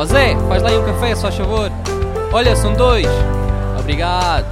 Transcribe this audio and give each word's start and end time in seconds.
Ó 0.00 0.04
Zé, 0.06 0.34
faz 0.48 0.62
lá 0.62 0.70
aí 0.70 0.78
um 0.78 0.84
café, 0.86 1.14
só 1.14 1.30
favor. 1.30 1.70
Olha, 2.32 2.56
são 2.56 2.72
dois. 2.72 3.06
Obrigado. 3.78 4.46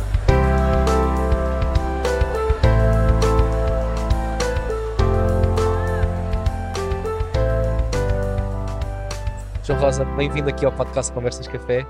João 9.65 9.79
Rosa, 9.81 10.05
bem-vindo 10.05 10.49
aqui 10.49 10.65
ao 10.65 10.73
podcast 10.73 11.13
Conversas 11.13 11.47
Café. 11.47 11.87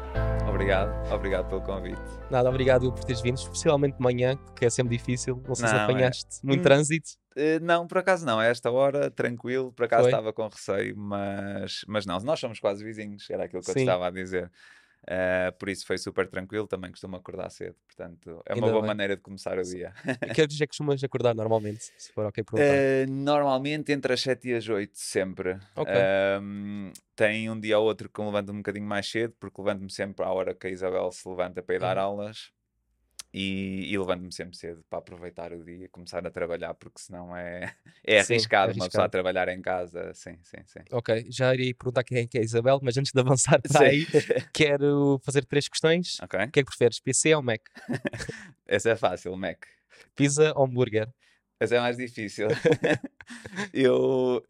Obrigado, 0.48 0.90
obrigado 1.12 1.48
pelo 1.48 1.60
convite. 1.60 2.00
Nada, 2.30 2.48
obrigado 2.48 2.92
por 2.92 3.04
teres 3.04 3.20
vindo, 3.20 3.36
especialmente 3.36 3.96
de 3.96 4.02
manhã, 4.02 4.36
que 4.56 4.64
é 4.64 4.70
sempre 4.70 4.96
difícil. 4.96 5.40
Não 5.46 5.54
sei 5.54 5.68
se 5.68 5.74
Não, 5.74 5.80
é- 5.80 5.84
apanhaste 5.84 6.26
muito 6.42 6.60
Hum, 6.60 6.62
trânsito. 6.62 7.10
Eh, 7.38 7.60
não, 7.60 7.86
por 7.86 7.98
acaso 7.98 8.26
não, 8.26 8.38
a 8.40 8.44
esta 8.46 8.70
hora, 8.70 9.10
tranquilo, 9.10 9.72
por 9.72 9.84
acaso 9.84 10.04
Foi? 10.04 10.08
estava 10.08 10.32
com 10.32 10.48
receio, 10.48 10.96
mas, 10.96 11.82
mas 11.86 12.04
não, 12.04 12.18
nós 12.20 12.40
somos 12.40 12.58
quase 12.58 12.82
vizinhos, 12.84 13.30
era 13.30 13.44
aquilo 13.44 13.62
que 13.62 13.70
eu 13.70 13.74
te 13.76 13.80
estava 13.80 14.08
a 14.08 14.10
dizer. 14.10 14.50
Eh, 15.08 15.52
por 15.58 15.68
isso 15.68 15.86
foi 15.86 15.98
super 15.98 16.28
tranquilo, 16.28 16.66
também 16.68 16.90
costumo 16.92 17.16
acordar 17.16 17.50
cedo, 17.50 17.76
portanto 17.86 18.42
é 18.46 18.54
Ainda 18.54 18.70
uma 18.70 18.70
boa 18.70 18.82
bem. 18.82 18.92
maneira 18.92 19.16
de 19.16 19.22
começar 19.22 19.58
o 19.58 19.64
dia. 19.66 19.92
A 20.28 20.30
que 20.32 20.40
horas 20.42 20.60
é 20.60 20.64
que 20.66 20.68
costumas 20.72 21.02
acordar 21.04 21.34
normalmente, 21.34 21.84
se 21.96 22.12
for 22.12 22.24
ok 22.26 22.44
perguntar? 22.44 22.78
Eh, 22.80 23.06
normalmente 23.08 23.92
entre 23.92 24.12
as 24.14 24.20
7 24.22 24.48
e 24.48 24.54
as 24.54 24.68
8, 24.68 24.98
sempre. 24.98 25.58
Ok. 25.74 26.08
Ahm, 26.36 26.92
tem 27.14 27.48
um 27.50 27.58
dia 27.60 27.78
ou 27.78 27.86
outro 27.86 28.08
que 28.10 28.20
eu 28.20 28.24
levanto 28.26 28.50
um 28.52 28.56
bocadinho 28.58 28.86
mais 28.86 29.06
cedo, 29.08 29.34
porque 29.38 29.60
levanto-me 29.60 29.90
sempre 29.90 30.24
à 30.24 30.30
hora 30.32 30.54
que 30.54 30.66
a 30.66 30.70
Isabel 30.70 31.10
se 31.12 31.28
levanta 31.28 31.62
para 31.62 31.74
ir 31.76 31.78
dar 31.80 31.96
Uhum. 31.96 31.98
aulas. 31.98 32.50
E, 33.32 33.92
e 33.92 33.98
levanto-me 33.98 34.32
sempre 34.32 34.56
cedo 34.56 34.82
para 34.88 35.00
aproveitar 35.00 35.52
o 35.52 35.62
dia 35.62 35.84
e 35.84 35.88
começar 35.88 36.26
a 36.26 36.30
trabalhar, 36.30 36.72
porque 36.74 36.98
senão 36.98 37.36
é, 37.36 37.74
é 38.02 38.22
Sim, 38.22 38.32
é 38.32 38.36
arriscado 38.36 38.72
uma 38.72 38.86
pessoa 38.86 39.02
a 39.02 39.04
arriscado. 39.04 39.10
trabalhar 39.10 39.48
em 39.48 39.60
casa. 39.60 40.14
Sim, 40.14 40.38
sim, 40.42 40.58
sim. 40.64 40.80
Ok, 40.90 41.26
já 41.30 41.52
iria 41.52 41.74
perguntar 41.74 42.04
quem 42.04 42.18
é 42.18 42.26
que 42.26 42.38
é 42.38 42.40
a 42.40 42.44
Isabel, 42.44 42.80
mas 42.82 42.96
antes 42.96 43.12
de 43.12 43.20
avançar 43.20 43.60
para 43.60 43.86
aí, 43.86 44.06
quero 44.52 45.20
fazer 45.22 45.44
três 45.44 45.68
questões. 45.68 46.18
ok? 46.22 46.40
O 46.46 46.50
que 46.50 46.60
é 46.60 46.62
que 46.62 46.68
preferes, 46.70 47.00
PC 47.00 47.34
ou 47.34 47.42
Mac? 47.42 47.60
Esse 48.66 48.90
é 48.90 48.96
fácil, 48.96 49.36
Mac. 49.36 49.64
Pizza 50.16 50.52
ou 50.56 50.64
hambúrguer? 50.64 51.08
Esse 51.60 51.76
é 51.76 51.80
mais 51.80 51.96
difícil. 51.96 52.48
eu. 53.72 54.42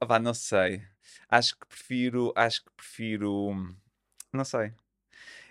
opá, 0.00 0.18
não 0.18 0.34
sei. 0.34 0.82
Acho 1.28 1.58
que 1.58 1.66
prefiro. 1.66 2.32
Acho 2.36 2.64
que 2.64 2.70
prefiro. 2.76 3.52
Não 4.32 4.44
sei. 4.44 4.72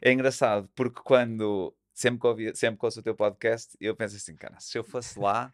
É 0.02 0.12
engraçado, 0.12 0.70
porque 0.76 1.02
quando. 1.04 1.74
Sempre 2.00 2.22
que, 2.22 2.28
ouvi, 2.28 2.56
sempre 2.56 2.80
que 2.80 2.86
ouço 2.86 3.02
o 3.02 3.04
teu 3.04 3.14
podcast, 3.14 3.76
eu 3.78 3.94
penso 3.94 4.16
assim, 4.16 4.34
cara, 4.34 4.58
se 4.58 4.78
eu 4.78 4.86
fosse 4.86 5.20
lá, 5.20 5.54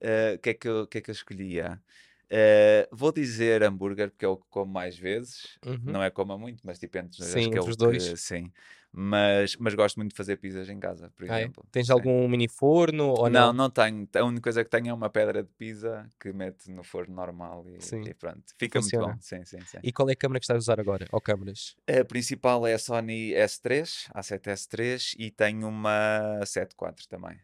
eh, 0.00 0.34
o 0.36 0.38
que, 0.38 0.50
é 0.50 0.54
que, 0.54 0.68
eu, 0.68 0.86
que 0.86 0.98
é 0.98 1.00
que 1.00 1.10
eu 1.10 1.12
escolhia? 1.12 1.82
Eh, 2.30 2.88
vou 2.92 3.10
dizer 3.10 3.64
hambúrguer, 3.64 4.08
porque 4.08 4.24
é 4.24 4.28
o 4.28 4.36
que 4.36 4.46
como 4.50 4.72
mais 4.72 4.96
vezes. 4.96 5.58
Uhum. 5.66 5.80
Não 5.86 6.00
é 6.00 6.08
como 6.08 6.38
muito, 6.38 6.64
mas 6.64 6.78
tipo 6.78 6.96
entre, 6.96 7.20
acho 7.20 7.32
Sim, 7.32 7.50
que 7.50 7.58
é 7.58 7.60
o 7.60 7.64
os 7.64 7.76
dois. 7.76 8.04
sim. 8.20 8.52
Mas, 8.92 9.54
mas 9.56 9.74
gosto 9.74 9.96
muito 9.98 10.10
de 10.10 10.16
fazer 10.16 10.36
pizzas 10.36 10.68
em 10.68 10.78
casa, 10.80 11.10
por 11.16 11.30
Ah, 11.30 11.38
é? 11.38 11.42
exemplo. 11.42 11.64
Tens 11.70 11.86
Sim. 11.86 11.92
algum 11.92 12.26
mini 12.28 12.48
forno 12.48 13.04
ou 13.10 13.30
Não, 13.30 13.48
não? 13.48 13.52
não 13.52 13.70
tenho. 13.70 14.08
A 14.16 14.24
única 14.24 14.42
coisa 14.42 14.64
que 14.64 14.70
tenho 14.70 14.88
é 14.88 14.92
uma 14.92 15.08
pedra 15.08 15.42
de 15.42 15.48
pizza 15.56 16.08
que 16.18 16.32
mete 16.32 16.70
no 16.72 16.82
forno 16.82 17.14
normal 17.14 17.64
e, 17.68 17.78
e 18.10 18.14
pronto. 18.14 18.42
Fica 18.58 18.80
muito 18.80 18.92
Funciona. 18.92 19.14
bom. 19.14 19.20
Sim, 19.20 19.44
sim, 19.44 19.60
sim. 19.64 19.78
E 19.82 19.92
qual 19.92 20.08
é 20.08 20.12
a 20.12 20.16
câmera 20.16 20.40
que 20.40 20.44
estás 20.44 20.56
a 20.56 20.58
usar 20.58 20.80
agora? 20.80 21.06
Ou 21.12 21.20
câmaras? 21.20 21.76
A 21.88 22.04
principal 22.04 22.66
é 22.66 22.74
a 22.74 22.78
Sony 22.78 23.32
S3, 23.32 24.08
A7S3 24.14 25.14
e 25.18 25.30
tenho 25.30 25.68
uma 25.68 26.40
7.4 26.44 27.06
também. 27.08 27.38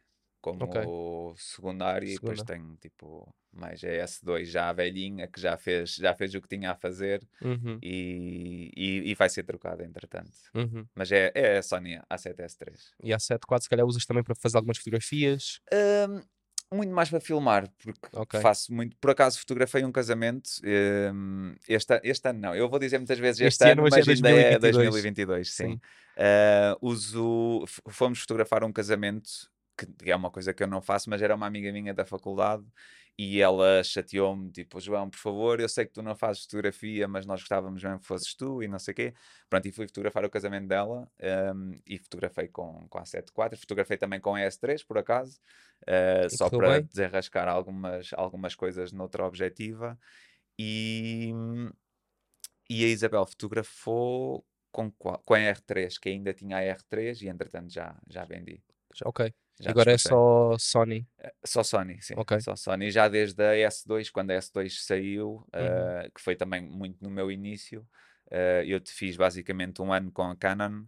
Como 0.53 1.33
Ok. 1.33 1.35
secundário 1.37 2.09
e 2.09 2.15
depois 2.15 2.43
tenho 2.43 2.77
tipo 2.77 3.35
mais 3.53 3.83
a 3.83 3.89
S2 3.89 4.49
já 4.49 4.73
velhinha 4.73 5.27
que 5.27 5.41
já 5.41 5.57
fez, 5.57 5.95
já 5.97 6.15
fez 6.15 6.35
o 6.35 6.41
que 6.41 6.49
tinha 6.49 6.71
a 6.71 6.75
fazer 6.75 7.21
Uhum, 7.43 7.79
e, 7.83 8.71
e, 8.77 9.11
e 9.11 9.15
vai 9.15 9.29
ser 9.29 9.43
trocada 9.45 9.85
entretanto. 9.85 10.31
uhum. 10.55 10.87
Mas 10.95 11.11
é, 11.11 11.33
é 11.35 11.59
a 11.59 11.63
Sony 11.63 11.99
A7S3. 12.11 12.95
E 13.03 13.13
a 13.13 13.19
7.4 13.19 13.65
se 13.65 13.69
calhar 13.69 13.87
usas 13.87 14.05
também 14.07 14.23
para 14.23 14.35
fazer 14.35 14.57
algumas 14.57 14.79
fotografias. 14.79 15.61
Hum, 15.73 16.23
muito 16.73 16.93
mais 16.93 17.09
para 17.11 17.21
filmar, 17.21 17.69
porque 17.83 18.09
Ok. 18.13 18.41
faço 18.41 18.73
muito. 18.73 18.97
Por 18.99 19.11
acaso 19.11 19.39
fotografei 19.39 19.85
um 19.85 19.93
casamento. 19.93 20.49
hum, 21.13 21.55
este, 21.69 22.01
este 22.05 22.29
ano 22.29 22.41
não, 22.41 22.55
eu 22.55 22.69
vou 22.69 22.79
dizer 22.79 22.99
muitas 22.99 23.19
vezes 23.19 23.41
este, 23.41 23.47
Este 23.47 23.65
ano, 23.65 23.83
ano, 23.83 23.83
mas 23.83 23.95
é 23.95 24.05
mas 24.05 24.09
é 24.09 24.59
2022. 24.59 24.87
2022, 24.93 25.53
sim. 25.53 25.65
Sim. 25.73 25.81
Ah, 26.17 26.77
uso, 26.81 27.65
fomos 27.91 28.21
fotografar 28.21 28.65
um 28.65 28.73
casamento, 28.73 29.29
que 29.77 30.11
é 30.11 30.17
uma 30.17 30.31
coisa 30.31 30.55
que 30.55 30.63
eu 30.63 30.67
não 30.67 30.81
faço, 30.81 31.11
mas 31.11 31.23
era 31.23 31.35
uma 31.35 31.47
amiga 31.47 31.73
minha 31.73 31.93
da 31.95 32.05
faculdade. 32.07 32.65
E 33.19 33.41
ela 33.41 33.83
chateou-me, 33.83 34.51
tipo, 34.53 34.79
João, 34.79 35.09
por 35.09 35.19
favor, 35.19 35.59
eu 35.59 35.69
sei 35.71 35.87
que 35.87 35.93
tu 35.93 36.03
não 36.03 36.15
fazes 36.15 36.43
fotografia, 36.43 37.09
mas 37.09 37.25
nós 37.25 37.41
gostávamos 37.41 37.83
mesmo 37.83 37.99
que 37.99 38.07
fosses 38.07 38.35
tu 38.35 38.63
e 38.63 38.69
não 38.69 38.79
sei 38.79 38.93
o 38.93 38.95
quê. 38.95 39.15
Pronto, 39.49 39.67
e 39.67 39.73
fui 39.73 39.87
fotografar 39.87 40.25
o 40.27 40.31
casamento 40.31 40.67
dela 40.69 41.09
hum, 41.55 41.73
e 41.87 41.99
fotografei 41.99 42.49
com, 42.49 42.87
com 42.89 42.99
a 42.99 43.05
7.4, 43.07 43.59
fotografei 43.59 43.97
também 43.97 44.21
com 44.21 44.35
a 44.35 44.41
S3, 44.41 44.83
por 44.85 44.99
acaso, 44.99 45.41
uh, 45.85 46.29
só 46.29 46.51
para 46.51 46.73
bem? 46.73 46.83
desenrascar 46.83 47.49
algumas, 47.49 48.11
algumas 48.13 48.55
coisas 48.55 48.93
noutra 48.93 49.25
objetiva. 49.25 49.99
E, 50.59 51.33
e 52.69 52.85
a 52.85 52.89
Isabel 52.89 53.25
fotografou 53.27 54.45
com, 54.71 54.91
com 54.91 55.35
a 55.35 55.39
R3, 55.39 55.99
que 55.99 56.09
ainda 56.11 56.35
tinha 56.35 56.59
a 56.59 56.61
R3 56.61 57.23
e 57.23 57.29
entretanto 57.29 57.73
já, 57.73 57.97
já 58.09 58.25
vendi. 58.25 58.63
Já- 58.95 59.07
Ok. 59.09 59.33
Já 59.61 59.71
Agora 59.71 59.93
é 59.93 59.99
só 59.99 60.57
Sony. 60.59 61.07
Só 61.45 61.63
Sony, 61.63 62.01
sim. 62.03 62.15
Ok. 62.17 62.39
Só 62.41 62.55
Sony. 62.57 62.91
Já 62.91 63.09
desde 63.09 63.43
a 63.43 63.55
S2, 63.55 64.11
quando 64.11 64.31
a 64.33 64.35
S2 64.35 64.69
saiu, 64.85 65.29
Uhum. 65.31 65.45
eh, 65.55 66.11
que 66.15 66.21
foi 66.21 66.37
também 66.37 66.61
muito 66.61 67.03
no 67.03 67.11
meu 67.11 67.31
início, 67.31 67.87
eh, 68.31 68.65
eu 68.67 68.79
te 68.81 68.93
fiz 68.93 69.17
basicamente 69.17 69.81
um 69.81 69.93
ano 69.93 70.13
com 70.13 70.23
a 70.25 70.37
Canon 70.37 70.85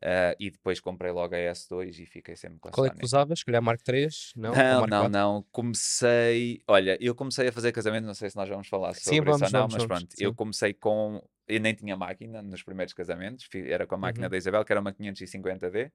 eh, 0.00 0.36
e 0.38 0.50
depois 0.50 0.78
comprei 0.80 1.10
logo 1.10 1.34
a 1.34 1.38
S2 1.38 1.98
e 1.98 2.06
fiquei 2.06 2.36
sempre 2.36 2.60
com 2.60 2.68
a 2.68 2.72
Qual 2.72 2.86
é 2.86 2.88
Sony. 2.90 3.00
que 3.00 3.04
usavas? 3.06 3.38
Se 3.40 3.44
calhar 3.44 3.62
Mark 3.62 3.82
3? 3.82 4.32
Não? 4.36 4.52
Não, 4.54 4.80
não, 4.86 4.88
4? 4.88 5.08
não. 5.10 5.46
Comecei. 5.50 6.62
Olha, 6.68 6.96
eu 7.00 7.14
comecei 7.16 7.48
a 7.48 7.52
fazer 7.52 7.72
casamento, 7.72 8.04
não 8.06 8.14
sei 8.14 8.30
se 8.30 8.36
nós 8.36 8.48
vamos 8.48 8.68
falar 8.68 8.94
sobre 8.94 9.02
Sim, 9.16 9.16
isso 9.16 9.24
vamos, 9.24 9.42
ou 9.42 9.50
não, 9.50 9.60
vamos, 9.60 9.74
mas 9.74 9.82
vamos, 9.84 9.98
pronto. 10.04 10.14
Eu 10.18 10.30
sim. 10.30 10.36
comecei 10.36 10.72
com. 10.74 11.20
Eu 11.48 11.60
nem 11.60 11.74
tinha 11.74 11.96
máquina 11.96 12.40
nos 12.40 12.62
primeiros 12.62 12.94
casamentos, 12.94 13.48
era 13.52 13.84
com 13.84 13.96
a 13.96 13.98
máquina 13.98 14.26
Uhum. 14.26 14.30
da 14.30 14.36
Isabel, 14.36 14.64
que 14.64 14.72
era 14.72 14.80
uma 14.80 14.92
550D. 14.92 15.90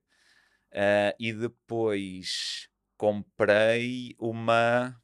Eh, 0.71 1.15
e 1.19 1.33
depois 1.33 2.69
comprei 2.97 4.15
uma 4.19 4.95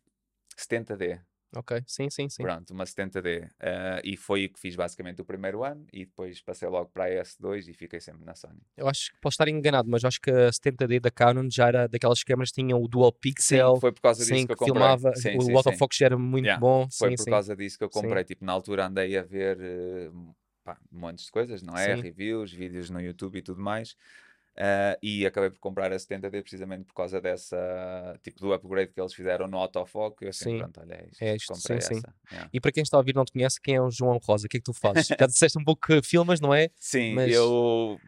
70D. 0.57 1.19
Ok, 1.55 1.83
sim, 1.85 2.09
sim, 2.09 2.27
sim. 2.29 2.41
Pronto, 2.41 2.71
uma 2.73 2.83
70D. 2.85 3.47
eh, 3.59 4.01
e 4.03 4.17
foi 4.17 4.45
o 4.45 4.49
que 4.51 4.59
fiz 4.59 4.75
basicamente 4.75 5.21
o 5.21 5.25
primeiro 5.25 5.63
ano. 5.63 5.85
E 5.93 6.05
depois 6.05 6.41
passei 6.41 6.67
logo 6.67 6.89
para 6.89 7.03
a 7.05 7.09
S2 7.09 7.67
e 7.67 7.73
fiquei 7.73 7.99
sempre 7.99 8.25
na 8.25 8.33
Sony. 8.33 8.59
Eu 8.75 8.87
acho 8.87 9.11
que 9.11 9.19
posso 9.21 9.35
estar 9.35 9.47
enganado, 9.47 9.87
mas 9.87 10.03
acho 10.03 10.19
que 10.19 10.31
a 10.31 10.51
70D 10.51 10.99
da 10.99 11.11
Canon 11.11 11.47
já 11.51 11.67
era 11.67 11.87
daquelas 11.87 12.23
câmaras 12.23 12.49
que 12.49 12.59
tinham 12.61 12.81
o 12.81 12.87
dual 12.87 13.11
pixel. 13.11 13.75
Sim, 13.75 13.81
foi 13.81 13.91
por 13.91 14.01
causa 14.01 14.25
disso 14.25 14.35
sim, 14.35 14.47
que 14.47 14.53
eu 14.53 14.57
comprei. 14.57 14.73
filmava, 14.73 15.15
Sim, 15.15 15.37
o 15.37 15.57
autofocus 15.57 16.01
era 16.01 16.17
muito 16.17 16.45
Yeah, 16.45 16.59
bom. 16.59 16.87
Foi 16.89 17.09
sim, 17.11 17.17
por 17.17 17.29
causa 17.29 17.55
disso 17.55 17.77
que 17.77 17.83
eu 17.83 17.89
comprei. 17.89 18.23
Tipo, 18.23 18.43
na 18.43 18.51
altura 18.51 18.87
andei 18.87 19.15
a 19.15 19.21
ver 19.21 19.59
eh, 19.61 20.09
pá, 20.63 20.77
montes 20.91 21.25
de 21.25 21.31
coisas, 21.31 21.61
não 21.61 21.77
é? 21.77 21.93
Reviews, 21.93 22.51
vídeos 22.51 22.89
no 22.89 22.99
YouTube 22.99 23.37
e 23.37 23.41
tudo 23.43 23.61
mais. 23.61 23.95
Ah, 24.55 24.97
e 25.01 25.25
acabei 25.25 25.49
por 25.49 25.59
comprar 25.59 25.91
a 25.91 25.95
70D 25.97 26.41
precisamente 26.41 26.85
por 26.85 26.93
causa 26.93 27.19
dessa, 27.19 28.19
tipo, 28.21 28.39
do 28.39 28.53
upgrade 28.53 28.91
que 28.93 29.01
eles 29.01 29.13
fizeram 29.13 29.47
no 29.47 29.57
autofoco. 29.57 30.23
Eu 30.23 30.29
assim, 30.29 30.45
Sim. 30.45 30.57
pronto, 30.59 30.79
olha, 30.79 30.93
é 30.93 31.07
isto, 31.09 31.23
É 31.23 31.35
isto, 31.35 31.53
comprei 31.53 31.81
sim, 31.81 31.95
sim. 31.95 32.01
yeah. 32.31 32.49
E 32.53 32.61
para 32.61 32.71
quem 32.71 32.83
está 32.83 32.97
a 32.97 32.99
ouvir 32.99 33.15
não 33.15 33.25
te 33.25 33.31
conhece, 33.31 33.59
quem 33.59 33.75
é 33.75 33.81
o 33.81 33.89
João 33.89 34.17
Rosa? 34.17 34.45
O 34.45 34.49
que 34.49 34.57
é 34.57 34.59
que 34.59 34.63
tu 34.65 34.73
fazes? 34.73 35.07
Já 35.07 35.15
disseste 35.27 35.57
um 35.57 35.63
pouco 35.63 35.85
que 35.87 36.01
filmas, 36.03 36.39
não 36.39 36.53
é? 36.53 36.69
Sim, 36.75 37.15
Mas- 37.15 37.31
eu, 37.33 37.99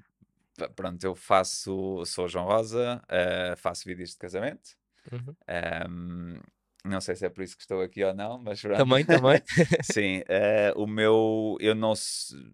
pronto, 0.75 1.03
eu 1.03 1.15
faço, 1.15 2.03
sou 2.05 2.27
João 2.27 2.45
Rosa, 2.45 3.01
ah, 3.09 3.55
faço 3.57 3.83
vídeos 3.85 4.11
de 4.11 4.17
casamento. 4.17 4.69
Uhum. 5.11 5.35
Ahm, 5.47 6.39
não 6.83 7.01
sei 7.01 7.15
se 7.15 7.25
é 7.25 7.29
por 7.29 7.43
isso 7.43 7.55
que 7.55 7.63
estou 7.63 7.81
aqui 7.81 8.03
ou 8.03 8.13
não, 8.13 8.37
mas 8.37 8.61
pronto. 8.61 8.77
Também, 8.77 9.03
também. 9.05 9.41
Sim, 9.83 10.21
eh, 10.27 10.71
o 10.77 10.85
meu, 10.85 11.57
eu 11.59 11.73
não 11.73 11.93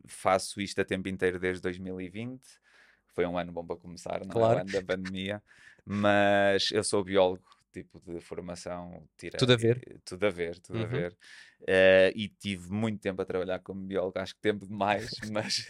faço 0.08 0.62
isto 0.62 0.80
a 0.80 0.86
tempo 0.86 1.10
inteiro 1.10 1.38
desde 1.40 1.62
2020. 1.62 2.42
Foi 3.14 3.26
um 3.26 3.38
ano 3.38 3.52
bom 3.52 3.66
para 3.66 3.78
começar, 3.78 4.26
não 4.26 4.38
é? 4.38 4.38
Claro. 4.38 4.46
O 4.46 4.56
ano 4.58 4.72
da 4.72 4.82
pandemia. 4.82 5.44
Mas 5.86 6.72
eu 6.72 6.84
sou 6.84 7.04
biólogo, 7.04 7.44
tipo 7.74 8.00
de 8.02 8.20
formação. 8.22 9.08
Tirei, 9.18 9.40
Tudo 9.40 9.54
a 9.54 9.58
ver. 9.58 9.82
Tudo 10.06 10.26
a 10.28 10.30
ver, 10.30 10.60
tudo 10.60 10.82
a 10.82 10.86
Uhum. 10.86 10.88
ver. 10.88 11.18
Eh, 11.68 12.12
e 12.16 12.30
tive 12.30 12.72
muito 12.72 13.02
tempo 13.02 13.22
a 13.22 13.26
trabalhar 13.26 13.60
como 13.60 13.82
biólogo, 13.86 14.20
acho 14.20 14.36
que 14.36 14.42
tempo 14.42 14.68
demais, 14.68 15.20
mas, 15.32 15.70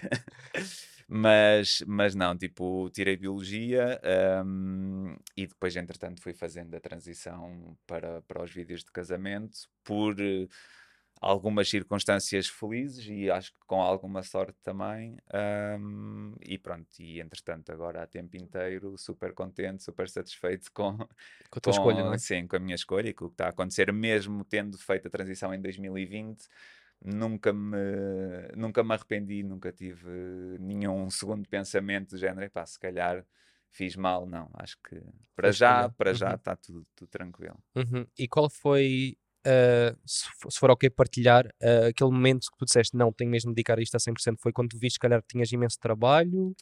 mas, 1.07 1.83
mas 1.87 2.15
não, 2.15 2.37
tipo, 2.37 2.89
tirei 2.91 3.17
biologia 3.17 3.99
ahm, 4.03 5.15
e 5.35 5.47
depois, 5.47 5.75
entretanto, 5.75 6.21
fui 6.21 6.33
fazendo 6.33 6.75
a 6.75 6.79
transição 6.79 7.77
para, 7.87 8.21
para 8.23 8.43
os 8.43 8.51
vídeos 8.51 8.83
de 8.83 8.91
casamento 8.91 9.57
por 9.83 10.19
eh, 10.21 10.47
algumas 11.21 11.69
circunstâncias 11.69 12.47
felizes 12.49 13.05
e 13.07 13.29
acho 13.31 13.51
que 13.53 13.59
com 13.67 13.81
alguma 13.81 14.23
sorte 14.23 14.57
também. 14.63 15.17
ahm, 15.33 16.33
e 16.45 16.57
pronto, 16.57 16.89
e 16.99 17.21
entretanto, 17.21 17.71
agora 17.71 18.03
há 18.03 18.07
tempo 18.07 18.37
inteiro, 18.37 18.97
super 18.97 19.33
contente, 19.33 19.83
super 19.83 20.09
satisfeito 20.09 20.71
com, 20.73 20.97
Com 21.49 21.57
a 21.59 21.61
tua 21.61 21.71
escolha, 21.71 22.03
não 22.03 22.13
é? 22.13 22.17
Sim, 22.19 22.47
com 22.47 22.55
a 22.55 22.59
minha 22.59 22.75
escolha 22.75 23.09
e 23.09 23.13
com 23.13 23.25
o 23.25 23.29
que 23.29 23.33
está 23.35 23.45
a 23.47 23.49
acontecer, 23.49 23.91
mesmo 23.93 24.43
tendo 24.45 24.77
feito 24.77 25.07
a 25.07 25.11
transição 25.11 25.53
em 25.53 25.61
2020, 25.61 26.47
nunca 27.03 27.53
me, 27.53 27.77
nunca 28.55 28.83
me 28.83 28.93
arrependi, 28.93 29.43
nunca 29.43 29.71
tive 29.71 30.09
nenhum 30.59 31.09
segundo 31.09 31.47
pensamento 31.49 32.11
do 32.11 32.17
género, 32.17 32.49
pá, 32.51 32.65
se 32.65 32.79
calhar 32.79 33.25
fiz 33.71 33.95
mal, 33.95 34.25
não. 34.25 34.49
Acho 34.55 34.77
que 34.83 35.01
para 35.35 35.51
já, 35.51 35.89
para 35.89 36.13
já 36.13 36.33
Uhum. 36.33 36.35
está 36.35 36.55
tudo, 36.55 36.85
tudo 36.95 37.09
tranquilo. 37.09 37.61
Uhum. 37.75 38.05
E 38.17 38.27
qual 38.27 38.49
foi, 38.49 39.17
uh, 39.45 39.97
se, 40.05 40.25
fo- 40.39 40.49
se 40.51 40.59
for 40.59 40.71
ok 40.71 40.89
partilhar, 40.89 41.45
uh, 41.47 41.87
aquele 41.89 42.11
momento 42.11 42.47
que 42.51 42.57
tu 42.57 42.65
disseste, 42.65 42.95
não, 42.95 43.11
tenho 43.11 43.29
mesmo 43.29 43.51
de 43.51 43.55
dedicar 43.55 43.79
isto 43.79 43.95
a 43.95 43.99
100%, 43.99 44.37
foi 44.39 44.51
quando 44.51 44.69
tu 44.69 44.77
viste, 44.79 44.95
se 44.95 44.99
calhar, 44.99 45.21
que 45.21 45.27
tinhas 45.27 45.51
imenso 45.51 45.77
trabalho? 45.79 46.55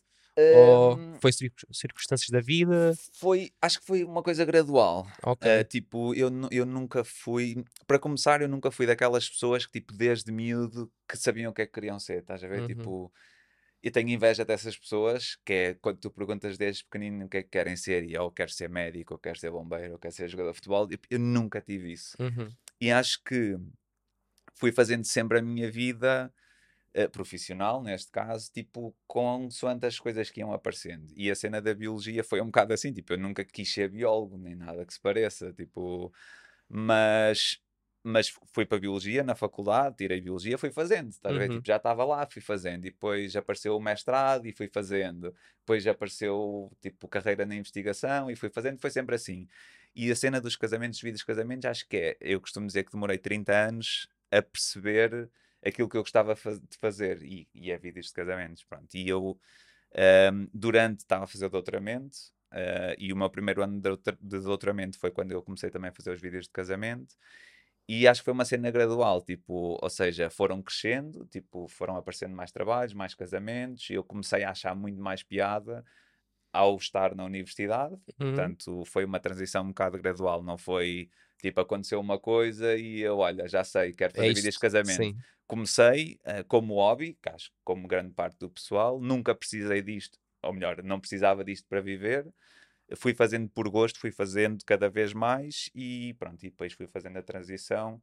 Ou 0.56 0.98
foi 1.22 1.34
cir- 1.34 1.52
circunstâncias 1.72 2.30
da 2.30 2.40
vida? 2.40 2.94
foi, 3.14 3.52
acho 3.62 3.80
que 3.82 3.86
foi 3.86 4.04
uma 4.06 4.24
coisa 4.24 4.46
gradual. 4.46 5.06
Ok. 5.24 5.46
Uh, 5.50 5.64
tipo, 5.66 6.14
eu, 6.16 6.30
eu 6.50 6.66
nunca 6.66 7.04
fui, 7.04 7.64
para 7.86 8.00
começar, 8.00 8.42
eu 8.42 8.48
nunca 8.48 8.72
fui 8.72 8.86
daquelas 8.86 9.30
pessoas 9.30 9.66
que, 9.66 9.74
tipo, 9.74 9.94
desde 9.94 10.32
miúdo, 10.32 10.90
que 11.08 11.18
sabiam 11.18 11.52
o 11.52 11.54
que 11.54 11.64
é 11.64 11.66
que 11.66 11.74
queriam 11.74 12.00
ser, 12.00 12.20
estás 12.22 12.42
a 12.44 12.48
ver? 12.48 12.62
Uhum. 12.62 12.68
Tipo, 12.68 13.14
eu 13.84 13.92
tenho 13.92 14.10
inveja 14.10 14.46
dessas 14.46 14.78
pessoas, 14.78 15.38
que 15.46 15.54
é 15.54 15.74
quando 15.76 15.98
tu 16.00 16.10
perguntas 16.10 16.58
desde 16.58 16.84
pequenino 16.86 17.26
o 17.26 17.30
que 17.30 17.38
é 17.38 17.44
que 17.44 17.50
querem 17.50 17.76
ser, 17.76 18.04
e 18.06 18.18
ou 18.18 18.32
quero 18.32 18.52
ser 18.52 18.70
médico, 18.70 19.14
ou 19.16 19.20
quero 19.20 19.38
ser 19.38 19.52
bombeiro, 19.52 19.94
ou 19.94 20.00
quero 20.00 20.14
ser 20.14 20.30
jogador 20.30 20.52
de 20.52 20.56
futebol, 20.56 20.88
eu, 20.90 20.98
eu 21.10 21.20
nunca 21.20 21.62
tive 21.62 21.92
isso. 21.92 22.16
Uhum. 22.20 22.50
E 22.80 22.92
acho 22.92 23.22
que 23.24 23.58
fui 24.56 24.72
fazendo 24.72 25.06
sempre 25.06 25.40
a 25.40 25.42
minha 25.42 25.72
vida 25.72 26.34
eh, 26.94 27.08
profissional, 27.08 27.82
neste 27.84 28.12
caso, 28.12 28.52
tipo, 28.52 28.96
consoante 29.08 29.86
as 29.86 30.00
coisas 30.00 30.30
que 30.30 30.42
iam 30.42 30.54
aparecendo. 30.54 31.12
E 31.16 31.30
a 31.32 31.36
cena 31.36 31.62
da 31.62 31.74
biologia 31.74 32.24
foi 32.24 32.42
um 32.42 32.48
bocado 32.48 32.74
assim, 32.74 32.92
tipo, 32.94 33.14
eu 33.14 33.18
nunca 33.18 33.44
quis 33.46 33.72
ser 33.72 33.90
biólogo, 33.90 34.38
nem 34.38 34.56
nada 34.56 34.86
que 34.86 34.94
se 34.94 35.00
pareça, 35.00 35.54
tipo, 35.54 36.12
mas, 36.68 37.60
mas 38.04 38.30
fui 38.54 38.66
para 38.66 38.80
biologia 38.80 39.24
na 39.24 39.36
faculdade, 39.36 39.98
tirei 39.98 40.22
biologia, 40.22 40.58
fui 40.58 40.72
fazendo, 40.72 41.10
estás 41.10 41.36
a? 41.36 41.44
Uhum. 41.44 41.56
Tipo, 41.56 41.68
já 41.68 41.78
estava 41.78 42.04
lá, 42.06 42.28
fui 42.30 42.42
fazendo, 42.42 42.86
e 42.86 42.92
depois 42.92 43.36
apareceu 43.36 43.78
o 43.78 43.82
mestrado 43.82 44.48
e 44.48 44.54
fui 44.54 44.68
fazendo, 44.68 45.34
depois 45.60 45.86
apareceu, 45.88 46.72
tipo, 46.82 47.08
carreira 47.08 47.46
na 47.46 47.56
investigação 47.56 48.30
e 48.32 48.36
fui 48.36 48.50
fazendo, 48.50 48.80
foi 48.80 48.90
sempre 48.90 49.16
assim. 49.16 49.48
E 49.96 50.12
a 50.12 50.16
cena 50.16 50.40
dos 50.40 50.56
casamentos, 50.56 51.02
vídeos 51.02 51.20
de 51.22 51.26
casamentos, 51.26 51.66
acho 51.66 51.88
que 51.88 51.98
é, 51.98 52.18
eu 52.22 52.40
costumo 52.40 52.68
dizer 52.68 52.84
que 52.84 52.92
demorei 52.92 53.18
30 53.18 53.54
anos 53.54 54.08
a 54.32 54.42
perceber 54.42 55.30
aquilo 55.66 55.90
que 55.90 55.98
eu 55.98 56.02
gostava 56.02 56.36
de 56.36 56.78
fazer, 56.78 57.22
e, 57.24 57.48
e 57.54 57.72
é 57.72 57.78
vídeos 57.78 58.08
de 58.08 58.14
casamentos, 58.14 58.64
pronto. 58.64 58.96
E 58.96 59.08
eu, 59.10 59.38
ahm, 59.96 60.48
durante, 60.54 61.00
estava 61.02 61.26
a 61.26 61.28
fazer 61.28 61.50
doutoramento, 61.50 62.18
ah, 62.52 62.96
e 62.98 63.12
o 63.14 63.18
meu 63.18 63.30
primeiro 63.30 63.62
ano 63.64 63.82
de 63.82 64.40
doutoramento 64.40 64.98
foi 64.98 65.12
quando 65.12 65.32
eu 65.32 65.42
comecei 65.42 65.70
também 65.70 65.90
a 65.90 65.94
fazer 65.94 66.12
os 66.12 66.22
vídeos 66.22 66.46
de 66.46 66.52
casamento, 66.52 67.16
e 67.88 68.08
acho 68.08 68.22
que 68.22 68.26
foi 68.26 68.34
uma 68.34 68.46
cena 68.46 68.70
gradual, 68.70 69.22
tipo, 69.22 69.78
ou 69.82 69.90
seja, 69.90 70.30
foram 70.30 70.62
crescendo, 70.62 71.26
tipo, 71.26 71.68
foram 71.68 71.98
aparecendo 71.98 72.36
mais 72.36 72.52
trabalhos, 72.52 72.94
mais 72.94 73.16
casamentos, 73.16 73.90
e 73.90 73.96
eu 73.96 74.04
comecei 74.04 74.44
a 74.44 74.52
achar 74.52 74.76
muito 74.76 75.02
mais 75.02 75.24
piada 75.24 75.84
ao 76.54 76.76
estar 76.78 77.16
na 77.16 77.26
universidade, 77.26 77.98
Uhum. 78.20 78.58
portanto, 78.58 78.84
foi 78.86 79.06
uma 79.06 79.20
transição 79.20 79.64
um 79.64 79.68
bocado 79.70 79.98
gradual, 79.98 80.44
não 80.44 80.58
foi 80.58 81.10
tipo, 81.42 81.60
aconteceu 81.62 82.00
uma 82.00 82.20
coisa 82.20 82.76
e 82.78 83.00
eu, 83.00 83.18
olha, 83.20 83.48
já 83.48 83.64
sei, 83.64 83.94
quero 83.94 84.14
É 84.14 84.16
fazer 84.16 84.34
vídeos 84.34 84.56
de 84.56 84.60
casamento. 84.60 85.10
sim. 85.10 85.24
Comecei 85.48 86.20
eh, 86.26 86.44
como 86.44 86.76
hobby, 86.76 87.18
que 87.22 87.30
acho 87.30 87.50
que 87.52 87.56
como 87.64 87.88
grande 87.88 88.14
parte 88.14 88.38
do 88.40 88.50
pessoal, 88.50 89.00
nunca 89.00 89.34
precisei 89.36 89.82
disto, 89.82 90.18
ou 90.44 90.54
melhor, 90.54 90.84
não 90.84 91.00
precisava 91.00 91.44
disto 91.44 91.68
para 91.68 91.82
viver. 91.82 92.28
Fui 92.98 93.14
fazendo 93.14 93.50
por 93.50 93.70
gosto, 93.70 94.00
fui 94.00 94.12
fazendo 94.12 94.64
cada 94.66 94.90
vez 94.90 95.14
mais 95.14 95.70
e 95.76 96.16
pronto, 96.20 96.44
e 96.46 96.50
depois 96.50 96.74
fui 96.74 96.88
fazendo 96.88 97.18
a 97.18 97.24
transição. 97.24 98.02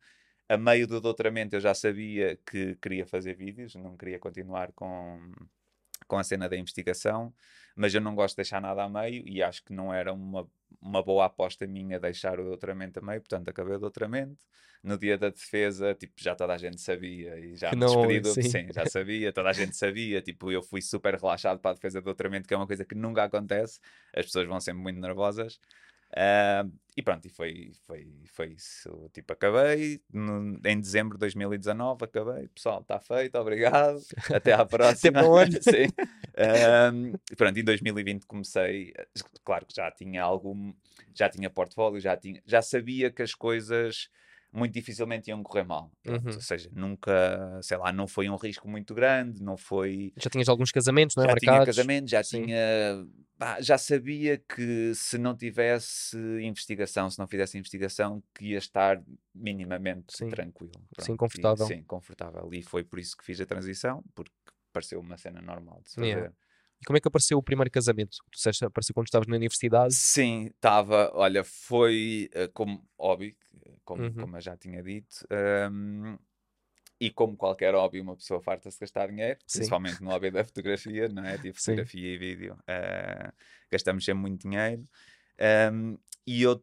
A 0.48 0.56
meio 0.56 0.86
do 0.86 1.00
doutoramento 1.00 1.56
eu 1.56 1.60
já 1.60 1.74
sabia 1.74 2.36
que 2.48 2.76
queria 2.76 3.06
fazer 3.06 3.34
vídeos, 3.36 3.74
não 3.76 3.96
queria 3.96 4.18
continuar 4.20 4.72
com, 4.72 5.32
com 6.06 6.18
a 6.18 6.24
cena 6.24 6.48
da 6.48 6.56
investigação, 6.56 7.32
mas 7.74 7.94
eu 7.94 8.00
não 8.00 8.14
gosto 8.14 8.34
de 8.34 8.36
deixar 8.36 8.60
nada 8.60 8.84
a 8.84 8.88
meio 8.88 9.22
e 9.26 9.42
acho 9.42 9.62
que 9.64 9.72
não 9.72 9.92
era 9.92 10.12
uma, 10.12 10.48
uma 10.80 11.02
boa 11.02 11.26
aposta 11.26 11.66
minha 11.66 11.98
deixar 11.98 12.40
o 12.40 12.44
doutoramento 12.44 12.98
a 12.98 13.02
meio, 13.02 13.20
portanto 13.20 13.48
acabei 13.48 13.76
o 13.76 13.78
doutoramento. 13.78 14.44
No 14.82 14.96
dia 14.96 15.18
da 15.18 15.30
defesa, 15.30 15.94
tipo, 15.94 16.14
já 16.22 16.34
toda 16.36 16.54
a 16.54 16.58
gente 16.58 16.80
sabia 16.80 17.36
e 17.38 17.56
já 17.56 17.72
não, 17.72 17.86
despedi 17.86 18.20
do... 18.20 18.28
sim. 18.28 18.42
Sim, 18.42 18.68
já 18.72 18.86
sabia, 18.86 19.32
toda 19.32 19.50
a 19.50 19.52
gente 19.52 19.76
sabia, 19.76 20.22
tipo, 20.22 20.50
eu 20.52 20.62
fui 20.62 20.80
super 20.80 21.14
relaxado 21.14 21.58
para 21.58 21.72
a 21.72 21.74
defesa 21.74 22.00
do 22.00 22.04
doutoramento, 22.04 22.46
que 22.46 22.54
é 22.54 22.56
uma 22.56 22.66
coisa 22.66 22.84
que 22.84 22.94
nunca 22.94 23.24
acontece, 23.24 23.80
as 24.14 24.26
pessoas 24.26 24.46
vão 24.46 24.60
sempre 24.60 24.82
muito 24.82 25.00
nervosas. 25.00 25.58
Ah, 26.16 26.66
e 26.96 27.02
pronto, 27.02 27.26
e 27.26 27.28
foi, 27.28 27.72
foi, 27.86 28.08
foi 28.32 28.46
isso. 28.54 29.10
Tipo, 29.12 29.34
acabei 29.34 30.00
no- 30.10 30.58
em 30.64 30.80
dezembro 30.80 31.16
de 31.16 31.20
2019. 31.20 32.04
Acabei, 32.04 32.48
pessoal, 32.48 32.80
está 32.80 32.98
feito, 32.98 33.36
obrigado. 33.36 34.00
Até 34.32 34.54
à 34.54 34.64
próxima. 34.64 35.20
para 35.20 35.28
o 35.28 35.36
ano. 35.36 35.52
Sim. 35.62 35.88
Ahm, 36.38 37.12
pronto, 37.36 37.58
em 37.58 37.64
2020 37.64 38.26
comecei. 38.26 38.94
Claro 39.44 39.66
que 39.66 39.74
já 39.76 39.90
tinha 39.90 40.22
algum, 40.22 40.72
já 41.14 41.28
tinha 41.28 41.50
portfólio, 41.50 42.00
já, 42.00 42.16
tinha, 42.16 42.42
já 42.46 42.62
sabia 42.62 43.10
que 43.10 43.22
as 43.22 43.34
coisas 43.34 44.08
muito 44.56 44.72
dificilmente 44.72 45.28
iam 45.30 45.42
correr 45.42 45.64
mal. 45.64 45.90
Pronto, 46.02 46.26
Uhum. 46.28 46.34
Ou 46.34 46.40
seja, 46.40 46.70
nunca, 46.72 47.60
sei 47.62 47.76
lá, 47.76 47.92
não 47.92 48.06
foi 48.06 48.28
um 48.28 48.36
risco 48.36 48.68
muito 48.68 48.94
grande, 48.94 49.42
não 49.42 49.56
foi 49.56 50.12
Já 50.16 50.30
tinhas 50.30 50.48
alguns 50.48 50.72
casamentos, 50.72 51.14
não 51.16 51.24
é? 51.24 51.28
já 51.28 51.36
tinha 51.36 51.52
Marcados. 51.52 51.76
casamento, 51.76 52.08
já 52.10 52.22
Sim. 52.24 52.44
tinha. 52.46 53.06
pá, 53.38 53.60
já 53.60 53.76
sabia 53.76 54.38
que 54.38 54.94
se 54.94 55.18
não 55.18 55.36
tivesse 55.36 56.16
investigação, 56.42 57.10
se 57.10 57.18
não 57.18 57.26
fizesse 57.28 57.58
investigação, 57.58 58.22
que 58.34 58.46
ia 58.46 58.58
estar 58.58 59.02
minimamente 59.34 60.16
Sim. 60.16 60.28
tranquilo. 60.30 60.72
Sim, 60.98 61.12
e- 61.12 61.16
confortável. 61.16 61.66
sim, 61.66 61.82
confortável. 61.82 62.48
E 62.52 62.62
foi 62.62 62.82
por 62.82 62.98
isso 62.98 63.16
que 63.16 63.24
fiz 63.24 63.40
a 63.40 63.46
transição, 63.46 64.02
porque 64.14 64.32
pareceu 64.72 65.00
uma 65.00 65.16
cena 65.18 65.40
normal 65.42 65.80
de 65.84 65.90
se 65.90 65.96
fazer. 65.96 66.08
Yeah. 66.08 66.32
E 66.80 66.84
como 66.84 66.98
é 66.98 67.00
que 67.00 67.08
apareceu 67.08 67.38
o 67.38 67.42
primeiro 67.42 67.70
casamento? 67.70 68.18
Tu 68.30 68.36
disseste, 68.36 68.62
apareceu 68.64 68.92
quando 68.94 69.06
estavas 69.06 69.26
na 69.26 69.36
universidade. 69.36 69.94
Sim, 69.94 70.46
estava, 70.54 71.10
olha, 71.14 71.42
foi 71.42 72.28
eh, 72.34 72.48
como 72.48 72.86
hobby, 72.98 73.32
que- 73.32 73.45
como, 73.86 74.14
Uhum. 74.14 74.16
como 74.16 74.36
eu 74.38 74.42
já 74.42 74.58
tinha 74.58 74.82
dito, 74.84 75.26
ehm, 75.30 76.18
e 77.00 77.10
como 77.10 77.36
qualquer 77.36 77.74
hobby, 77.74 78.00
uma 78.00 78.16
pessoa 78.16 78.40
farta-se 78.42 78.80
gastar 78.80 79.08
dinheiro, 79.08 79.40
Sim. 79.46 79.76
principalmente 79.76 80.02
no 80.02 80.10
hobby 80.10 80.30
da 80.30 80.44
fotografia, 80.44 81.08
não 81.08 81.24
é? 81.26 81.38
Tipo, 81.38 81.58
fotografia 81.58 82.14
e 82.14 82.18
vídeo, 82.18 82.58
eh, 82.68 83.32
gastamos 83.70 84.04
sempre 84.04 84.22
muito 84.22 84.48
dinheiro, 84.48 84.88
ehm, 85.38 85.96
e 86.26 86.42
eu, 86.42 86.62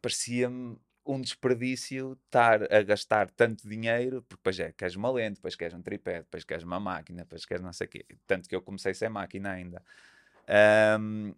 parecia-me 0.00 0.78
um 1.06 1.20
desperdício 1.20 2.12
estar 2.26 2.62
a 2.72 2.82
gastar 2.82 3.30
tanto 3.30 3.66
dinheiro, 3.68 4.22
porque 4.22 4.36
depois 4.36 4.58
é, 4.60 4.72
queres 4.72 4.94
uma 4.96 5.10
lente, 5.10 5.36
depois 5.36 5.56
queres 5.56 5.74
um 5.74 5.82
tripé, 5.82 6.20
depois 6.20 6.44
queres 6.44 6.64
uma 6.64 6.78
máquina, 6.78 7.22
depois 7.22 7.46
queres 7.46 7.62
não 7.64 7.72
sei 7.72 7.86
o 7.86 7.90
quê, 7.90 8.06
tanto 8.26 8.48
que 8.48 8.54
eu 8.54 8.60
comecei 8.62 8.92
sem 8.94 9.08
máquina 9.08 9.52
ainda. 9.52 9.82
Ahm, 10.48 11.32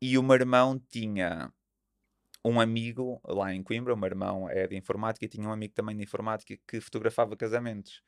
e 0.00 0.18
o 0.18 0.22
meu 0.22 0.36
irmão 0.36 0.78
tinha 0.78 1.52
um 2.46 2.60
amigo 2.60 3.20
lá 3.24 3.52
em 3.54 3.62
Coimbra, 3.62 3.94
o 3.94 3.96
meu 3.96 4.06
irmão 4.08 4.48
é 4.48 4.66
de 4.66 4.76
informática 4.76 5.24
e 5.24 5.28
tinha 5.28 5.48
um 5.48 5.52
amigo 5.52 5.74
também 5.74 5.96
de 5.96 6.02
informática 6.04 6.56
que 6.66 6.80
fotografava 6.80 7.36
casamentos. 7.36 8.02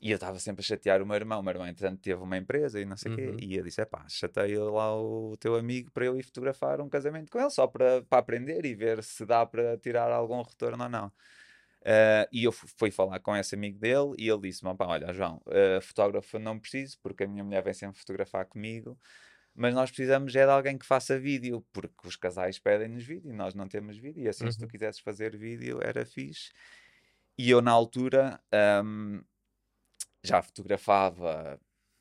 E 0.00 0.10
eu 0.12 0.14
estava 0.14 0.38
sempre 0.38 0.62
a 0.62 0.64
chatear 0.64 1.02
o 1.02 1.06
meu 1.06 1.16
irmão. 1.16 1.40
O 1.40 1.42
meu 1.42 1.52
irmão, 1.52 1.66
entretanto, 1.66 2.00
teve 2.00 2.22
uma 2.22 2.36
empresa 2.36 2.80
e 2.80 2.84
não 2.84 2.96
sei 2.96 3.10
o 3.10 3.12
Uhum. 3.12 3.14
quê. 3.14 3.36
E 3.40 3.56
eu 3.56 3.64
disse: 3.64 3.84
pá, 3.86 4.06
chateia 4.08 4.62
lá 4.64 4.96
o 4.96 5.36
teu 5.38 5.56
amigo 5.56 5.90
para 5.92 6.04
eu 6.06 6.16
ir 6.16 6.22
fotografar 6.22 6.80
um 6.80 6.88
casamento 6.88 7.30
com 7.32 7.40
ele, 7.40 7.50
só 7.50 7.66
para, 7.66 8.02
para 8.04 8.18
aprender 8.18 8.64
e 8.64 8.74
ver 8.74 9.02
se 9.02 9.26
dá 9.26 9.44
para 9.46 9.76
tirar 9.78 10.10
algum 10.12 10.40
retorno 10.42 10.84
ou 10.84 10.90
não. 10.90 11.12
Ah, 11.84 12.28
e 12.32 12.44
eu 12.44 12.52
fu- 12.52 12.66
fui 12.76 12.90
falar 12.90 13.20
com 13.20 13.36
esse 13.36 13.54
amigo 13.54 13.78
dele 13.78 14.14
e 14.18 14.28
ele 14.28 14.40
disse-me: 14.42 14.74
pá, 14.76 14.86
olha, 14.86 15.12
João, 15.12 15.40
ah, 15.48 15.80
fotógrafo 15.80 16.38
não 16.38 16.58
preciso, 16.58 16.98
porque 17.02 17.24
a 17.24 17.28
minha 17.28 17.44
mulher 17.44 17.62
vem 17.64 17.74
sempre 17.74 17.98
fotografar 17.98 18.46
comigo 18.46 18.98
mas 19.54 19.74
nós 19.74 19.90
precisamos 19.90 20.34
é 20.36 20.44
de 20.44 20.50
alguém 20.52 20.78
que 20.78 20.86
faça 20.86 21.18
vídeo, 21.18 21.66
porque 21.72 22.06
os 22.08 22.16
casais 22.16 22.58
pedem-nos 22.58 23.04
vídeo 23.04 23.30
e 23.30 23.34
nós 23.34 23.54
não 23.54 23.68
temos 23.68 23.98
vídeo, 23.98 24.22
e 24.24 24.28
assim 24.28 24.50
se 24.50 24.58
tu 24.58 24.66
Uhum. 24.66 24.68
quisesses 24.68 25.00
fazer 25.00 25.36
vídeo 25.36 25.80
era 25.82 26.04
fixe. 26.06 26.50
E 27.38 27.50
eu 27.50 27.62
na 27.62 27.72
altura 27.72 28.40
ahm, 28.52 29.20
já 30.24 30.42
fotografava 30.42 31.60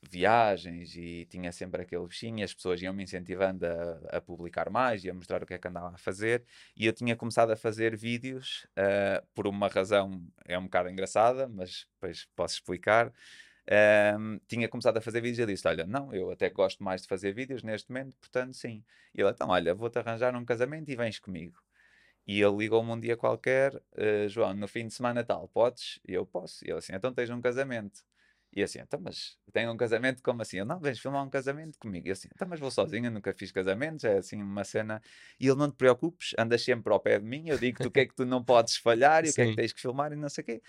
viagens 0.09 0.95
e 0.95 1.25
tinha 1.25 1.51
sempre 1.51 1.81
aquele 1.81 2.05
bichinho, 2.07 2.39
e 2.39 2.43
as 2.43 2.53
pessoas 2.53 2.81
iam 2.81 2.93
me 2.93 3.03
incentivando 3.03 3.65
a, 3.65 4.17
a 4.17 4.21
publicar 4.21 4.69
mais 4.69 5.03
e 5.03 5.09
a 5.09 5.13
mostrar 5.13 5.41
o 5.43 5.45
que 5.45 5.53
é 5.55 5.57
que 5.57 5.67
andava 5.67 5.95
a 5.95 5.97
fazer, 5.97 6.45
e 6.75 6.85
eu 6.85 6.93
tinha 6.93 7.15
começado 7.15 7.51
a 7.51 7.55
fazer 7.57 7.95
vídeos 7.97 8.67
ah, 8.77 9.23
por 9.33 9.47
uma 9.47 9.67
razão, 9.67 10.25
é 10.45 10.57
um 10.57 10.63
bocado 10.63 10.89
engraçada, 10.89 11.47
mas 11.47 11.87
depois 11.93 12.27
posso 12.35 12.55
explicar. 12.55 13.11
Ahm, 13.69 14.39
tinha 14.47 14.69
começado 14.69 14.97
a 14.97 15.01
fazer 15.01 15.21
vídeos 15.21 15.39
e 15.39 15.41
eu 15.43 15.47
disse: 15.47 15.67
Olha, 15.67 15.85
não, 15.85 16.13
eu 16.13 16.31
até 16.31 16.49
gosto 16.49 16.83
mais 16.83 17.01
de 17.01 17.07
fazer 17.07 17.33
vídeos 17.33 17.63
neste 17.63 17.91
momento, 17.91 18.17
portanto, 18.17 18.53
sim. 18.55 18.83
E 19.13 19.21
ele, 19.21 19.29
então, 19.31 19.49
olha, 19.49 19.75
vou-te 19.75 19.99
arranjar 19.99 20.35
um 20.35 20.45
casamento 20.45 20.89
e 20.89 20.95
vens 20.95 21.19
comigo. 21.19 21.59
E 22.27 22.41
ele 22.41 22.57
ligou-me 22.57 22.91
um 22.91 22.99
dia 22.99 23.17
qualquer: 23.17 23.81
"Eh, 23.95 24.27
João, 24.29 24.53
no 24.53 24.67
fim 24.67 24.87
de 24.87 24.93
semana 24.93 25.23
tal, 25.23 25.47
podes? 25.49 25.99
E 26.07 26.13
eu 26.13 26.25
posso. 26.25 26.65
E 26.65 26.69
ele 26.69 26.77
assim: 26.79 26.93
Então 26.95 27.13
tens 27.13 27.29
um 27.29 27.41
casamento. 27.41 28.01
E 28.55 28.59
eu 28.61 28.65
assim: 28.65 28.79
Então, 28.79 28.99
mas 29.01 29.37
tenho 29.53 29.71
um 29.71 29.77
casamento 29.77 30.21
como 30.23 30.41
assim? 30.41 30.57
Ele, 30.57 30.65
não, 30.65 30.79
vens 30.79 30.99
filmar 30.99 31.23
um 31.25 31.29
casamento 31.29 31.77
comigo. 31.79 32.07
E 32.07 32.09
eu 32.09 32.13
assim: 32.13 32.27
Então, 32.33 32.47
mas 32.47 32.59
vou 32.59 32.71
sozinho, 32.71 33.05
eu 33.07 33.11
nunca 33.11 33.33
fiz 33.33 33.51
casamentos, 33.51 34.03
é 34.03 34.17
assim 34.17 34.41
uma 34.41 34.63
cena. 34.63 35.01
E 35.39 35.47
ele: 35.47 35.55
Não 35.57 35.69
te 35.71 35.77
preocupes, 35.77 36.33
andas 36.37 36.63
sempre 36.63 36.91
ao 36.93 36.99
pé 36.99 37.19
de 37.19 37.25
mim, 37.25 37.47
eu 37.49 37.57
digo-te 37.57 37.87
o 37.87 37.91
que 37.91 38.01
é 38.01 38.05
que 38.07 38.15
tu 38.15 38.25
não 38.25 38.43
podes 38.43 38.75
falhar 38.77 39.25
e 39.25 39.29
o 39.29 39.33
que 39.33 39.41
é 39.41 39.47
que 39.47 39.53
Sim. 39.53 39.55
tens 39.55 39.73
que 39.73 39.81
filmar 39.81 40.11
e 40.13 40.15
não 40.15 40.29
sei 40.29 40.41
o 40.43 40.45
quê. 40.45 40.61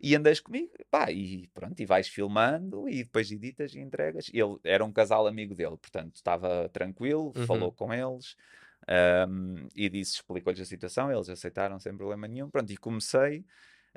E 0.00 0.14
andas 0.16 0.40
comigo, 0.40 0.72
pá, 0.90 1.10
e 1.12 1.48
pronto, 1.54 1.80
e 1.80 1.86
vais 1.86 2.08
filmando 2.08 2.88
e 2.88 3.04
depois 3.04 3.30
editas 3.30 3.74
e 3.74 3.80
entregas. 3.80 4.30
Ele 4.32 4.58
era 4.64 4.84
um 4.84 4.92
casal 4.92 5.26
amigo 5.26 5.54
dele, 5.54 5.76
portanto 5.76 6.16
estava 6.16 6.68
tranquilo, 6.70 7.32
Uhum. 7.34 7.70
falou 7.72 7.72
com 7.72 7.92
eles 7.92 8.36
ahm, 8.88 9.68
e 9.74 9.88
disse, 9.88 10.14
explicou-lhes 10.16 10.60
a 10.60 10.64
situação, 10.64 11.12
eles 11.12 11.28
aceitaram 11.28 11.78
sem 11.78 11.96
problema 11.96 12.26
nenhum, 12.28 12.50
pronto, 12.50 12.72
e 12.72 12.76
comecei. 12.76 13.44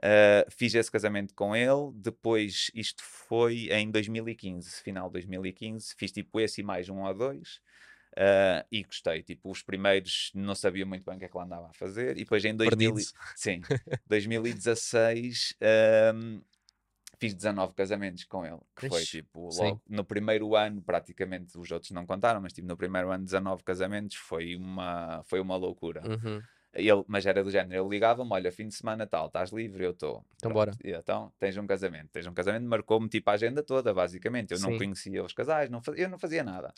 ah, 0.03 0.45
fiz 0.51 0.73
esse 0.75 0.91
casamento 0.91 1.33
com 1.35 1.55
ele, 1.55 1.91
depois 1.95 2.71
isto 2.73 3.03
foi 3.03 3.69
em 3.71 3.89
2015, 3.91 4.81
final 4.81 5.07
de 5.07 5.13
2015, 5.13 5.95
fiz 5.97 6.11
tipo 6.11 6.39
esse 6.39 6.61
e 6.61 6.63
mais 6.63 6.89
um 6.89 7.03
ou 7.03 7.13
dois, 7.13 7.59
ah, 8.17 8.65
e 8.71 8.83
gostei, 8.83 9.23
tipo, 9.23 9.49
os 9.49 9.61
primeiros 9.61 10.31
não 10.33 10.55
sabia 10.55 10.85
muito 10.85 11.05
bem 11.05 11.15
o 11.15 11.19
que 11.19 11.25
é 11.25 11.29
que 11.29 11.37
lá 11.37 11.43
andava 11.43 11.67
a 11.69 11.73
fazer, 11.73 12.11
e 12.11 12.23
depois 12.23 12.43
em 12.45 12.55
2000, 12.55 12.93
Perdido. 12.93 13.11
sim, 13.35 13.61
2016 14.07 15.55
ahm, 15.61 16.41
fiz 17.19 17.33
19 17.33 17.73
casamentos 17.73 18.23
com 18.25 18.45
ele, 18.45 18.59
que 18.75 18.87
foi 18.87 19.03
tipo, 19.03 19.49
logo 19.53 19.81
no 19.87 20.03
primeiro 20.03 20.55
ano, 20.55 20.81
praticamente 20.81 21.57
os 21.57 21.71
outros 21.71 21.91
não 21.91 22.05
contaram, 22.05 22.41
mas 22.41 22.53
tipo, 22.53 22.67
no 22.67 22.77
primeiro 22.77 23.09
ano 23.09 23.23
19 23.23 23.63
casamentos 23.63 24.15
foi 24.17 24.55
uma, 24.55 25.23
foi 25.23 25.39
uma 25.39 25.55
loucura. 25.55 26.01
Uhum. 26.07 26.41
Ele, 26.73 27.03
mas 27.07 27.23
era 27.25 27.43
do 27.43 27.51
género, 27.51 27.83
ele 27.83 27.89
ligava-me, 27.89 28.31
olha, 28.33 28.51
fim 28.51 28.67
de 28.67 28.73
semana 28.73 29.05
tal, 29.05 29.27
estás 29.27 29.51
livre? 29.51 29.83
Eu 29.83 29.91
estou. 29.91 30.25
Então 30.35 30.51
bora. 30.51 30.71
Então, 30.83 31.31
tens 31.39 31.55
um 31.55 31.67
casamento. 31.67 32.09
Tens 32.11 32.25
um 32.25 32.33
casamento, 32.33 32.65
marcou-me 32.65 33.07
tipo 33.07 33.29
a 33.29 33.33
agenda 33.33 33.61
toda, 33.61 33.93
basicamente. 33.93 34.53
Eu 34.53 34.59
não 34.59 34.71
Sim. 34.71 34.77
conhecia 34.79 35.23
os 35.23 35.33
casais, 35.33 35.69
não 35.69 35.83
fazia, 35.83 36.05
eu 36.05 36.09
não 36.09 36.17
fazia 36.17 36.43
nada. 36.43 36.73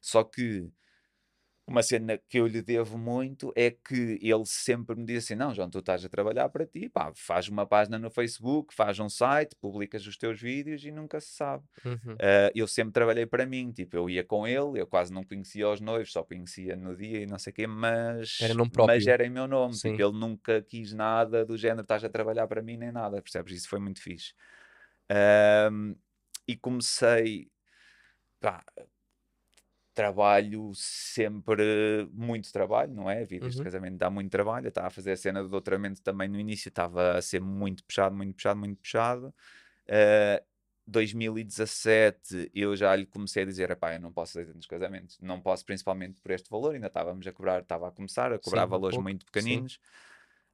Só 0.00 0.24
que 0.24 0.70
uma 1.68 1.82
cena 1.82 2.16
que 2.16 2.38
eu 2.40 2.46
lhe 2.46 2.62
devo 2.62 2.96
muito 2.96 3.52
é 3.54 3.70
que 3.70 4.18
ele 4.22 4.44
sempre 4.46 4.96
me 4.96 5.04
diz 5.04 5.24
assim: 5.24 5.34
Não, 5.34 5.52
João, 5.52 5.68
tu 5.68 5.80
estás 5.80 6.02
a 6.02 6.08
trabalhar 6.08 6.48
para 6.48 6.64
ti, 6.66 6.88
pá, 6.88 7.12
faz 7.14 7.46
uma 7.48 7.66
página 7.66 7.98
no 7.98 8.10
Facebook, 8.10 8.74
faz 8.74 8.98
um 8.98 9.08
site, 9.08 9.54
publicas 9.60 10.06
os 10.06 10.16
teus 10.16 10.40
vídeos 10.40 10.82
e 10.84 10.90
nunca 10.90 11.20
se 11.20 11.28
sabe. 11.28 11.62
Uhum. 11.84 12.14
Uh, 12.14 12.50
eu 12.54 12.66
sempre 12.66 12.92
trabalhei 12.92 13.26
para 13.26 13.44
mim, 13.44 13.70
tipo, 13.70 13.96
eu 13.96 14.08
ia 14.08 14.24
com 14.24 14.46
ele, 14.46 14.80
eu 14.80 14.86
quase 14.86 15.12
não 15.12 15.22
conhecia 15.22 15.68
os 15.68 15.78
noivos, 15.80 16.10
só 16.10 16.22
conhecia 16.22 16.74
no 16.74 16.96
dia 16.96 17.20
e 17.20 17.26
não 17.26 17.38
sei 17.38 17.50
o 17.50 17.54
quê, 17.54 17.66
mas 17.66 18.38
Era 18.40 18.54
nome 18.54 18.70
mas 18.70 18.72
próprio. 18.72 19.10
era 19.10 19.26
em 19.26 19.30
meu 19.30 19.46
nome, 19.46 19.74
Sim. 19.74 19.90
tipo, 19.90 20.02
ele 20.02 20.18
nunca 20.18 20.62
quis 20.62 20.94
nada 20.94 21.44
do 21.44 21.56
género, 21.56 21.82
estás 21.82 22.02
a 22.02 22.08
trabalhar 22.08 22.46
para 22.46 22.62
mim 22.62 22.78
nem 22.78 22.90
nada, 22.90 23.20
percebes? 23.20 23.52
Isso 23.54 23.68
foi 23.68 23.78
muito 23.78 24.00
fixe. 24.00 24.32
Um, 25.70 25.94
e 26.46 26.56
comecei, 26.56 27.50
pá, 28.40 28.64
trabalho 29.98 30.70
sempre, 30.74 32.08
muito 32.12 32.52
trabalho, 32.52 32.94
não 32.94 33.10
é? 33.10 33.24
Vídeos 33.24 33.56
de 33.56 33.60
Uhum. 33.60 33.62
casamento 33.62 33.96
dá 33.98 34.08
muito 34.08 34.30
trabalho, 34.30 34.66
eu 34.66 34.68
estava 34.68 34.86
a 34.86 34.90
fazer 34.90 35.10
a 35.12 35.16
cena 35.16 35.42
do 35.42 35.48
doutoramento 35.48 36.00
também 36.02 36.28
no 36.28 36.38
início, 36.38 36.68
estava 36.68 37.16
a 37.18 37.22
ser 37.22 37.40
muito 37.40 37.84
puxado, 37.84 38.14
muito 38.14 38.36
puxado, 38.36 38.60
muito 38.60 38.78
puxado. 38.80 39.34
Uh, 39.88 40.44
2017 40.86 42.50
eu 42.54 42.76
já 42.76 42.94
lhe 42.94 43.06
comecei 43.06 43.42
a 43.42 43.46
dizer, 43.46 43.70
epá, 43.72 43.94
eu 43.94 44.00
não 44.00 44.12
posso 44.12 44.34
fazer 44.34 44.52
tantos 44.52 44.68
casamentos, 44.68 45.18
não 45.20 45.40
posso 45.40 45.64
principalmente 45.64 46.20
por 46.20 46.30
este 46.30 46.48
valor, 46.48 46.74
ainda 46.74 46.86
estávamos 46.86 47.26
a 47.26 47.32
cobrar, 47.32 47.60
estava 47.62 47.88
a 47.88 47.92
começar 47.92 48.32
a 48.32 48.38
cobrar 48.38 48.66
Sim, 48.66 48.66
valores 48.66 48.96
pouco, 48.96 48.98
muito 48.98 49.26
sim. 49.34 49.64
pequeninos, 49.64 49.80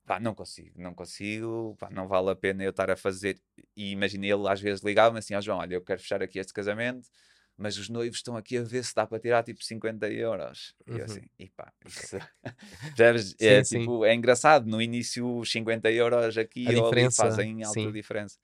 pá, 0.06 0.20
não 0.20 0.34
consigo, 0.34 0.80
não 0.80 0.94
consigo, 0.94 1.76
pá, 1.78 1.90
não 1.90 2.08
vale 2.08 2.30
a 2.30 2.36
pena 2.36 2.64
eu 2.64 2.70
estar 2.70 2.90
a 2.90 2.96
fazer, 2.96 3.40
e 3.76 3.90
imagina 3.92 4.26
ele 4.26 4.48
às 4.48 4.60
vezes 4.60 4.82
ligava-me 4.84 5.18
assim, 5.18 5.34
ó 5.34 5.40
João, 5.40 5.58
olha, 5.58 5.74
eu 5.74 5.82
quero 5.82 6.00
fechar 6.00 6.22
aqui 6.22 6.38
este 6.38 6.52
casamento, 6.52 7.08
mas 7.56 7.78
os 7.78 7.88
noivos 7.88 8.18
estão 8.18 8.36
aqui 8.36 8.56
a 8.58 8.62
ver 8.62 8.84
se 8.84 8.94
dá 8.94 9.06
para 9.06 9.18
tirar 9.20 9.42
tipo 9.42 9.62
50 9.62 10.10
euros. 10.10 10.74
E 10.86 10.98
eu 10.98 11.04
Uhum. 11.04 11.04
assim, 11.04 11.26
e 11.38 11.50
pá, 11.50 11.72
isso... 11.84 12.16
É, 13.40 13.62
Sim, 13.62 13.64
sim. 13.64 13.80
tipo, 13.80 14.04
é 14.04 14.14
engraçado, 14.14 14.66
no 14.66 14.80
início 14.80 15.38
os 15.38 15.50
50 15.50 15.90
euros 15.90 16.36
aqui 16.38 16.66
A 16.68 16.72
ou 16.74 16.88
ali 16.88 17.10
fazem 17.10 17.62
alta 17.64 17.80
sim. 17.80 17.92
diferença. 17.92 18.38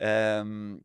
Ahm, 0.00 0.80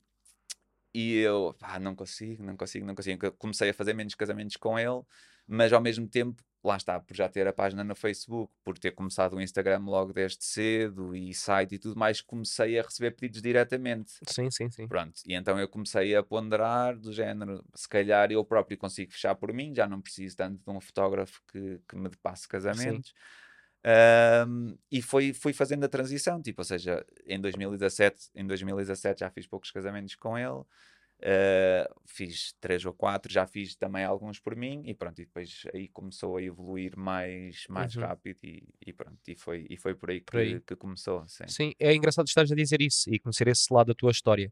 e 0.93 1.17
eu, 1.17 1.53
pá, 1.59 1.79
não 1.79 1.95
consigo, 1.95 2.43
não 2.43 2.57
consigo, 2.57 2.85
não 2.85 2.95
consigo. 2.95 3.31
Comecei 3.33 3.69
a 3.69 3.73
fazer 3.73 3.93
menos 3.93 4.15
casamentos 4.15 4.57
com 4.57 4.79
ele, 4.79 5.01
mas 5.47 5.71
ao 5.71 5.81
mesmo 5.81 6.07
tempo, 6.07 6.43
lá 6.63 6.77
está, 6.77 6.99
por 6.99 7.15
já 7.15 7.29
ter 7.29 7.47
a 7.47 7.53
página 7.53 7.83
no 7.83 7.95
Facebook, 7.95 8.51
por 8.63 8.77
ter 8.77 8.91
começado 8.91 9.35
o 9.35 9.41
Instagram 9.41 9.79
logo 9.85 10.13
desde 10.13 10.43
cedo 10.43 11.15
e 11.15 11.33
site 11.33 11.75
e 11.75 11.79
tudo 11.79 11.97
mais, 11.97 12.21
comecei 12.21 12.79
a 12.79 12.83
receber 12.83 13.11
pedidos 13.11 13.41
diretamente. 13.41 14.13
Sim, 14.27 14.49
sim, 14.51 14.69
sim. 14.69 14.87
Pronto, 14.87 15.21
e 15.25 15.33
então 15.33 15.59
eu 15.59 15.67
comecei 15.67 16.15
a 16.15 16.23
ponderar 16.23 16.97
do 16.97 17.11
género, 17.13 17.63
se 17.73 17.87
calhar 17.87 18.31
eu 18.31 18.43
próprio 18.43 18.77
consigo 18.77 19.11
fechar 19.11 19.35
por 19.35 19.53
mim, 19.53 19.73
já 19.73 19.87
não 19.87 20.01
preciso 20.01 20.35
tanto 20.35 20.63
de 20.63 20.69
um 20.69 20.79
fotógrafo 20.81 21.41
que, 21.51 21.79
que 21.87 21.95
me 21.95 22.09
passe 22.21 22.47
casamentos. 22.47 23.13
Ahm, 23.83 24.75
e 24.91 25.01
foi, 25.01 25.33
fui 25.33 25.53
fazendo 25.53 25.85
a 25.85 25.87
transição, 25.87 26.41
tipo, 26.41 26.61
ou 26.61 26.65
seja, 26.65 27.05
em 27.25 27.39
2017, 27.39 28.31
em 28.35 28.45
2017 28.45 29.21
já 29.21 29.29
fiz 29.29 29.47
poucos 29.47 29.71
casamentos 29.71 30.15
com 30.15 30.37
ele, 30.37 30.63
ah, 31.23 31.87
fiz 32.07 32.53
três 32.59 32.85
ou 32.85 32.93
quatro, 32.93 33.31
já 33.31 33.45
fiz 33.47 33.75
também 33.75 34.03
alguns 34.05 34.39
por 34.39 34.55
mim 34.55 34.83
e 34.85 34.93
pronto, 34.95 35.19
e 35.21 35.25
depois 35.25 35.63
aí 35.73 35.87
começou 35.89 36.37
a 36.37 36.41
evoluir 36.43 36.97
mais, 36.97 37.65
mais 37.69 37.95
Uhum. 37.95 37.95
rápido 37.95 38.39
e, 38.43 38.67
e 38.85 38.93
pronto, 38.93 39.19
e 39.27 39.35
foi, 39.35 39.65
e 39.69 39.77
foi 39.77 39.95
por 39.95 40.11
aí 40.11 40.21
que, 40.21 40.27
Por 40.31 40.39
aí. 40.39 40.61
que 40.65 40.75
começou, 40.75 41.27
sim. 41.27 41.45
Sim, 41.47 41.73
é 41.79 41.93
engraçado 41.95 42.27
estares 42.27 42.51
a 42.51 42.55
dizer 42.55 42.81
isso 42.81 43.09
e 43.13 43.19
conhecer 43.19 43.47
esse 43.47 43.73
lado 43.73 43.87
da 43.87 43.95
tua 43.95 44.11
história, 44.11 44.49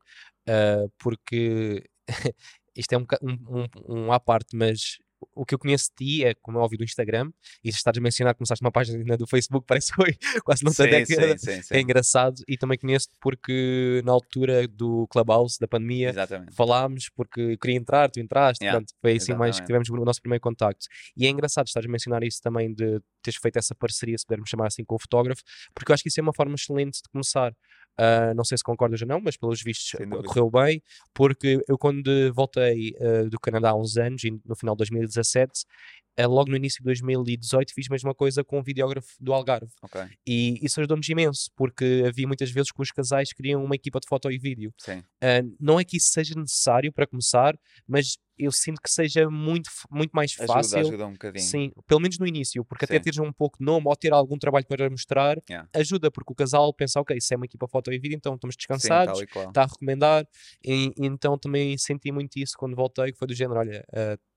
ah, 0.49 0.85
porque 0.99 1.83
isto 2.75 2.93
é 2.93 2.97
um, 2.97 3.05
um, 3.23 3.63
um, 3.87 4.05
um 4.07 4.11
à 4.13 4.19
parte, 4.19 4.55
mas 4.55 4.97
o 5.33 5.45
que 5.45 5.55
eu 5.55 5.59
conheço 5.59 5.89
de 5.89 6.05
ti 6.05 6.25
é, 6.25 6.33
como 6.35 6.59
é 6.59 6.61
óbvio, 6.61 6.77
do 6.77 6.83
Instagram, 6.83 7.31
e 7.63 7.71
se 7.71 7.77
estás 7.77 7.97
a 7.97 8.01
mencionar 8.01 8.33
que 8.33 8.39
começaste 8.39 8.63
uma 8.63 8.71
página 8.71 9.17
do 9.17 9.27
Facebook, 9.27 9.65
parece 9.67 9.91
que 9.91 9.95
foi 9.95 10.17
quase 10.43 10.63
não 10.63 10.71
sei 10.71 10.89
década, 10.89 11.37
sim, 11.37 11.51
sim, 11.51 11.61
sim. 11.61 11.73
é 11.73 11.81
engraçado, 11.81 12.41
e 12.47 12.57
também 12.57 12.77
conheço-te 12.77 13.13
porque 13.19 14.01
na 14.03 14.11
altura 14.11 14.67
do 14.67 15.07
Clubhouse, 15.07 15.57
da 15.59 15.67
pandemia, 15.67 16.09
Exatamente. 16.09 16.55
falámos 16.55 17.09
porque 17.09 17.41
eu 17.41 17.57
queria 17.57 17.77
entrar, 17.77 18.09
tu 18.09 18.19
entraste, 18.19 18.65
Yeah, 18.65 18.79
pronto, 18.79 18.93
foi 19.01 19.15
assim 19.15 19.33
mais 19.33 19.59
que 19.59 19.65
tivemos 19.65 19.89
o 19.89 19.95
nosso 20.05 20.21
primeiro 20.21 20.41
contacto. 20.41 20.85
E 21.15 21.25
é 21.25 21.29
engraçado 21.29 21.67
estás 21.67 21.85
a 21.85 21.89
mencionar 21.89 22.23
isso 22.23 22.41
também 22.41 22.73
de 22.73 22.99
teres 23.21 23.39
feito 23.39 23.57
essa 23.57 23.75
parceria, 23.75 24.17
se 24.17 24.25
pudermos 24.25 24.49
chamar 24.49 24.67
assim, 24.67 24.83
com 24.83 24.95
o 24.95 24.99
fotógrafo, 24.99 25.41
porque 25.73 25.91
eu 25.91 25.93
acho 25.93 26.03
que 26.03 26.09
isso 26.09 26.19
é 26.19 26.23
uma 26.23 26.33
forma 26.33 26.55
excelente 26.55 27.01
de 27.01 27.09
começar. 27.09 27.53
Ah, 27.97 28.33
não 28.35 28.43
sei 28.43 28.57
se 28.57 28.63
concordas 28.63 29.01
ou 29.01 29.07
não, 29.07 29.21
mas 29.21 29.37
pelos 29.37 29.61
vistos 29.61 29.91
correu 30.25 30.49
bem, 30.49 30.81
porque 31.13 31.61
eu 31.67 31.77
quando 31.77 32.33
voltei 32.33 32.93
ah, 32.99 33.29
do 33.29 33.39
Canadá 33.39 33.69
há 33.71 33.75
uns 33.75 33.97
anos, 33.97 34.21
no 34.45 34.55
final 34.55 34.75
de 34.75 34.79
2017, 34.79 35.63
ah, 35.65 36.04
logo 36.25 36.49
no 36.49 36.55
início 36.55 36.77
de 36.79 36.85
2018 36.85 37.73
fiz 37.73 37.87
a 37.89 37.93
mesma 37.93 38.13
coisa 38.15 38.43
com 38.43 38.59
um 38.59 38.63
videógrafo 38.63 39.09
do 39.19 39.33
Algarve. 39.33 39.71
Ok, 39.81 40.01
E 40.25 40.59
isso 40.65 40.79
ajudou-nos 40.79 41.07
imenso, 41.09 41.49
porque 41.55 42.03
havia 42.07 42.25
muitas 42.27 42.49
vezes 42.51 42.71
que 42.71 42.81
os 42.81 42.91
casais 42.91 43.33
queriam 43.33 43.63
uma 43.63 43.75
equipa 43.75 43.99
de 43.99 44.07
foto 44.07 44.31
e 44.31 44.37
vídeo. 44.37 44.73
sim. 44.79 44.99
Uh, 45.23 45.55
não 45.59 45.79
é 45.79 45.83
que 45.83 45.97
isso 45.97 46.11
seja 46.11 46.35
necessário 46.35 46.93
para 46.93 47.07
começar, 47.07 47.57
mas 47.87 48.17
eu 48.37 48.51
sinto 48.51 48.81
que 48.81 48.91
seja 48.91 49.29
muito, 49.29 49.69
muito 49.89 50.11
mais 50.11 50.33
Ajuda, 50.37 50.53
fácil. 50.53 50.79
ajuda 50.79 51.05
um 51.07 51.13
bocadinho. 51.13 51.43
Sim, 51.43 51.71
pelo 51.87 52.01
menos 52.01 52.19
no 52.19 52.27
início, 52.27 52.63
porque 52.65 52.85
até 52.85 52.95
Sim. 52.97 53.01
teres 53.01 53.17
um 53.19 53.31
pouco 53.31 53.57
de 53.57 53.65
nome 53.65 53.87
ou 53.87 53.95
ter 53.95 54.11
algum 54.13 54.37
trabalho 54.37 54.65
para 54.67 54.89
mostrar, 54.89 55.37
Yeah. 55.49 55.67
ajuda, 55.73 56.11
porque 56.11 56.31
o 56.33 56.35
casal 56.35 56.71
pensa, 56.73 56.99
ok, 56.99 57.19
se 57.19 57.33
é 57.33 57.37
uma 57.37 57.45
equipa 57.45 57.67
foto 57.67 57.91
e 57.91 57.97
vídeo, 57.97 58.15
então 58.15 58.35
estamos 58.35 58.53
Sim, 58.53 58.57
descansados, 58.57 59.23
qual. 59.31 59.47
está 59.47 59.63
a 59.63 59.65
recomendar, 59.65 60.27
e, 60.63 60.91
então 60.97 61.37
também 61.37 61.77
senti 61.77 62.11
muito 62.11 62.37
isso 62.37 62.53
quando 62.57 62.75
voltei, 62.75 63.11
que 63.13 63.17
foi 63.17 63.27
do 63.27 63.33
género, 63.33 63.59
olha, 63.59 63.83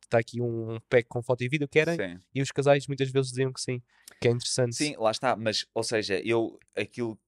está 0.08 0.18
aqui 0.18 0.40
um 0.40 0.78
pack 0.88 1.06
com 1.08 1.22
foto 1.22 1.42
e 1.44 1.48
vídeo, 1.48 1.68
querem? 1.68 1.96
Sim. 1.96 2.20
E 2.34 2.42
os 2.42 2.50
casais 2.50 2.86
muitas 2.86 3.10
vezes 3.10 3.30
diziam 3.30 3.52
que 3.52 3.60
sim, 3.60 3.80
que 4.20 4.28
é 4.28 4.30
interessante. 4.30 4.74
Sim, 4.74 4.94
lá 4.98 5.10
está, 5.10 5.36
mas, 5.36 5.66
ou 5.74 5.82
seja, 5.82 6.20
eu 6.24 6.58
aquilo 6.76 7.18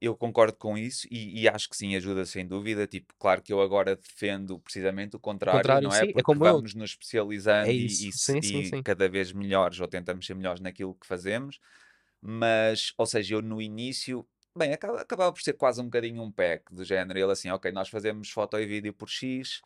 eu 0.00 0.16
concordo 0.16 0.56
com 0.56 0.76
isso 0.76 1.06
e, 1.10 1.42
e 1.42 1.48
acho 1.48 1.68
que 1.68 1.76
sim, 1.76 1.94
ajuda 1.94 2.24
sem 2.26 2.46
dúvida. 2.46 2.86
Tipo, 2.88 3.14
claro 3.18 3.40
que 3.40 3.52
eu 3.52 3.60
agora 3.60 3.94
defendo 3.96 4.58
precisamente 4.58 5.14
o 5.16 5.20
contrário, 5.20 5.60
contrário, 5.60 5.88
não 5.88 5.94
é? 5.94 6.04
sim, 6.06 6.10
é 6.10 6.12
Porque 6.12 6.22
como 6.22 6.44
eu. 6.46 6.56
vamos 6.56 6.74
nos 6.74 6.90
especializando 6.90 7.70
É 7.70 7.72
e, 7.72 8.08
e, 8.08 8.12
sim, 8.12 8.42
sim, 8.42 8.62
e 8.78 8.82
cada 8.82 9.08
vez 9.08 9.32
melhores, 9.32 9.78
ou 9.80 9.86
tentamos 9.88 10.26
ser 10.26 10.34
melhores 10.34 10.60
naquilo 10.60 10.94
que 10.94 11.06
fazemos. 11.06 11.60
Mas, 12.20 12.92
ou 12.98 13.06
seja, 13.06 13.36
eu 13.36 13.42
no 13.42 13.62
início, 13.62 14.26
bem, 14.56 14.72
acaba- 14.72 15.00
acabava 15.00 15.32
por 15.32 15.42
ser 15.42 15.52
quase 15.54 15.80
um 15.80 15.84
bocadinho 15.84 16.22
um 16.22 16.32
pack 16.32 16.74
do 16.74 16.84
género. 16.84 17.18
Ele 17.18 17.32
assim, 17.32 17.50
ok, 17.50 17.70
nós 17.72 17.88
fazemos 17.88 18.30
foto 18.30 18.58
e 18.58 18.66
vídeo 18.66 18.92
por 18.92 19.08
X. 19.08 19.60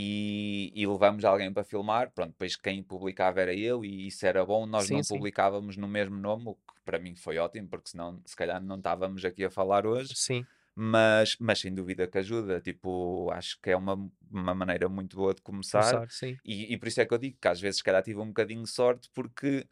E, 0.00 0.70
e 0.76 0.86
levamos 0.86 1.24
alguém 1.24 1.52
para 1.52 1.64
filmar, 1.64 2.12
pronto, 2.12 2.30
depois 2.30 2.54
quem 2.56 2.82
publicava 2.84 3.40
era 3.40 3.52
eu 3.54 3.84
e 3.84 4.06
isso 4.06 4.24
era 4.26 4.44
bom, 4.44 4.64
nós 4.66 4.88
Sim, 4.88 4.90
não 4.90 5.04
sim. 5.04 5.22
publicávamos 5.22 5.76
no 5.76 5.88
mesmo 5.88 6.16
nome, 6.16 6.50
o 6.50 6.54
que 6.54 6.80
para 6.84 6.98
mim 7.00 7.16
foi 7.16 7.38
ótimo, 7.38 7.68
porque 7.68 7.90
senão 7.90 8.22
se 8.24 8.36
calhar 8.36 8.62
não 8.62 8.76
estávamos 8.76 9.24
aqui 9.24 9.44
a 9.44 9.50
falar 9.50 9.86
hoje, 9.86 10.14
Sim, 10.14 10.48
mas, 10.74 11.36
mas 11.40 11.58
sem 11.60 11.74
dúvida 11.74 12.06
que 12.06 12.18
ajuda, 12.18 12.60
tipo, 12.60 13.30
acho 13.32 13.58
que 13.60 13.70
é 13.70 13.76
uma, 13.76 13.94
uma 14.30 14.54
maneira 14.54 14.88
muito 14.88 15.16
boa 15.16 15.34
de 15.34 15.42
começar, 15.42 16.00
começar, 16.00 16.08
sim. 16.10 16.38
e, 16.44 16.72
e 16.72 16.78
por 16.78 16.86
isso 16.88 17.00
é 17.00 17.06
que 17.06 17.12
eu 17.14 17.18
digo 17.18 17.36
que 17.40 17.48
às 17.48 17.60
vezes 17.60 17.78
se 17.78 17.84
calhar 17.84 18.02
tive 18.02 18.20
um 18.20 18.28
bocadinho 18.28 18.62
de 18.62 18.70
sorte, 18.70 19.10
porque 19.12 19.66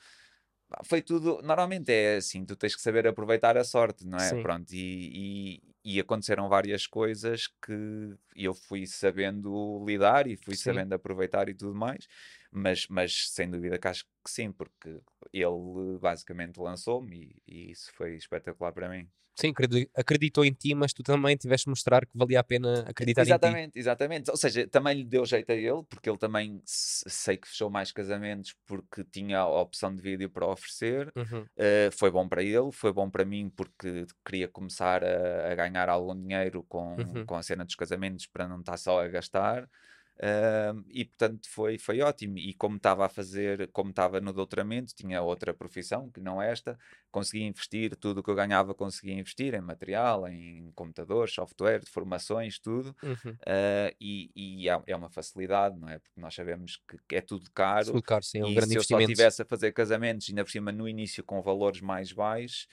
foi 0.85 1.01
tudo, 1.03 1.41
normalmente 1.43 1.91
é 1.93 2.17
assim, 2.17 2.45
tu 2.45 2.57
tens 2.57 2.75
que 2.75 2.83
saber 2.83 3.07
aproveitar 3.07 3.57
a 3.57 3.65
sorte, 3.65 4.07
não 4.07 4.19
é? 4.21 4.35
Sim. 4.35 4.37
Pronto, 4.37 4.73
e, 4.73 5.61
e, 5.85 5.97
e 5.97 6.01
aconteceram 6.01 6.49
várias 6.49 6.87
coisas 6.87 7.47
que 7.65 8.17
eu 8.35 8.53
fui 8.55 8.87
sabendo 8.87 9.85
lidar 9.87 10.27
e 10.27 10.37
fui 10.37 10.57
Sim. 10.57 10.57
sabendo 10.57 10.93
aproveitar 10.95 11.49
e 11.49 11.55
tudo 11.55 11.75
mais, 11.75 12.07
mas, 12.51 12.87
mas 12.89 13.29
sem 13.31 13.51
dúvida 13.51 13.79
que 13.79 13.89
acho 13.89 14.05
que 14.05 14.31
sim, 14.31 14.51
porque 14.53 15.01
ele 15.33 15.99
basicamente 16.01 16.59
lançou-me 16.59 17.43
e, 17.47 17.69
e 17.69 17.71
isso 17.71 17.93
foi 17.95 18.17
espetacular 18.17 18.73
para 18.73 18.89
mim. 18.89 19.09
Sim, 19.39 19.51
acredi- 19.51 19.91
acreditou 19.95 20.45
em 20.47 20.53
ti, 20.53 20.75
mas 20.75 20.95
tu 20.95 21.03
também 21.03 21.37
tiveste 21.37 21.69
mostrar 21.69 22.07
que 22.07 22.17
valia 22.17 22.41
a 22.41 22.45
pena 22.45 22.81
acreditar 22.89 23.23
em 23.23 23.25
ti. 23.27 23.31
Exatamente, 23.31 23.79
exatamente. 23.79 24.31
Ou 24.31 24.37
seja, 24.37 24.67
também 24.67 24.95
lhe 24.97 25.05
deu 25.05 25.27
jeito 25.27 25.51
a 25.53 25.55
ele, 25.55 25.83
porque 25.91 26.09
ele 26.09 26.17
também 26.17 26.63
se- 26.65 27.05
sei 27.09 27.37
que 27.37 27.47
fechou 27.47 27.69
mais 27.69 27.93
casamentos 27.93 28.55
porque 28.67 29.05
tinha 29.05 29.41
a 29.41 29.61
opção 29.61 29.95
de 29.95 30.01
vídeo 30.01 30.31
para 30.31 30.47
oferecer. 30.47 31.13
Uhum. 31.15 31.43
Uh, 31.43 31.93
foi 31.93 32.11
bom 32.11 32.27
para 32.27 32.43
ele, 32.43 32.73
foi 32.73 32.93
bom 32.95 33.11
para 33.11 33.27
mim 33.27 33.51
porque 33.55 34.07
queria 34.25 34.49
começar 34.49 35.05
a, 35.05 35.53
a 35.53 35.55
ganhar 35.55 35.89
algum 35.91 36.15
dinheiro 36.19 36.63
com, 36.67 36.97
Uhum. 36.97 37.27
com 37.27 37.35
a 37.37 37.43
cena 37.43 37.65
dos 37.65 37.75
casamentos 37.75 38.27
para 38.27 38.49
não 38.49 38.61
estar 38.61 38.79
só 38.79 39.03
a 39.03 39.09
gastar. 39.09 39.69
Um, 40.19 40.85
e 40.89 41.05
portanto 41.05 41.49
foi, 41.49 41.79
foi 41.79 42.01
ótimo. 42.01 42.39
E 42.39 42.55
como 42.55 42.77
estava 42.77 43.05
a 43.05 43.09
fazer, 43.09 43.69
como 43.73 43.91
estava 43.91 44.21
no 44.21 44.33
doutoramento, 44.33 44.95
tinha 44.95 45.21
outra 45.21 45.53
profissão 45.53 46.11
que 46.11 46.21
não 46.21 46.41
esta, 46.41 46.79
conseguia 47.11 47.47
investir 47.47 47.95
tudo 47.97 48.21
o 48.21 48.23
que 48.23 48.31
eu 48.31 48.35
ganhava, 48.35 48.75
conseguia 48.75 49.15
investir 49.15 49.55
em 49.55 49.61
material, 49.61 50.27
em 50.27 50.71
computadores, 50.75 51.35
software, 51.35 51.83
formações, 51.87 52.59
tudo. 52.59 52.97
Uhum. 53.03 53.33
Uh, 53.33 53.95
e 54.01 54.31
e 54.35 54.69
é, 54.69 54.83
é 54.87 54.97
uma 54.97 55.11
facilidade, 55.11 55.79
não 55.79 55.89
é? 55.89 55.99
Porque 55.99 56.21
nós 56.21 56.35
sabemos 56.35 56.81
que, 57.09 57.17
é 57.17 57.21
tudo 57.21 57.51
caro 57.53 57.87
Tudo 57.87 58.03
caro, 58.03 58.23
sim, 58.23 58.41
é 58.41 58.45
um 58.45 58.49
e 58.49 58.55
grande 58.55 58.73
se 58.73 58.79
eu 58.79 58.85
só 58.85 59.01
estivesse 59.01 59.43
a 59.43 59.45
fazer 59.45 59.73
casamentos, 59.73 60.29
ainda 60.29 60.45
por 60.45 60.51
cima 60.51 60.73
no 60.73 60.89
início 60.89 61.23
com 61.23 61.41
valores 61.43 61.81
mais 61.81 62.13
baixos, 62.13 62.69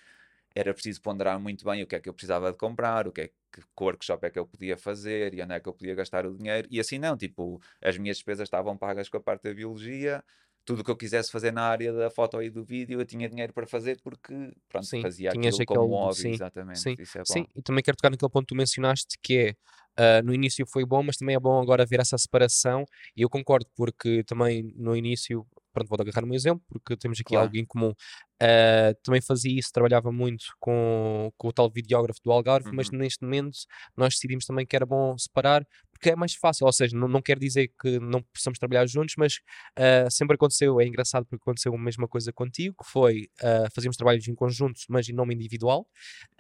era 0.56 0.74
preciso 0.74 1.02
ponderar 1.02 1.40
muito 1.40 1.66
bem 1.66 1.84
o 1.84 1.88
que 1.88 1.96
é 1.96 2.00
que 2.00 2.10
eu 2.10 2.14
precisava 2.14 2.52
de 2.52 2.58
comprar, 2.58 3.08
o 3.08 3.12
que 3.12 3.22
é 3.22 3.28
que 3.28 3.34
que 3.54 3.84
workshop 3.84 4.26
é 4.26 4.32
que 4.32 4.40
eu 4.40 4.48
podia 4.48 4.76
fazer 4.76 5.32
e 5.36 5.42
onde 5.44 5.54
é 5.54 5.60
que 5.60 5.70
eu 5.70 5.74
podia 5.74 5.94
gastar 5.94 6.26
o 6.26 6.36
dinheiro. 6.36 6.68
E 6.72 6.80
assim 6.80 6.98
não, 6.98 7.16
tipo, 7.16 7.62
as 7.84 7.96
minhas 8.00 8.18
despesas 8.18 8.48
estavam 8.48 8.76
pagas 8.76 9.10
com 9.10 9.18
a 9.18 9.22
parte 9.22 9.44
da 9.44 9.54
biologia, 9.54 10.24
tudo 10.66 10.82
o 10.82 10.84
que 10.84 10.90
eu 10.90 10.98
quisesse 10.98 11.32
fazer 11.32 11.52
na 11.52 11.62
área 11.64 11.94
da 11.94 12.10
foto 12.10 12.42
e 12.42 12.50
do 12.50 12.64
vídeo, 12.64 13.00
eu 13.00 13.06
tinha 13.06 13.30
dinheiro 13.30 13.54
para 13.54 13.68
fazer 13.68 14.00
porque, 14.02 14.34
pronto, 14.68 14.90
Sim, 14.90 15.00
fazia 15.00 15.32
aquilo 15.32 15.62
como 15.64 15.86
aquele- 15.86 15.94
hobby, 15.94 16.14
sim, 16.14 16.30
exatamente. 16.30 16.90
sim, 16.96 16.96
é. 16.98 17.24
Sim, 17.24 17.46
e 17.56 17.62
também 17.62 17.84
quero 17.84 17.96
tocar 17.98 18.10
naquele 18.10 18.32
ponto 18.32 18.46
que 18.46 18.54
tu 18.54 18.58
mencionaste, 18.58 19.18
que 19.22 19.38
é 19.38 19.56
ah, 19.96 20.22
no 20.24 20.34
início 20.34 20.66
foi 20.66 20.84
bom, 20.86 21.04
mas 21.04 21.18
também 21.18 21.36
é 21.36 21.40
bom 21.40 21.62
agora 21.62 21.86
ver 21.86 22.00
essa 22.00 22.18
separação. 22.18 22.84
E 23.16 23.22
eu 23.22 23.30
concordo, 23.30 23.68
porque 23.76 24.24
também 24.24 24.74
no 24.76 24.96
início, 24.96 25.46
pronto, 25.72 25.88
vou 25.90 25.98
agarrar 26.02 26.26
um 26.26 26.34
exemplo, 26.34 26.64
porque 26.68 26.98
temos 26.98 27.20
aqui 27.20 27.36
Claro. 27.36 27.46
algo 27.46 27.56
em 27.56 27.66
comum. 27.66 27.94
Ah, 28.42 28.94
também 29.04 29.22
fazia 29.22 29.58
isso, 29.58 29.72
trabalhava 29.72 30.12
muito 30.12 30.46
com, 30.60 31.32
com 31.38 31.48
o 31.48 31.54
tal 31.54 31.70
videógrafo 31.70 32.20
do 32.24 32.32
Algarve, 32.32 32.70
mas 32.74 32.90
Uhum. 32.90 32.98
neste 32.98 33.24
momento 33.24 33.58
nós 33.96 34.16
decidimos 34.16 34.46
também 34.46 34.66
que 34.66 34.76
era 34.76 34.86
bom 34.86 35.18
separar, 35.18 35.66
porque 35.92 36.10
é 36.10 36.16
mais 36.16 36.34
fácil. 36.36 36.66
Ou 36.66 36.74
seja, 36.74 36.98
não, 36.98 37.08
não 37.08 37.22
quer 37.22 37.40
dizer 37.40 37.72
que 37.82 38.00
não 38.00 38.22
possamos 38.34 38.60
trabalhar 38.60 38.86
juntos, 38.88 39.16
mas 39.18 39.40
ah, 39.78 40.10
sempre 40.10 40.36
aconteceu, 40.36 40.80
é 40.82 40.86
engraçado 40.86 41.26
porque 41.26 41.42
aconteceu 41.42 41.74
a 41.74 41.78
mesma 41.78 42.08
coisa 42.08 42.34
contigo, 42.34 42.76
que 42.84 42.90
foi 42.90 43.30
ah, 43.42 43.68
fazíamos 43.74 43.96
trabalhos 43.96 44.28
em 44.28 44.36
conjunto, 44.36 44.82
mas 44.90 45.08
em 45.08 45.14
nome 45.14 45.34
individual. 45.36 45.88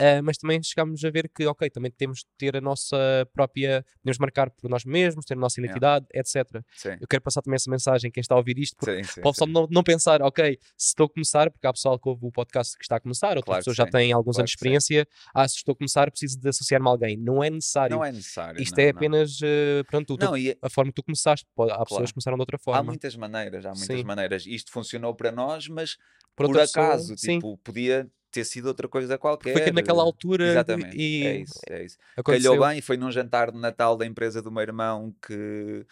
Uh, 0.02 0.22
mas 0.24 0.38
também 0.38 0.62
chegámos 0.62 1.04
a 1.06 1.10
ver 1.10 1.30
que, 1.30 1.46
ok, 1.46 1.70
também 1.70 1.92
temos 1.92 2.20
de 2.20 2.26
ter 2.38 2.58
a 2.58 2.62
nossa 2.62 2.98
própria, 3.34 3.86
podemos 4.02 4.18
marcar 4.18 4.50
por 4.50 4.70
nós 4.70 4.84
mesmos, 4.84 5.24
ter 5.26 5.36
a 5.36 5.38
nossa 5.38 5.62
Yeah. 5.62 5.72
identidade, 5.78 6.06
etc. 6.14 6.62
Sim, 6.76 6.98
Eu 7.00 7.08
quero 7.08 7.22
passar 7.22 7.42
também 7.42 7.56
essa 7.56 7.70
mensagem 7.70 8.12
quem 8.12 8.20
está 8.22 8.36
a 8.36 8.38
ouvir 8.40 8.58
isto, 8.58 8.76
porque 8.76 9.04
sim, 9.04 9.04
sim, 9.04 9.22
para 9.22 9.30
o 9.30 9.32
pessoal 9.34 9.50
não, 9.50 9.68
não 9.70 9.84
pensar, 9.84 10.22
ok, 10.22 10.58
se 10.78 10.88
estou 10.90 11.06
a 11.06 11.10
começar, 11.10 11.50
porque 11.52 11.66
há 11.68 11.72
pessoal 11.84 12.00
que 12.00 12.08
ouve 12.08 12.26
o 12.26 12.32
podcast 12.32 12.78
que 12.78 12.84
está 12.84 12.96
a 12.96 13.00
começar, 13.00 13.36
outras 13.36 13.44
Claro 13.46 13.60
pessoas 13.60 13.76
já 13.78 13.86
têm 13.86 14.14
alguns 14.14 14.36
claro 14.36 14.42
anos 14.44 14.52
de 14.52 14.56
experiência, 14.56 15.08
ah, 15.34 15.48
se 15.48 15.58
estou 15.58 15.74
a 15.74 15.76
começar, 15.76 16.10
preciso 16.10 16.40
de 16.40 16.48
associar-me 16.50 16.88
a 16.88 16.92
alguém. 16.92 17.18
Não 17.18 17.44
é 17.44 17.50
necessário. 17.50 17.98
Não 17.98 18.06
é 18.06 18.12
necessário. 18.12 18.62
Isto 18.62 18.78
não, 18.78 18.84
é 18.84 18.90
apenas, 18.90 19.40
uh, 19.42 19.84
pronto, 19.90 20.18
Não, 20.20 20.38
e 20.38 20.58
a 20.62 20.70
forma 20.70 20.92
que 20.92 20.96
tu 20.96 21.04
começaste. 21.04 21.46
Há 21.52 21.58
pessoas 21.58 21.88
Claro. 21.88 22.06
que 22.06 22.14
começaram 22.14 22.38
de 22.38 22.42
outra 22.42 22.56
há 22.56 22.60
forma. 22.60 22.84
muitas 22.84 23.16
maneiras, 23.16 23.66
há 23.66 23.70
muitas 23.74 23.98
Sim. 23.98 24.04
maneiras. 24.04 24.46
Isto 24.46 24.72
funcionou 24.72 25.14
para 25.14 25.32
nós, 25.32 25.68
mas 25.68 25.96
Por 26.36 26.46
por, 26.46 26.46
outra 26.48 26.62
pessoa, 26.62 26.86
acaso, 26.88 27.18
sim. 27.18 27.36
tipo, 27.36 27.58
podia 27.58 28.10
ter 28.32 28.46
sido 28.46 28.68
outra 28.68 28.88
coisa 28.88 29.18
qualquer. 29.18 29.54
Foi 29.54 29.62
que 29.62 29.72
naquela 29.72 30.02
altura 30.02 30.48
Exatamente, 30.48 30.98
e 30.98 31.26
é 31.26 31.36
isso, 31.38 31.60
é 31.70 31.86
isso. 31.86 31.98
aconteceu. 32.18 32.52
Calhou 32.54 32.68
bem, 32.68 32.82
foi 32.82 32.98
num 32.98 33.12
jantar 33.12 33.52
de 33.52 33.60
Natal 33.60 33.96
da 33.96 34.06
empresa 34.06 34.42
do 34.42 34.52
meu 34.52 34.64
irmão 34.64 35.14
que, 35.26 35.86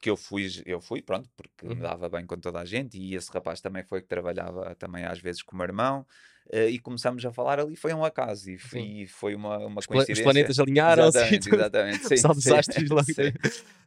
que 0.00 0.08
eu 0.10 0.16
fui, 0.16 0.46
eu 0.66 0.80
fui, 0.80 1.02
pronto, 1.02 1.28
porque 1.36 1.66
Uhum. 1.66 1.74
me 1.76 1.82
dava 1.82 2.08
bem 2.08 2.26
com 2.26 2.38
toda 2.38 2.60
a 2.60 2.64
gente 2.64 2.98
e 2.98 3.14
esse 3.14 3.30
rapaz 3.32 3.60
também 3.60 3.84
foi 3.84 4.00
que 4.00 4.08
trabalhava 4.08 4.74
também 4.76 5.04
às 5.04 5.18
vezes 5.20 5.42
com 5.42 5.54
o 5.54 5.58
meu 5.58 5.66
irmão 5.66 6.06
eh, 6.50 6.68
e 6.70 6.78
começamos 6.78 7.24
a 7.24 7.32
falar 7.32 7.60
ali, 7.60 7.76
foi 7.76 7.92
um 7.92 8.04
acaso 8.04 8.50
e, 8.50 8.54
f- 8.54 8.78
Sim. 8.78 9.02
e 9.02 9.06
foi 9.06 9.34
uma, 9.34 9.58
uma 9.58 9.80
Os, 9.80 9.86
pla- 9.86 9.98
os 10.02 10.06
coincidência. 10.06 10.20
planetas 10.20 10.58
alinharam-se 10.60 11.18
Exatamente, 11.18 11.50
exatamente. 11.50 12.06
Sim, 12.06 12.16
Só 12.16 12.32
desastres 12.32 12.90
sim. 13.14 13.32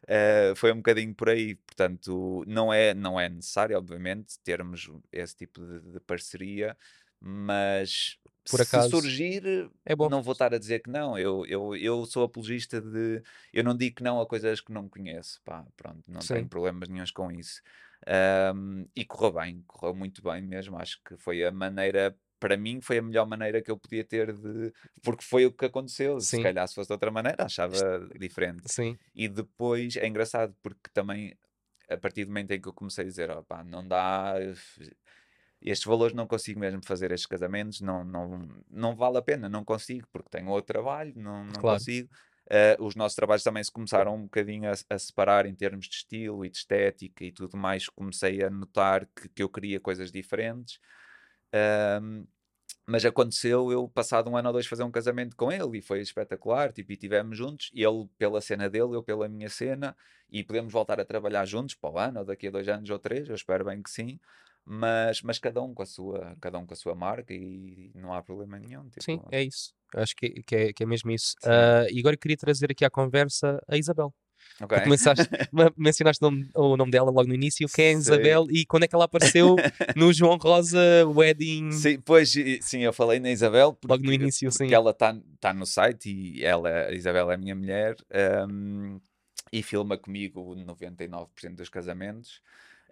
Eh, 0.06 0.52
foi 0.56 0.72
um 0.72 0.76
bocadinho 0.76 1.14
por 1.14 1.28
aí, 1.30 1.54
portanto, 1.56 2.44
não 2.46 2.72
é, 2.72 2.92
não 2.94 3.18
é 3.18 3.28
necessário, 3.28 3.76
obviamente, 3.78 4.38
termos 4.44 4.90
esse 5.10 5.34
tipo 5.36 5.64
de, 5.66 5.80
de 5.92 6.00
parceria, 6.00 6.76
mas 7.20 8.18
Por 8.50 8.58
se 8.58 8.62
acaso, 8.62 8.90
surgir, 8.90 9.70
É 9.84 9.94
bom. 9.96 10.08
não 10.08 10.22
vou 10.22 10.32
estar 10.32 10.52
a 10.54 10.58
dizer 10.58 10.80
que 10.80 10.90
não. 10.90 11.18
Eu, 11.18 11.44
eu, 11.46 11.74
eu 11.76 12.06
sou 12.06 12.24
apologista 12.24 12.80
de. 12.80 13.22
Eu 13.52 13.64
não 13.64 13.76
digo 13.76 13.96
que 13.96 14.02
não 14.02 14.20
a 14.20 14.26
coisas 14.26 14.60
que 14.60 14.72
não 14.72 14.88
conheço. 14.88 15.40
Pá, 15.44 15.64
pronto, 15.76 16.02
não 16.06 16.20
Sim. 16.20 16.34
tenho 16.34 16.48
problemas 16.48 16.88
nenhums 16.88 17.10
com 17.10 17.30
isso. 17.30 17.62
Ahm, 18.06 18.84
e 18.94 19.04
correu 19.04 19.32
bem, 19.32 19.62
correu 19.66 19.94
muito 19.94 20.22
bem 20.22 20.42
mesmo. 20.42 20.76
Acho 20.76 21.00
que 21.04 21.16
foi 21.16 21.44
a 21.44 21.50
maneira. 21.50 22.16
Para 22.38 22.56
mim, 22.58 22.80
foi 22.82 22.98
a 22.98 23.02
melhor 23.02 23.26
maneira 23.26 23.62
que 23.62 23.70
eu 23.70 23.78
podia 23.78 24.04
ter 24.04 24.32
de. 24.32 24.72
Porque 25.02 25.24
foi 25.24 25.46
o 25.46 25.52
que 25.52 25.64
aconteceu. 25.64 26.20
Sim. 26.20 26.36
Se 26.38 26.42
calhar, 26.42 26.68
se 26.68 26.74
fosse 26.74 26.88
de 26.88 26.92
outra 26.92 27.10
maneira, 27.10 27.44
achava 27.44 28.06
diferente. 28.18 28.62
Sim, 28.66 28.98
E 29.14 29.28
depois 29.28 29.96
é 29.96 30.06
engraçado 30.06 30.54
porque 30.62 30.90
também, 30.92 31.34
a 31.88 31.96
partir 31.96 32.24
do 32.24 32.28
momento 32.28 32.50
em 32.50 32.60
que 32.60 32.68
eu 32.68 32.74
comecei 32.74 33.04
a 33.04 33.08
dizer, 33.08 33.30
opá, 33.30 33.64
não 33.64 33.86
dá, 33.86 34.34
estes 35.70 35.86
valores 35.86 36.14
não 36.14 36.26
consigo 36.26 36.60
mesmo 36.60 36.80
fazer 36.84 37.10
estes 37.12 37.26
casamentos, 37.26 37.80
não, 37.80 38.04
não, 38.04 38.48
não 38.70 38.94
vale 38.96 39.18
a 39.18 39.22
pena, 39.22 39.48
não 39.48 39.64
consigo, 39.64 40.06
porque 40.12 40.28
tenho 40.30 40.48
outro 40.50 40.66
trabalho, 40.74 41.12
não, 41.16 41.44
não 41.44 41.62
Claro. 41.62 41.64
consigo. 41.64 42.08
Eh, 42.50 42.76
os 42.78 42.94
nossos 42.94 43.16
trabalhos 43.16 43.42
também 43.42 43.64
se 43.64 43.72
começaram 43.72 44.14
um 44.14 44.24
bocadinho 44.24 44.70
a, 44.70 44.74
a 44.90 44.98
separar 44.98 45.46
em 45.46 45.54
termos 45.54 45.86
de 45.88 45.94
estilo 45.96 46.44
e 46.44 46.50
de 46.50 46.58
estética 46.58 47.24
e 47.24 47.32
tudo 47.32 47.56
mais. 47.56 47.88
Comecei 47.88 48.42
a 48.44 48.50
notar 48.50 49.06
que, 49.16 49.28
que 49.30 49.42
eu 49.42 49.48
queria 49.48 49.80
coisas 49.80 50.12
diferentes. 50.12 50.78
Mas 52.86 53.04
aconteceu 53.04 53.72
eu, 53.72 53.88
passado 53.88 54.28
um 54.30 54.36
ano 54.36 54.48
ou 54.48 54.52
dois, 54.52 54.66
fazer 54.66 54.82
um 54.82 54.90
casamento 54.90 55.34
com 55.36 55.50
ele 55.50 55.78
e 55.78 55.82
foi 55.82 56.00
espetacular. 56.00 56.72
Tipo, 56.72 56.92
e 56.92 56.94
estivemos 56.94 57.36
juntos, 57.36 57.70
ele 57.74 58.06
pela 58.18 58.40
cena 58.40 58.68
dele, 58.68 58.94
eu 58.94 59.02
pela 59.02 59.28
minha 59.28 59.48
cena, 59.48 59.96
e 60.30 60.44
podemos 60.44 60.72
voltar 60.72 61.00
a 61.00 61.04
trabalhar 61.04 61.46
juntos 61.46 61.74
para 61.74 61.90
o 61.90 61.98
ano, 61.98 62.18
ou 62.20 62.24
daqui 62.26 62.48
a 62.48 62.50
dois 62.50 62.68
anos 62.68 62.90
ou 62.90 62.98
três, 62.98 63.28
eu 63.28 63.34
espero 63.34 63.64
bem 63.64 63.82
que 63.82 63.90
sim. 63.90 64.20
Mas, 64.66 65.20
mas 65.20 65.38
cada 65.38 65.60
um 65.62 65.74
com 65.74 65.82
a 65.82 65.86
sua 65.86 66.36
cada 66.40 66.58
um 66.58 66.64
com 66.64 66.72
a 66.72 66.76
sua 66.76 66.94
marca 66.94 67.34
e 67.34 67.90
não 67.94 68.14
há 68.14 68.22
problema 68.22 68.58
nenhum. 68.58 68.88
Tipo, 68.88 69.02
sim, 69.02 69.20
é 69.30 69.42
isso. 69.42 69.74
Acho 69.94 70.16
que, 70.16 70.42
que, 70.42 70.56
é, 70.56 70.72
que 70.72 70.82
é 70.82 70.86
mesmo 70.86 71.10
isso. 71.10 71.34
Ah, 71.44 71.86
e 71.90 72.00
agora 72.00 72.16
queria 72.16 72.36
trazer 72.36 72.70
aqui 72.70 72.84
à 72.84 72.90
conversa 72.90 73.62
a 73.68 73.76
Isabel. 73.76 74.12
ok. 74.60 74.78
Tu 74.78 74.84
começaste, 74.84 75.28
mencionaste 75.76 76.24
o 76.24 76.30
nome, 76.30 76.50
o 76.54 76.76
nome 76.76 76.90
dela 76.90 77.10
logo 77.10 77.28
no 77.28 77.34
início, 77.34 77.68
quem 77.68 77.86
é. 77.86 77.92
Isabel 77.92 78.46
e 78.50 78.64
quando 78.64 78.84
é 78.84 78.88
que 78.88 78.94
ela 78.94 79.04
apareceu 79.04 79.54
no 79.94 80.12
João 80.12 80.38
Rosa 80.38 81.06
Wedding? 81.06 81.70
Sim, 81.70 82.00
pois, 82.00 82.34
sim, 82.62 82.80
eu 82.80 82.92
falei 82.92 83.20
na 83.20 83.30
Isabel 83.30 83.74
porque, 83.74 83.92
Logo 83.92 84.04
no 84.04 84.12
início, 84.12 84.50
sim. 84.50 84.72
ela 84.72 84.92
está 84.92 85.14
tá 85.38 85.52
no 85.52 85.66
site 85.66 86.10
e 86.10 86.42
ela, 86.42 86.86
a 86.86 86.92
Isabel 86.92 87.30
é 87.30 87.34
a 87.34 87.38
minha 87.38 87.54
mulher 87.54 87.96
hum, 88.48 88.98
e 89.52 89.62
filma 89.62 89.98
comigo 89.98 90.56
99% 90.56 91.54
dos 91.54 91.68
casamentos, 91.68 92.40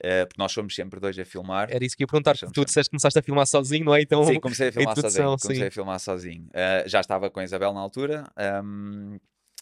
eh, 0.02 0.26
porque 0.26 0.40
nós 0.40 0.52
somos 0.52 0.74
sempre 0.74 0.98
dois 0.98 1.16
a 1.18 1.24
filmar. 1.24 1.68
Era 1.70 1.84
isso 1.84 1.96
que 1.96 2.02
eu 2.02 2.06
ia 2.06 2.08
perguntar, 2.08 2.36
tu 2.52 2.64
disseste 2.64 2.90
que 2.90 2.96
começaste 2.96 3.18
a 3.18 3.22
filmar 3.22 3.46
sozinho, 3.46 3.84
não 3.84 3.94
é? 3.94 4.02
Então, 4.02 4.24
Sim, 4.24 4.40
comecei 4.40 4.68
a 4.68 4.72
filmar 4.72 4.96
sozinho. 4.96 5.24
Comecei 5.24 5.56
sim. 5.56 5.64
a 5.64 5.70
filmar 5.70 6.00
sozinho. 6.00 6.48
Eh, 6.52 6.84
já 6.86 7.00
estava 7.00 7.30
com 7.30 7.40
a 7.40 7.44
Isabel 7.44 7.72
na 7.72 7.80
altura, 7.80 8.24
hum, 8.64 9.18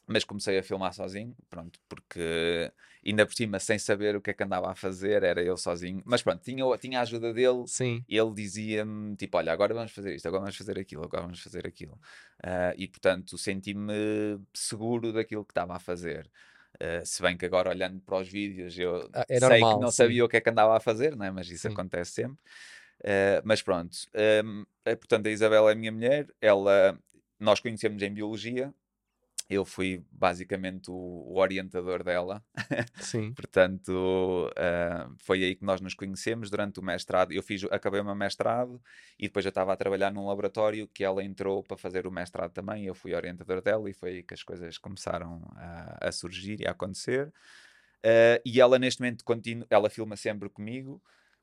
mas 0.06 0.24
comecei 0.24 0.58
a 0.58 0.62
filmar 0.62 0.92
sozinho, 0.92 1.36
pronto, 1.48 1.78
porque 1.88 2.72
ainda 3.06 3.24
por 3.24 3.34
cima, 3.34 3.60
sem 3.60 3.78
saber 3.78 4.16
o 4.16 4.20
que 4.20 4.30
é 4.30 4.34
que 4.34 4.42
andava 4.42 4.70
a 4.70 4.74
fazer, 4.74 5.22
era 5.22 5.42
eu 5.42 5.56
sozinho. 5.56 6.02
Mas 6.04 6.22
pronto, 6.22 6.42
tinha, 6.42 6.64
tinha 6.78 6.98
a 6.98 7.02
ajuda 7.02 7.32
dele 7.32 7.64
sim, 7.66 8.02
ele 8.08 8.34
dizia-me 8.34 9.14
tipo: 9.16 9.36
Olha, 9.36 9.52
agora 9.52 9.72
vamos 9.72 9.92
fazer 9.92 10.14
isto, 10.14 10.26
agora 10.26 10.42
vamos 10.42 10.56
fazer 10.56 10.78
aquilo, 10.78 11.04
agora 11.04 11.22
vamos 11.22 11.40
fazer 11.40 11.66
aquilo. 11.66 11.98
Ah, 12.42 12.74
e 12.76 12.88
portanto, 12.88 13.38
senti-me 13.38 14.40
seguro 14.52 15.12
daquilo 15.12 15.44
que 15.44 15.52
estava 15.52 15.76
a 15.76 15.78
fazer. 15.78 16.28
Ah, 16.80 17.04
se 17.04 17.20
bem 17.22 17.36
que 17.36 17.44
agora, 17.46 17.70
olhando 17.70 18.00
para 18.00 18.18
os 18.18 18.28
vídeos, 18.28 18.78
eu 18.78 19.12
Ah, 19.12 19.24
é 19.28 19.38
sei 19.38 19.40
normal, 19.40 19.66
que 19.66 19.78
não 19.78 19.90
sim. 19.90 19.92
sabia 19.92 20.24
o 20.24 20.28
que 20.28 20.36
é 20.38 20.40
que 20.40 20.50
andava 20.50 20.76
a 20.76 20.80
fazer, 20.80 21.16
né? 21.16 21.30
mas 21.30 21.50
isso 21.50 21.66
Sim. 21.66 21.68
acontece 21.68 22.12
sempre. 22.12 22.38
Ah, 23.04 23.42
mas 23.44 23.62
pronto, 23.62 23.96
Ahm, 24.14 24.64
eh, 24.84 24.96
portanto, 24.96 25.26
a 25.26 25.30
Isabela 25.30 25.70
é 25.70 25.74
a 25.74 25.76
minha 25.76 25.92
mulher, 25.92 26.26
ela, 26.40 26.98
nós 27.38 27.60
conhecemos 27.60 28.02
em 28.02 28.12
biologia. 28.12 28.74
Eu 29.50 29.64
fui 29.64 30.04
basicamente 30.12 30.92
o, 30.92 30.94
o 30.94 31.38
orientador 31.40 32.04
dela. 32.04 32.40
sim. 33.00 33.32
Portanto, 33.34 34.48
ah, 34.56 35.10
foi 35.18 35.42
aí 35.42 35.56
que 35.56 35.64
nós 35.64 35.80
nos 35.80 35.92
conhecemos 35.92 36.48
durante 36.48 36.78
o 36.78 36.82
mestrado. 36.82 37.32
Eu 37.32 37.42
fiz, 37.42 37.64
acabei 37.64 38.00
o 38.00 38.04
meu 38.04 38.14
mestrado 38.14 38.80
e 39.18 39.26
depois 39.26 39.44
eu 39.44 39.48
estava 39.48 39.72
a 39.72 39.76
trabalhar 39.76 40.12
num 40.12 40.28
laboratório 40.28 40.86
que 40.86 41.02
ela 41.02 41.24
entrou 41.24 41.64
para 41.64 41.76
fazer 41.76 42.06
o 42.06 42.12
mestrado 42.12 42.52
também. 42.52 42.86
Eu 42.86 42.94
fui 42.94 43.12
orientador 43.12 43.60
dela 43.60 43.90
e 43.90 43.92
foi 43.92 44.10
aí 44.10 44.22
que 44.22 44.34
as 44.34 44.44
coisas 44.44 44.78
começaram 44.78 45.42
a, 45.56 46.08
a 46.08 46.12
surgir 46.12 46.60
e 46.60 46.66
a 46.68 46.70
acontecer. 46.70 47.32
Uh, 48.06 48.40
e 48.46 48.60
ela 48.60 48.78
neste 48.78 49.00
momento 49.00 49.24
continua, 49.24 49.66
ela 49.68 49.90
filma 49.90 50.16
sempre 50.16 50.48
comigo, 50.48 51.02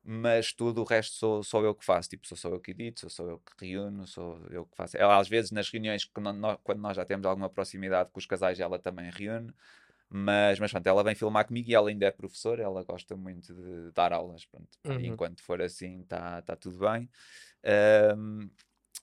mas 0.09 0.53
tudo 0.53 0.79
o 0.79 0.83
resto 0.85 1.17
sou, 1.17 1.43
sou 1.43 1.65
eu 1.65 1.75
que 1.75 1.83
faço. 1.83 2.07
Tipo, 2.07 2.25
sou, 2.25 2.37
sou 2.37 2.53
eu 2.53 2.61
que 2.61 2.71
edito, 2.71 3.01
sou, 3.01 3.09
sou 3.09 3.29
eu 3.29 3.39
que 3.39 3.67
reúno, 3.67 4.07
sou 4.07 4.39
eu 4.49 4.65
que 4.65 4.73
faço. 4.73 4.95
Ela, 4.95 5.17
às 5.19 5.27
vezes, 5.27 5.51
nas 5.51 5.69
reuniões, 5.69 6.05
que 6.05 6.21
nós, 6.21 6.57
quando 6.63 6.79
nós 6.79 6.95
já 6.95 7.03
temos 7.03 7.25
alguma 7.25 7.49
proximidade 7.49 8.09
com 8.09 8.17
os 8.17 8.25
casais, 8.25 8.57
ela 8.57 8.79
também 8.79 9.11
reúne. 9.11 9.53
Mas, 10.09 10.59
mas 10.59 10.71
pronto, 10.71 10.87
ela 10.87 11.03
vem 11.03 11.13
filmar 11.13 11.45
comigo 11.45 11.69
e 11.69 11.75
ela 11.75 11.89
ainda 11.89 12.05
é 12.05 12.11
professora, 12.11 12.63
ela 12.63 12.81
gosta 12.83 13.17
muito 13.17 13.53
de 13.53 13.91
dar 13.91 14.13
aulas. 14.13 14.45
Pronto, 14.45 14.69
uhum. 14.85 15.01
enquanto 15.01 15.43
for 15.43 15.61
assim, 15.61 15.99
está 15.99 16.41
tá 16.41 16.55
tudo 16.55 16.79
bem. 16.79 17.09
Um, 18.15 18.49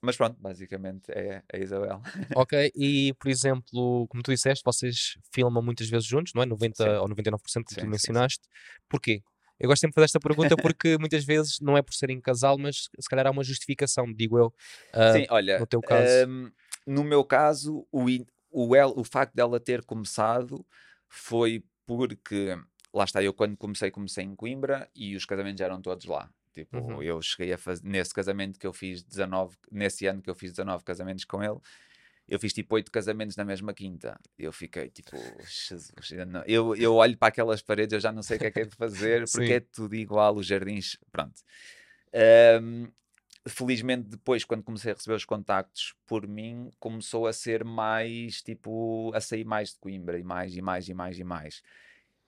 mas 0.01 0.17
pronto, 0.17 0.41
basicamente 0.41 1.11
é, 1.11 1.43
é 1.53 1.57
a 1.59 1.61
Isabel. 1.61 2.01
Ok, 2.35 2.73
e 2.75 3.13
por 3.19 3.29
exemplo, 3.29 4.07
como 4.09 4.23
tu 4.23 4.33
disseste, 4.33 4.65
vocês 4.65 5.19
filmam 5.31 5.63
muitas 5.63 5.87
vezes 5.91 6.07
juntos, 6.07 6.33
não 6.33 6.43
é? 6.43 6.47
90 6.47 6.83
sim. 6.83 6.89
ou 6.97 7.09
99% 7.11 7.65
que 7.65 7.75
sim, 7.75 7.81
tu 7.81 7.87
mencionaste. 7.87 8.43
Sim, 8.43 8.81
Porquê? 8.89 9.23
Eu 9.59 9.69
gosto 9.69 9.81
sempre 9.81 9.93
de 9.93 9.95
fazer 9.95 10.05
esta 10.07 10.21
pergunta 10.21 10.57
porque 10.57 10.99
muitas 10.99 11.25
vezes 11.25 11.61
não 11.61 11.77
é 11.77 11.83
por 11.83 11.95
serem 11.95 12.21
casal, 12.21 12.59
mas 12.59 12.89
se 12.99 13.09
calhar 13.09 13.27
há 13.27 13.31
uma 13.31 13.45
justificação, 13.45 14.13
digo 14.13 14.39
eu. 14.39 14.47
Uh, 14.93 15.13
sim, 15.13 15.27
olha, 15.31 15.59
no 15.59 15.67
teu 15.67 15.81
caso. 15.81 16.29
Um, 16.29 16.51
no 16.87 17.05
meu 17.05 17.25
caso, 17.25 17.87
o, 17.91 18.07
o, 18.51 18.77
el, 18.77 18.93
o 18.97 19.05
facto 19.05 19.35
dela 19.35 19.59
ter 19.59 19.83
começado 19.85 20.65
foi 21.09 21.65
porque, 21.87 22.57
lá 22.93 23.05
está, 23.05 23.23
eu 23.23 23.33
quando 23.33 23.57
comecei, 23.57 23.91
comecei 23.91 24.25
em 24.25 24.35
Coimbra 24.35 24.89
e 24.95 25.17
os 25.17 25.25
casamentos 25.25 25.61
eram 25.61 25.81
todos 25.81 26.05
lá. 26.07 26.29
Tipo, 26.55 26.79
uhum. 26.79 27.03
eu 27.03 27.21
cheguei 27.21 27.53
a 27.53 27.59
fazer, 27.59 27.85
nesse 27.85 28.15
casamento 28.15 28.59
que 28.59 28.67
eu 28.67 28.73
fiz 28.73 29.03
19, 29.03 29.57
nesse 29.71 30.07
ano 30.07 30.23
que 30.23 30.31
eu 30.31 30.35
fiz 30.35 30.53
19 30.53 30.85
casamentos 30.85 31.25
com 31.25 31.43
ele, 31.43 31.59
eu 32.29 32.39
fiz 32.41 32.53
tipo 32.53 32.75
oito 32.75 32.91
casamentos 32.91 33.37
na 33.37 33.45
mesma 33.45 33.75
quinta. 33.75 34.19
Eu 34.39 34.53
fiquei 34.53 34.89
tipo, 34.89 35.17
Jesus, 35.47 35.93
eu, 36.47 36.75
eu 36.75 36.95
olho 36.97 37.17
para 37.17 37.29
aquelas 37.29 37.63
paredes, 37.63 37.93
eu 37.93 38.01
já 38.01 38.13
não 38.13 38.23
sei 38.23 38.37
o 38.37 38.41
que 38.41 38.47
é 38.47 38.51
que 38.51 38.61
é 38.61 38.65
de 38.65 38.77
fazer, 38.77 39.25
porque 39.31 39.55
é 39.55 39.61
tudo 39.61 39.95
igual, 39.95 40.37
os 40.37 40.47
jardins, 40.47 40.97
pronto. 41.13 41.43
Um, 42.63 42.89
felizmente 43.47 44.09
depois, 44.09 44.45
quando 44.45 44.63
comecei 44.63 44.93
a 44.93 44.95
receber 44.95 45.17
os 45.17 45.25
contactos 45.25 45.95
por 46.07 46.27
mim, 46.27 46.71
começou 46.79 47.27
a 47.27 47.33
ser 47.33 47.65
mais, 47.65 48.41
tipo, 48.43 49.13
a 49.15 49.21
sair 49.21 49.45
mais 49.45 49.71
de 49.71 49.79
Coimbra, 49.79 50.19
e 50.19 50.23
mais, 50.23 50.57
e 50.57 50.63
mais, 50.63 50.89
e 50.89 50.95
mais, 50.95 51.19
e 51.19 51.25
mais. 51.25 51.63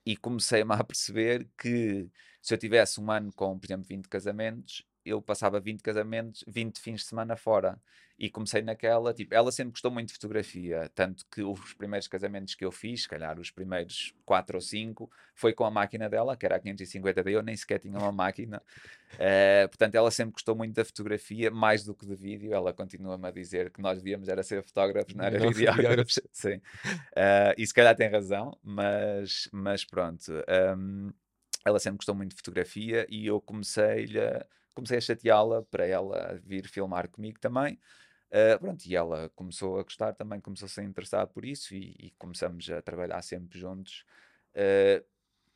E 0.05 0.17
comecei-me 0.17 0.75
a 0.75 0.85
perceber 0.85 1.49
que 1.59 2.09
se 2.43 2.55
eu 2.55 2.59
tivesse 2.59 3.01
um 3.01 3.11
ano 3.11 3.33
com, 3.33 3.59
por 3.59 3.67
exemplo, 3.67 3.87
20 3.89 4.09
casamentos, 4.09 4.85
eu 5.07 5.23
passava 5.23 5.61
20 5.61 5.81
casamentos, 5.83 6.45
20 6.47 6.81
fins 6.81 7.01
de 7.01 7.07
semana 7.07 7.37
fora. 7.37 7.81
E 8.19 8.31
comecei 8.31 8.63
naquela, 8.63 9.13
tipo, 9.13 9.35
ela 9.35 9.53
sempre 9.53 9.73
gostou 9.73 9.91
muito 9.91 10.09
de 10.09 10.15
fotografia, 10.15 10.91
tanto 10.95 11.27
que 11.31 11.43
os 11.43 11.75
primeiros 11.75 12.09
casamentos 12.09 12.55
que 12.55 12.65
eu 12.65 12.73
fiz, 12.73 13.03
se 13.03 13.09
calhar 13.09 13.39
os 13.39 13.51
primeiros 13.51 14.15
4 14.25 14.57
ou 14.57 14.61
5, 14.61 15.11
foi 15.35 15.53
com 15.53 15.65
a 15.65 15.71
máquina 15.71 16.09
dela, 16.09 16.35
que 16.35 16.47
era 16.47 16.57
a 16.57 16.61
550D, 16.61 17.29
eu 17.29 17.43
nem 17.43 17.55
sequer 17.55 17.79
tinha 17.79 17.99
uma 17.99 18.11
máquina. 18.11 18.63
Uh, 19.15 19.69
portanto, 19.69 19.95
ela 19.97 20.11
sempre 20.11 20.33
gostou 20.33 20.57
muito 20.57 20.75
da 20.75 20.85
fotografia, 20.85 21.51
mais 21.51 21.85
do 21.85 21.95
que 21.95 22.07
de 22.07 22.17
vídeo. 22.17 22.55
Ela 22.55 22.73
continua-me 22.73 23.29
a 23.29 23.31
dizer 23.31 23.71
que 23.71 23.83
nós 23.83 23.99
devíamos 23.99 24.29
era 24.29 24.43
ser 24.43 24.63
fotógrafos, 24.63 25.15
não 25.15 25.25
era 25.25 25.39
videógrafos. 25.51 26.19
Sim. 26.33 26.57
Uh, 26.57 27.53
e 27.59 27.67
se 27.67 27.75
calhar 27.75 27.95
tem 27.95 28.09
razão, 28.09 28.59
mas, 28.65 29.47
mas 29.53 29.85
pronto. 29.85 30.33
Um, 30.75 31.13
ela 31.67 31.79
sempre 31.81 31.99
gostou 31.99 32.15
muito 32.15 32.31
de 32.31 32.37
fotografia 32.37 33.07
e 33.11 33.27
eu 33.27 33.41
comecei 33.41 34.07
a, 34.19 34.47
comecei 34.77 34.99
a 34.99 35.01
chateá-la 35.01 35.63
para 35.63 35.87
ela 35.87 36.39
vir 36.45 36.69
filmar 36.69 37.09
comigo 37.09 37.41
também. 37.41 37.81
Uh, 38.29 38.59
pronto, 38.61 38.85
e 38.85 38.95
ela 38.95 39.31
começou 39.35 39.79
a 39.79 39.83
gostar 39.83 40.13
também, 40.13 40.41
começou 40.41 40.67
a 40.67 40.69
ser 40.69 40.83
interessada 40.83 41.27
por 41.27 41.45
isso 41.45 41.75
e, 41.75 41.97
e 41.99 42.11
começamos 42.19 42.69
a 42.71 42.83
trabalhar 42.83 43.23
sempre 43.23 43.59
juntos. 43.59 44.05
Uh, 44.55 45.03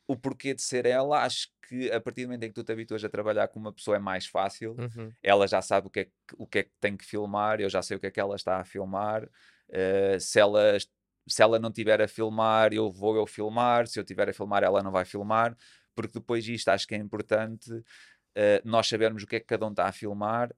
o 0.07 0.17
porquê 0.17 0.53
de 0.53 0.61
ser 0.61 0.85
ela, 0.85 1.23
acho 1.23 1.49
que 1.67 1.91
a 1.91 2.01
partir 2.01 2.23
do 2.23 2.29
momento 2.29 2.43
em 2.43 2.49
que 2.49 2.55
tu 2.55 2.63
te 2.63 2.71
habituas 2.71 3.03
a 3.03 3.09
trabalhar 3.09 3.47
com 3.49 3.59
uma 3.59 3.71
pessoa 3.71 3.97
é 3.97 3.99
mais 3.99 4.25
fácil. 4.25 4.75
Uhum. 4.77 5.11
Ela 5.21 5.47
já 5.47 5.61
sabe 5.61 5.87
o 5.87 5.89
que, 5.89 5.99
é 6.01 6.05
que, 6.05 6.11
o 6.37 6.47
que 6.47 6.59
é 6.59 6.63
que 6.63 6.71
tem 6.81 6.97
que 6.97 7.05
filmar, 7.05 7.61
eu 7.61 7.69
já 7.69 7.81
sei 7.81 7.95
o 7.95 7.99
que 7.99 8.07
é 8.07 8.11
que 8.11 8.19
ela 8.19 8.35
está 8.35 8.59
a 8.59 8.65
filmar. 8.65 9.23
Uh, 9.69 10.19
se 10.19 10.39
ela 10.39 10.77
se 11.27 11.41
ela 11.41 11.59
não 11.59 11.71
tiver 11.71 12.01
a 12.01 12.07
filmar, 12.07 12.73
eu 12.73 12.89
vou 12.89 13.15
eu 13.15 13.27
filmar. 13.27 13.85
Se 13.85 13.99
eu 13.99 14.03
tiver 14.03 14.27
a 14.27 14.33
filmar, 14.33 14.63
ela 14.63 14.81
não 14.81 14.91
vai 14.91 15.05
filmar 15.05 15.55
porque 15.95 16.19
depois 16.19 16.47
isto 16.47 16.69
acho 16.69 16.87
que 16.87 16.95
é 16.95 16.97
importante 16.97 17.69
uh, 18.37 18.61
nós 18.63 18.87
sabermos 18.87 19.23
o 19.23 19.27
que 19.27 19.37
é 19.37 19.39
que 19.39 19.45
cada 19.45 19.65
um 19.65 19.71
está 19.71 19.87
a 19.87 19.91
filmar 19.91 20.53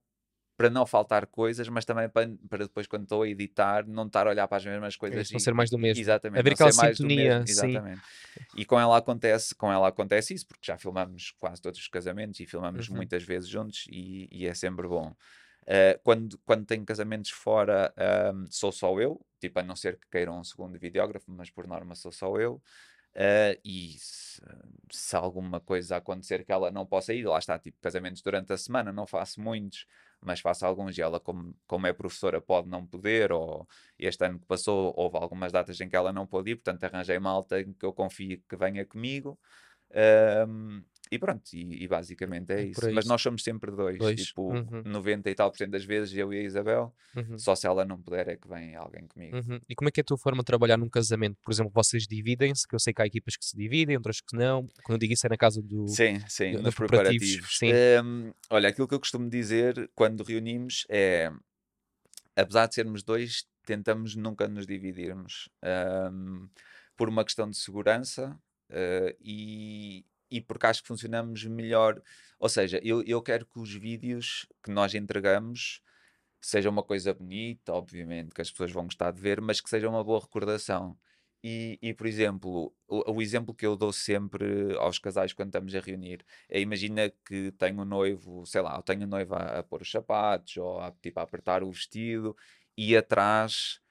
para 0.55 0.69
não 0.69 0.86
faltar 0.86 1.25
coisas, 1.25 1.67
mas 1.67 1.83
também 1.83 2.07
para, 2.07 2.29
para 2.47 2.65
depois, 2.65 2.86
quando 2.86 3.03
estou 3.03 3.23
a 3.23 3.27
editar, 3.27 3.88
não 3.88 4.05
estar 4.05 4.27
a 4.27 4.29
olhar 4.29 4.47
para 4.47 4.57
as 4.57 4.65
mesmas 4.65 4.95
coisas. 4.95 5.29
É, 5.29 5.33
não 5.33 5.39
ser 5.39 5.53
mais 5.53 5.69
do 5.69 5.79
mesmo. 5.79 6.01
Exatamente. 6.01 6.39
Haver 6.39 6.53
aquela 6.53 6.71
sintonia. 6.71 7.39
Mesmo, 7.39 7.49
exatamente. 7.49 8.01
Sim. 8.01 8.43
E 8.57 8.65
com 8.65 8.79
ela, 8.79 8.97
acontece, 8.97 9.55
com 9.55 9.71
ela 9.71 9.88
acontece 9.88 10.33
isso, 10.33 10.47
porque 10.47 10.65
já 10.65 10.77
filmamos 10.77 11.33
quase 11.39 11.62
todos 11.62 11.79
os 11.79 11.88
casamentos 11.88 12.39
e 12.39 12.45
filmamos 12.45 12.88
uhum. 12.88 12.95
muitas 12.95 13.23
vezes 13.23 13.49
juntos 13.49 13.86
e, 13.89 14.27
e 14.31 14.45
é 14.45 14.53
sempre 14.53 14.88
bom. 14.88 15.15
Uh, 15.63 15.97
quando, 16.03 16.38
quando 16.45 16.65
tenho 16.65 16.86
casamentos 16.86 17.31
fora, 17.31 17.93
um, 18.33 18.45
sou 18.49 18.71
só 18.71 18.99
eu, 18.99 19.19
tipo, 19.39 19.59
a 19.59 19.63
não 19.63 19.75
ser 19.75 19.97
que 19.97 20.07
queiram 20.12 20.39
um 20.39 20.43
segundo 20.43 20.77
videógrafo, 20.77 21.31
mas 21.31 21.49
por 21.49 21.65
norma 21.65 21.95
sou 21.95 22.12
só 22.12 22.38
eu. 22.38 22.62
Uh, 23.15 23.60
e 23.63 23.95
se, 23.99 24.41
se, 24.91 25.15
alguma 25.15 25.60
coisa 25.60 25.97
acontecer 25.97 26.43
que 26.43 26.52
ela 26.52 26.71
não 26.71 26.86
possa 26.86 27.13
ir, 27.13 27.26
lá 27.26 27.38
está, 27.38 27.60
tipo, 27.60 27.78
casamentos 27.80 28.21
durante 28.23 28.52
a 28.54 28.58
semana, 28.58 28.91
não 28.91 29.06
faço 29.06 29.39
muitos, 29.39 29.86
mas 30.19 30.39
faço 30.39 30.65
alguns 30.65 30.97
e 30.97 31.02
ela, 31.02 31.19
como, 31.19 31.56
como 31.67 31.86
é 31.86 31.93
professora, 31.93 32.41
pode 32.41 32.67
não 32.69 32.86
poder, 32.88 33.32
ou 33.32 33.67
este 33.99 34.26
ano 34.26 34.39
que 34.39 34.45
passou, 34.47 34.93
houve 34.97 35.17
algumas 35.17 35.52
datas 35.52 35.80
em 35.80 35.88
que 35.88 35.95
ela 35.95 36.12
não 36.12 36.26
pôde 36.26 36.52
ir, 36.52 36.56
portanto 36.56 36.84
arranjei 36.86 37.19
malta 37.19 37.63
que 37.63 37.86
eu 37.86 37.93
confio 37.93 38.41
que 38.49 38.56
venha 38.56 38.86
comigo. 38.86 39.39
E 41.11 41.19
pronto, 41.19 41.43
e, 41.53 41.83
e 41.83 41.87
basicamente 41.87 42.51
é, 42.51 42.61
é 42.61 42.63
isso. 42.65 42.91
Mas 42.91 43.05
nós 43.05 43.21
somos 43.21 43.43
sempre 43.43 43.71
dois, 43.71 43.97
dois. 43.97 44.25
tipo, 44.25 44.53
uhum. 44.53 44.81
90 44.85 45.29
e 45.29 45.35
tal 45.35 45.51
por 45.51 45.57
cento 45.57 45.71
das 45.71 45.85
vezes 45.85 46.15
eu 46.15 46.33
e 46.33 46.39
a 46.39 46.43
Isabel, 46.43 46.93
uhum. 47.15 47.37
só 47.37 47.55
se 47.55 47.67
ela 47.67 47.85
não 47.85 48.01
puder 48.01 48.27
é 48.27 48.35
que 48.35 48.47
vem 48.47 48.75
alguém 48.75 49.07
comigo. 49.07 49.37
Uhum. 49.37 49.59
E 49.69 49.75
como 49.75 49.89
é 49.89 49.91
que 49.91 49.99
é 49.99 50.01
a 50.01 50.05
tua 50.05 50.17
forma 50.17 50.39
de 50.39 50.45
trabalhar 50.45 50.77
num 50.77 50.89
casamento? 50.89 51.37
Por 51.43 51.51
exemplo, 51.51 51.71
vocês 51.73 52.07
dividem-se, 52.07 52.67
que 52.67 52.73
eu 52.73 52.79
sei 52.79 52.93
que 52.93 53.01
há 53.01 53.05
equipas 53.05 53.35
que 53.35 53.45
se 53.45 53.55
dividem, 53.55 53.95
outras 53.95 54.21
que 54.21 54.35
não. 54.35 54.67
Quando 54.83 54.95
eu 54.95 54.97
digo 54.97 55.13
isso 55.13 55.25
é 55.27 55.29
na 55.29 55.37
casa 55.37 55.61
do. 55.61 55.87
Sim, 55.87 56.19
sim, 56.27 56.53
do, 56.53 56.63
nos 56.63 56.75
preparativos. 56.75 57.35
preparativos. 57.35 57.57
Sim. 57.57 57.71
Um, 58.03 58.33
olha, 58.49 58.69
aquilo 58.69 58.87
que 58.87 58.95
eu 58.95 58.99
costumo 58.99 59.29
dizer 59.29 59.89
quando 59.93 60.23
reunimos 60.23 60.85
é, 60.89 61.31
apesar 62.35 62.67
de 62.67 62.75
sermos 62.75 63.03
dois, 63.03 63.45
tentamos 63.65 64.15
nunca 64.15 64.47
nos 64.47 64.65
dividirmos. 64.65 65.49
Um, 65.63 66.47
por 66.95 67.09
uma 67.09 67.23
questão 67.23 67.49
de 67.49 67.57
segurança 67.57 68.37
uh, 68.69 69.17
e, 69.19 70.05
e 70.34 70.41
porque 70.41 70.65
acho 70.65 70.82
que 70.82 70.88
funcionamos 70.88 71.46
melhor. 71.46 72.02
Ou 72.39 72.50
seja, 72.50 72.80
eu, 72.84 73.04
eu 73.04 73.22
quero 73.22 73.46
que 73.46 73.60
os 73.60 73.74
vídeos 73.74 74.48
que 74.63 74.72
nós 74.72 74.96
entregamos 74.96 75.82
seja 76.41 76.69
uma 76.69 76.84
coisa 76.84 77.13
bonita, 77.13 77.74
obviamente, 77.74 78.34
que 78.34 78.41
as 78.41 78.52
pessoas 78.52 78.72
vão 78.72 78.86
gostar 78.86 79.12
de 79.12 79.22
ver, 79.22 79.39
mas 79.41 79.62
que 79.62 79.69
seja 79.69 79.88
uma 79.89 80.04
boa 80.04 80.19
recordação. 80.19 80.98
E, 81.43 81.78
e 81.82 81.93
por 81.93 82.08
exemplo, 82.08 82.74
o, 82.88 83.13
o, 83.13 83.22
exemplo 83.22 83.54
que 83.54 83.65
eu 83.65 83.76
dou 83.76 83.91
sempre 83.93 84.76
aos 84.78 84.98
casais 84.98 85.34
quando 85.34 85.50
estamos 85.50 85.76
a 85.76 85.80
reunir 85.82 86.26
é: 86.50 86.60
imagina 86.60 87.12
que 87.26 87.52
tenho 87.54 87.82
um 87.82 87.86
noivo, 87.86 88.46
sei 88.46 88.62
lá, 88.62 88.76
eu 88.78 88.82
tenho 88.82 89.04
a 89.04 89.08
noiva 89.08 89.36
a, 89.38 89.60
a 89.60 89.63
pôr 89.63 89.82
os 89.82 89.91
sapatos 89.91 90.58
ou 90.58 90.80
a, 90.80 90.91
tipo, 90.91 91.19
a 91.19 91.24
apertar 91.24 91.63
o 91.63 91.72
vestido 91.72 92.36
e 92.78 92.96
atrás 92.96 93.82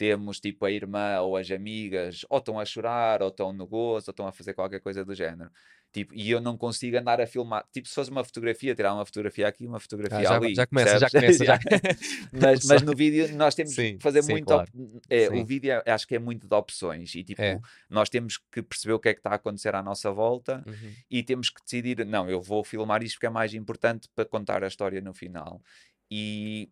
temos 0.00 0.40
tipo 0.40 0.64
a 0.64 0.70
irmã 0.70 1.20
ou 1.20 1.36
as 1.36 1.50
amigas 1.50 2.24
ou 2.30 2.38
estão 2.38 2.58
a 2.58 2.64
chorar 2.64 3.22
ou 3.22 3.28
estão 3.28 3.52
no 3.52 3.66
gozo 3.66 4.06
ou 4.08 4.12
estão 4.12 4.26
a 4.26 4.32
fazer 4.32 4.54
qualquer 4.54 4.80
coisa 4.80 5.04
do 5.04 5.14
género. 5.14 5.50
Tipo, 5.92 6.14
e 6.14 6.30
eu 6.30 6.40
não 6.40 6.56
consigo 6.56 6.96
andar 6.96 7.20
a 7.20 7.26
filmar. 7.26 7.66
Tipo, 7.72 7.88
se 7.88 7.94
fosse 7.94 8.10
uma 8.10 8.22
fotografia, 8.22 8.74
tirar 8.76 8.94
uma 8.94 9.04
fotografia 9.04 9.48
aqui, 9.48 9.66
uma 9.66 9.80
fotografia 9.80 10.18
ah, 10.18 10.22
já, 10.22 10.36
ali. 10.36 10.54
Já 10.54 10.66
começa, 10.66 10.98
já 11.00 11.10
começa. 11.10 11.44
Já. 11.44 11.58
mas, 12.32 12.64
mas 12.66 12.82
no 12.82 12.94
vídeo 12.94 13.36
nós 13.36 13.56
temos 13.56 13.74
sim, 13.74 13.96
que 13.96 14.02
fazer 14.02 14.22
sim, 14.22 14.32
muito. 14.32 14.46
Claro. 14.46 14.70
É, 15.08 15.28
o 15.30 15.44
vídeo 15.44 15.72
é, 15.72 15.90
acho 15.90 16.06
que 16.06 16.14
é 16.14 16.18
muito 16.20 16.46
de 16.46 16.54
opções. 16.54 17.12
E 17.16 17.24
tipo, 17.24 17.42
é. 17.42 17.60
nós 17.88 18.08
temos 18.08 18.38
que 18.52 18.62
perceber 18.62 18.92
o 18.92 19.00
que 19.00 19.08
é 19.08 19.14
que 19.14 19.18
está 19.18 19.30
a 19.30 19.34
acontecer 19.34 19.74
à 19.74 19.82
nossa 19.82 20.12
volta 20.12 20.62
uhum. 20.64 20.92
e 21.10 21.24
temos 21.24 21.50
que 21.50 21.60
decidir: 21.60 22.06
não, 22.06 22.30
eu 22.30 22.40
vou 22.40 22.62
filmar 22.62 23.02
isto 23.02 23.14
porque 23.14 23.26
é 23.26 23.30
mais 23.30 23.52
importante 23.52 24.08
para 24.14 24.24
contar 24.24 24.62
a 24.62 24.68
história 24.68 25.00
no 25.00 25.12
final. 25.12 25.60
E 26.08 26.70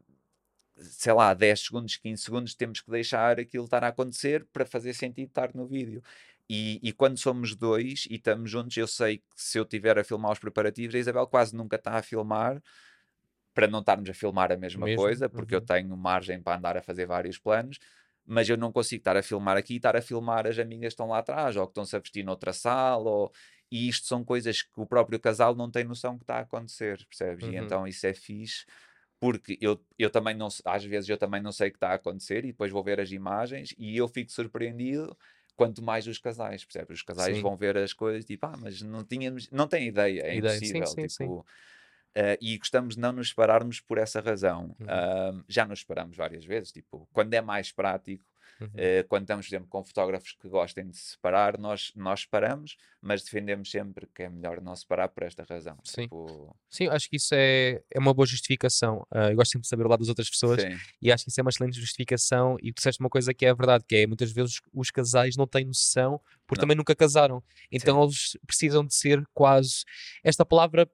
sei 0.81 1.13
lá, 1.13 1.35
10 1.35 1.61
segundos, 1.61 1.97
15 1.97 2.23
segundos, 2.23 2.55
temos 2.55 2.81
que 2.81 2.91
deixar 2.91 3.39
aquilo 3.41 3.65
estar 3.65 3.83
a 3.83 3.89
acontecer 3.89 4.47
para 4.53 4.65
fazer 4.65 4.93
sentido 4.95 5.29
estar 5.29 5.55
no 5.55 5.67
vídeo. 5.67 6.03
E, 6.51 6.81
e, 6.83 6.93
quando 6.93 7.19
somos 7.19 7.55
dois 7.55 8.07
e 8.09 8.15
estamos 8.15 8.51
juntos, 8.51 8.75
eu 8.77 8.87
sei 8.87 9.19
que 9.19 9.25
se 9.37 9.59
eu 9.59 9.67
tiver 9.67 9.99
a 9.99 10.05
filmar 10.05 10.33
os 10.33 10.39
preparativos, 10.39 10.95
a 10.95 10.99
Isabel 10.99 11.27
quase 11.27 11.55
nunca 11.55 11.77
está 11.77 11.93
a 11.93 12.03
filmar 12.03 12.63
para 13.53 13.67
não 13.67 13.81
estarmos 13.81 14.09
a 14.09 14.15
filmar 14.15 14.51
a 14.51 14.57
mesma 14.57 14.87
Mesmo? 14.87 15.03
coisa, 15.03 15.29
porque 15.29 15.55
uhum. 15.55 15.61
eu 15.61 15.67
tenho 15.67 15.97
margem 15.97 16.41
para 16.41 16.57
andar 16.57 16.77
a 16.77 16.83
fazer 16.83 17.07
vários 17.07 17.37
planos, 17.39 17.79
mas 18.25 18.49
eu 18.49 18.57
não 18.57 18.73
consigo 18.73 19.01
estar 19.01 19.17
a 19.17 19.23
filmar 19.23 19.57
aqui 19.57 19.75
e 19.75 19.77
estar 19.77 19.95
a 19.97 20.01
filmar 20.01 20.47
as 20.47 20.59
amigas 20.59 20.89
que 20.89 20.95
estão 20.95 21.09
lá 21.09 21.19
atrás, 21.19 21.57
ou 21.57 21.67
que 21.67 21.73
estão-se 21.73 21.97
a 21.97 21.99
vestir 21.99 22.25
noutra 22.25 22.53
sala, 22.53 23.11
ou... 23.11 23.33
e 23.71 23.89
isto 23.89 24.07
são 24.07 24.25
coisas 24.25 24.63
que 24.63 24.81
o 24.81 24.87
próprio 24.87 25.21
casal 25.21 25.55
não 25.55 25.71
tem 25.71 25.85
noção 25.85 26.17
que 26.17 26.25
está 26.25 26.37
a 26.37 26.41
acontecer, 26.41 27.05
percebes? 27.07 27.45
Uhum. 27.45 27.53
E 27.53 27.57
então 27.57 27.87
isso 27.87 28.07
é 28.07 28.15
fixe 28.15 28.65
porque 29.21 29.59
eu, 29.61 29.85
eu 29.99 30.09
também 30.09 30.35
não 30.35 30.49
às 30.65 30.85
vezes 30.85 31.11
eu 31.11 31.19
também 31.19 31.43
não 31.43 31.51
sei 31.51 31.69
o 31.69 31.71
que 31.73 31.77
está 31.77 31.91
a 31.91 31.95
acontecer 31.95 32.45
e 32.45 32.53
depois 32.53 32.71
vou 32.71 32.85
ver 32.85 33.01
as 33.01 33.11
imagens 33.11 33.75
e 33.77 33.97
eu 33.97 34.07
fico 34.07 34.31
surpreendido 34.31 35.17
quanto 35.59 35.83
mais 35.83 36.07
os 36.07 36.19
casais, 36.19 36.65
percebes? 36.65 36.99
Os 36.99 37.03
casais 37.03 37.37
Sim. 37.37 37.43
vão 37.43 37.57
ver 37.57 37.77
as 37.77 37.93
coisas 37.93 38.25
tipo, 38.25 38.47
ah, 38.47 38.55
mas 38.57 38.81
não 38.81 39.05
tínhamos, 39.05 39.51
não 39.51 39.67
têm 39.67 39.89
ideia, 39.89 40.23
é 40.23 40.37
Ideia, 40.37 40.55
impossível. 40.55 40.87
sim, 40.87 41.09
sim. 41.09 41.25
tipo, 41.25 41.47
eh, 42.15 42.39
e 42.41 42.57
gostamos 42.59 42.95
de 42.95 43.01
não 43.01 43.13
nos 43.13 43.31
separarmos 43.31 43.81
por 43.81 43.99
essa 43.99 44.21
razão. 44.21 44.75
Uhum. 44.81 44.87
Ah, 44.89 45.33
já 45.49 45.67
nos 45.67 45.81
separamos 45.81 46.17
várias 46.17 46.45
vezes, 46.45 46.73
tipo, 46.73 47.09
quando 47.13 47.35
é 47.35 47.41
mais 47.41 47.73
prático, 47.73 48.25
Uhum. 48.61 48.71
eh, 48.75 49.03
quando 49.05 49.23
estamos, 49.23 49.47
por 49.47 49.51
exemplo, 49.55 49.69
com 49.69 49.85
fotógrafos 49.85 50.33
que 50.33 50.49
gostem 50.49 50.89
de 50.89 50.97
se 50.97 51.11
separar, 51.13 51.59
nós, 51.59 51.93
nós 51.95 52.21
separamos, 52.21 52.77
mas 53.01 53.23
defendemos 53.23 53.71
sempre 53.71 54.07
que 54.15 54.25
é 54.25 54.29
melhor 54.29 54.61
não 54.61 54.75
separar 54.75 55.09
por 55.09 55.23
esta 55.23 55.45
razão. 55.45 55.79
Sim. 55.85 56.03
Tipo, 56.03 56.57
Sim, 56.69 56.89
acho 56.89 57.09
que 57.09 57.17
isso 57.17 57.35
é, 57.35 57.83
é 57.91 57.99
uma 57.99 58.13
boa 58.13 58.27
justificação. 58.27 59.07
Ah, 59.11 59.31
eu 59.31 59.37
gosto 59.37 59.53
sempre 59.53 59.63
de 59.63 59.69
saber 59.69 59.87
o 59.87 59.89
lado 59.89 60.01
das 60.01 60.09
outras 60.09 60.29
pessoas 60.29 60.61
sim, 60.61 60.77
e 61.01 61.13
acho 61.13 61.25
que 61.25 61.31
isso 61.31 61.41
é 61.41 61.43
uma 61.43 61.51
excelente 61.51 61.79
justificação. 61.79 62.57
E 62.63 62.73
tu 62.73 62.77
disseste 62.77 63.01
uma 63.01 63.11
coisa 63.11 63.33
que 63.33 63.47
é 63.47 63.51
a 63.51 63.55
verdade, 63.55 63.85
que 63.87 63.97
é 63.97 64.07
muitas 64.07 64.33
vezes 64.33 64.61
os 64.73 64.91
casais 64.91 65.37
não 65.37 65.47
têm 65.47 65.65
noção 65.65 66.21
porque 66.47 66.61
Não. 66.61 66.65
também 66.67 66.77
nunca 66.77 66.95
casaram. 66.97 67.43
Então 67.71 68.03
eles 68.03 68.37
precisam 68.47 68.85
de 68.85 68.95
ser 68.95 69.23
quase. 69.35 69.85
Esta 70.25 70.45
palavra 70.45 70.89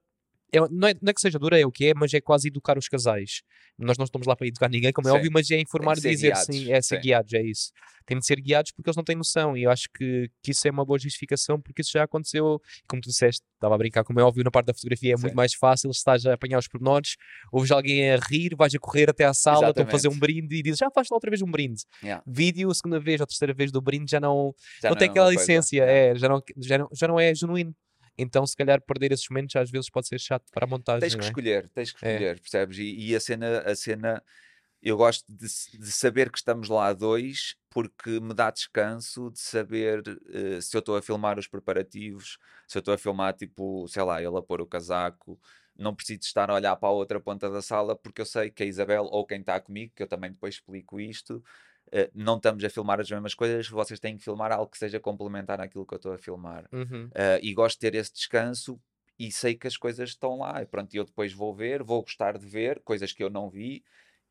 é- 0.57 0.69
não, 0.71 0.89
é, 0.89 0.95
não 0.95 1.11
é 1.11 1.13
que 1.13 1.21
seja 1.21 1.39
dura, 1.39 1.59
é 1.59 1.67
o 1.67 1.73
que 1.73 1.87
é, 1.87 1.95
mas 1.95 2.15
é 2.15 2.21
quase 2.21 2.49
educar 2.49 2.79
os 2.79 2.89
casais. 2.89 3.43
Nós 3.79 3.99
não 3.99 4.05
estamos 4.05 4.27
lá 4.27 4.37
para 4.37 4.47
educar 4.47 4.69
ninguém, 4.69 4.93
como 4.93 5.09
é 5.09 5.11
Sim. 5.11 5.17
óbvio, 5.17 5.31
mas 5.33 5.51
é 5.51 5.59
informar 5.61 5.99
e 5.99 6.01
dizer 6.01 6.37
sim, 6.37 6.53
guiados, 6.53 6.69
é 6.69 6.81
ser 6.81 6.97
sim. 6.97 7.03
guiados, 7.03 7.33
é 7.33 7.43
isso. 7.43 7.73
Tem 8.07 8.19
de 8.19 8.27
ser 8.27 8.41
guiados 8.41 8.71
porque 8.71 8.89
eles 8.89 8.97
não 8.97 9.03
têm 9.03 9.17
noção. 9.17 9.57
E 9.57 9.65
eu 9.65 9.71
acho 9.71 9.89
que, 9.97 10.31
que 10.43 10.53
isso 10.53 10.69
é 10.69 10.71
uma 10.71 10.85
boa 10.85 10.99
justificação, 10.99 11.61
porque 11.61 11.83
isso 11.83 11.91
já 11.93 12.05
aconteceu, 12.05 12.61
como 12.87 13.01
tu 13.01 13.09
disseste, 13.09 13.43
estava 13.55 13.75
a 13.75 13.79
brincar, 13.79 14.05
como 14.05 14.21
é 14.21 14.23
óbvio, 14.23 14.45
na 14.45 14.51
parte 14.51 14.67
da 14.67 14.75
fotografia 14.75 15.15
é 15.15 15.17
muito 15.17 15.31
Sim. 15.31 15.37
mais 15.37 15.55
fácil, 15.55 15.93
se 15.93 15.99
estás 15.99 16.27
a 16.27 16.35
apanhar 16.35 16.59
os 16.59 16.69
pormenores, 16.69 17.17
ouves 17.51 17.71
alguém 17.71 18.11
a 18.11 18.17
rir, 18.17 18.55
vais 18.55 18.75
a 18.75 18.79
correr 18.79 19.11
até 19.11 19.25
à 19.25 19.33
sala, 19.33 19.71
estão 19.71 19.85
a 19.85 19.89
fazer 19.89 20.09
um 20.09 20.19
brinde 20.19 20.55
e 20.57 20.63
dizes, 20.63 20.79
já 20.79 20.91
faz 20.91 21.09
lá 21.11 21.17
outra 21.17 21.31
vez 21.31 21.43
um 21.43 21.51
brinde. 21.51 21.83
yeah, 22.03 22.23
Vídeo, 22.27 22.71
a 22.71 22.75
segunda 22.75 23.01
vez 23.01 23.21
ou 23.21 23.27
terceira 23.27 23.55
vez 23.55 23.73
do 23.73 23.81
brinde 23.81 24.11
já 24.11 24.21
não, 24.21 24.55
já 24.81 24.91
não 24.91 24.97
é 24.97 24.99
tem 24.99 25.09
a 25.09 25.11
aquela 25.11 25.33
yeah. 25.33 25.91
é, 25.91 26.15
já, 26.15 26.29
não, 26.29 26.43
já, 26.59 26.79
não, 26.79 26.89
já 26.93 27.09
não 27.09 27.19
é 27.19 27.35
genuíno. 27.35 27.75
Então, 28.17 28.47
se 28.47 28.57
calhar, 28.57 28.81
perder 28.81 29.13
esses 29.13 29.29
momentos 29.29 29.57
às 29.57 29.71
vezes 29.71 29.91
pode 29.91 30.07
ser 30.07 30.21
chato 30.21 30.45
para 30.53 30.65
a 30.65 30.69
montagem. 30.69 31.01
Tens 31.01 31.15
que 31.15 31.21
é? 31.21 31.25
escolher, 31.25 31.69
tens 31.71 31.93
que 31.93 32.07
É. 32.07 32.13
escolher, 32.13 32.41
percebes? 32.41 32.79
E, 32.79 33.11
e 33.11 33.17
a 33.17 33.21
cena, 33.21 33.59
a 33.61 33.75
cena, 33.75 34.23
eu 34.83 34.97
gosto 34.97 35.25
de, 35.33 35.47
de 35.47 35.93
saber 35.93 36.31
que 36.31 36.39
estamos 36.39 36.69
lá 36.69 36.89
a 36.89 36.93
dois, 36.93 37.57
porque 37.71 38.21
me 38.21 38.35
dá 38.35 38.51
descanso 38.51 39.31
de 39.31 39.41
saber 39.41 40.03
eh, 40.33 40.61
se 40.61 40.77
eu 40.77 40.81
estou 40.81 40.97
a 40.97 41.03
filmar 41.03 41.39
os 41.39 41.49
preparativos, 41.49 42.39
se 42.69 42.79
eu 42.79 42.81
estou 42.81 42.95
a 42.95 42.99
filmar, 42.99 43.35
tipo, 43.35 43.89
sei 43.89 44.03
lá, 44.03 44.23
ele 44.23 44.37
a 44.37 44.43
pôr 44.43 44.61
o 44.61 44.67
casaco. 44.67 45.41
Não 45.77 45.95
preciso 45.95 46.21
estar 46.23 46.51
a 46.51 46.55
olhar 46.55 46.77
para 46.77 46.89
a 46.89 46.93
outra 46.93 47.19
ponta 47.21 47.51
da 47.51 47.61
sala, 47.61 47.97
porque 47.97 48.21
eu 48.21 48.27
sei 48.27 48.51
que 48.51 48.63
a 48.63 48.67
Isabel 48.67 49.05
ou 49.05 49.27
quem 49.27 49.41
está 49.41 49.59
comigo, 49.59 49.93
que 49.97 50.03
eu 50.05 50.07
também 50.07 50.31
depois 50.31 50.55
explico 50.57 51.01
isto, 51.01 51.43
eh, 51.97 52.11
não 52.13 52.39
estamos 52.39 52.65
a 52.65 52.69
filmar 52.69 52.99
as 52.99 53.09
mesmas 53.09 53.35
coisas, 53.35 53.69
vocês 53.69 54.01
têm 54.01 54.17
que 54.17 54.25
filmar 54.25 54.51
algo 54.51 54.69
que 54.69 54.77
seja 54.77 54.99
complementar 54.99 55.61
àquilo 55.61 55.87
que 55.87 55.95
eu 55.95 55.97
estou 55.97 56.13
a 56.13 56.19
filmar. 56.19 56.69
Uhum. 56.73 57.05
Uh, 57.07 57.39
e 57.41 57.55
gosto 57.55 57.77
de 57.77 57.89
ter 57.89 57.95
esse 57.95 58.13
descanso 58.13 58.81
e 59.17 59.31
sei 59.31 59.55
que 59.55 59.69
as 59.69 59.77
coisas 59.77 60.09
estão 60.09 60.39
lá. 60.39 60.61
E 60.61 60.67
pronto, 60.67 60.93
eu 60.93 61.05
depois 61.05 61.33
vou 61.33 61.55
ver, 61.55 61.85
vou 61.85 62.03
gostar 62.03 62.37
de 62.37 62.45
ver 62.45 62.81
coisas 62.81 63.13
que 63.13 63.23
eu 63.23 63.31
não 63.31 63.49
vi. 63.49 63.85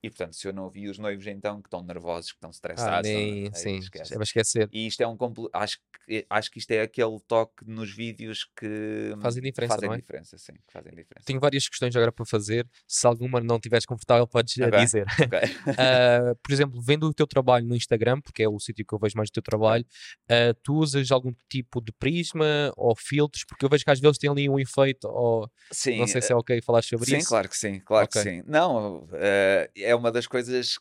E 0.04 0.10
portanto, 0.10 0.36
se 0.36 0.46
eu 0.46 0.52
não 0.54 0.70
vi 0.70 0.90
os 0.90 1.00
noivos 1.00 1.26
então 1.28 1.62
que 1.62 1.68
estão 1.68 1.82
nervosos, 1.82 2.32
que 2.34 2.38
estão 2.38 2.50
Ah, 2.50 2.52
estressados, 2.52 3.10
estão- 3.10 3.22
nem, 3.24 3.46
aí 3.46 3.54
sim, 3.54 3.78
esquece. 3.78 4.12
é 4.14 4.16
para 4.18 4.24
esquecer. 4.24 4.70
E 4.72 4.86
isto 4.86 5.02
é 5.02 5.08
um 5.08 5.16
compl- 5.16 5.48
acho 5.54 5.78
que 6.06 6.26
acho 6.30 6.52
que 6.52 6.60
isto 6.60 6.72
é 6.72 6.82
aquele 6.82 7.18
toque 7.26 7.64
nos 7.66 7.90
vídeos 7.96 8.44
que 8.60 9.14
Fazem 9.22 9.42
diferença, 9.42 9.76
fazem 9.76 9.94
é? 9.94 9.96
diferença, 9.96 10.38
sim, 10.38 10.52
que 10.52 10.74
fazem 10.74 10.92
diferença. 10.94 11.26
Tenho 11.26 11.40
várias 11.40 11.70
questões 11.70 11.96
agora 11.96 12.12
para 12.12 12.26
fazer. 12.26 12.68
Se 12.86 13.08
alguma 13.08 13.40
não 13.40 13.56
estiveres 13.56 13.86
confortável, 13.86 14.28
podes 14.28 14.58
eh, 14.58 14.68
Ok. 14.68 14.78
dizer. 14.84 15.06
Ok. 15.34 15.40
Ah, 15.80 16.36
por 16.44 16.52
exemplo, 16.52 16.82
vendo 16.82 17.08
o 17.08 17.14
teu 17.14 17.26
trabalho 17.26 17.66
no 17.66 17.74
Instagram, 17.74 18.20
porque 18.20 18.44
é 18.44 18.50
o 18.50 18.60
sítio 18.60 18.86
que 18.86 18.94
eu 18.94 19.00
vejo 19.00 19.16
mais 19.16 19.30
do 19.30 19.34
teu 19.34 19.44
trabalho, 19.44 19.86
ah, 20.30 20.54
tu 20.62 20.74
usas 20.76 21.10
algum 21.12 21.34
tipo 21.50 21.80
de 21.80 21.94
prisma 21.94 22.74
ou 22.76 22.94
filtros? 22.98 23.46
Porque 23.46 23.64
eu 23.64 23.70
vejo 23.70 23.86
que 23.86 23.92
às 23.92 24.00
vezes 24.02 24.18
tem 24.18 24.30
ali 24.30 24.50
um 24.50 24.60
efeito, 24.60 25.08
ou 25.08 25.50
Sim, 25.72 25.98
não 25.98 26.08
sei 26.08 26.22
se 26.22 26.34
é 26.34 26.36
ok 26.36 26.62
falar 26.62 26.84
sobre 26.84 27.10
Sim, 27.12 27.18
isso. 27.20 27.28
claro 27.30 27.48
que 27.48 27.58
sim, 27.58 27.80
claro 27.80 28.10
que 28.10 28.20
Ok. 28.20 28.30
sim. 28.30 28.44
Não, 28.46 29.08
eh, 29.14 29.72
é 29.78 29.93
uma 29.96 30.12
das 30.12 30.28
coisas 30.28 30.80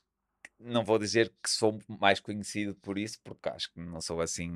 não 0.60 0.84
vou 0.84 0.98
dizer 0.98 1.32
que 1.42 1.50
sou 1.50 1.78
mais 1.88 2.20
conhecido 2.20 2.74
por 2.76 2.98
isso, 2.98 3.18
porque 3.24 3.48
acho 3.48 3.72
que 3.72 3.80
não 3.80 4.00
sou 4.00 4.20
assim 4.20 4.50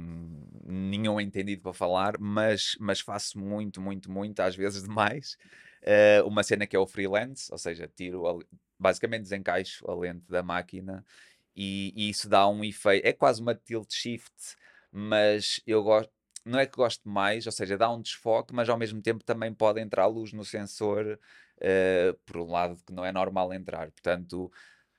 nenhum 0.65 1.21
entendido 1.21 1.63
para 1.63 1.73
falar, 1.73 2.19
mas, 2.21 2.77
mas 2.81 3.01
faço 3.01 3.39
muito, 3.39 3.81
muito, 3.81 4.11
muito, 4.11 4.41
às 4.41 4.57
vezes 4.57 4.83
demais. 4.85 5.37
eh, 5.83 6.23
uma 6.25 6.43
cena 6.43 6.67
que 6.67 6.77
é 6.77 6.79
o 6.79 6.87
freelance, 6.87 7.51
ou 7.53 7.59
seja, 7.59 7.89
tiro 7.95 8.27
a- 8.29 8.39
basicamente 8.79 9.23
desencaixo 9.23 9.89
a 9.91 9.95
lente 9.95 10.25
da 10.29 10.43
máquina 10.43 11.05
e, 11.55 11.93
e 11.97 12.11
isso 12.11 12.29
dá 12.29 12.47
um 12.49 12.63
efeito, 12.65 13.07
é 13.07 13.13
quase 13.13 13.41
uma 13.41 13.55
tilt 13.55 13.93
shift, 13.93 14.33
mas 14.93 15.61
eu 15.67 15.83
gosto, 15.83 16.13
não 16.45 16.59
é 16.59 16.67
que 16.67 16.77
gosto 16.77 17.09
mais, 17.09 17.47
ou 17.47 17.53
seja, 17.53 17.77
dá 17.77 17.91
um 17.91 18.01
desfoque, 18.01 18.55
mas 18.55 18.69
ao 18.69 18.79
mesmo 18.79 19.01
tempo 19.03 19.25
também 19.25 19.53
pode 19.55 19.81
entrar 19.81 20.07
luz 20.07 20.33
no 20.33 20.45
sensor 20.45 21.19
eh, 21.61 22.15
por 22.27 22.39
um 22.39 22.51
lado 22.51 22.77
que 22.87 22.93
não 22.93 23.05
é 23.05 23.13
normal 23.13 23.53
entrar. 23.53 23.91
Portanto, 23.91 24.51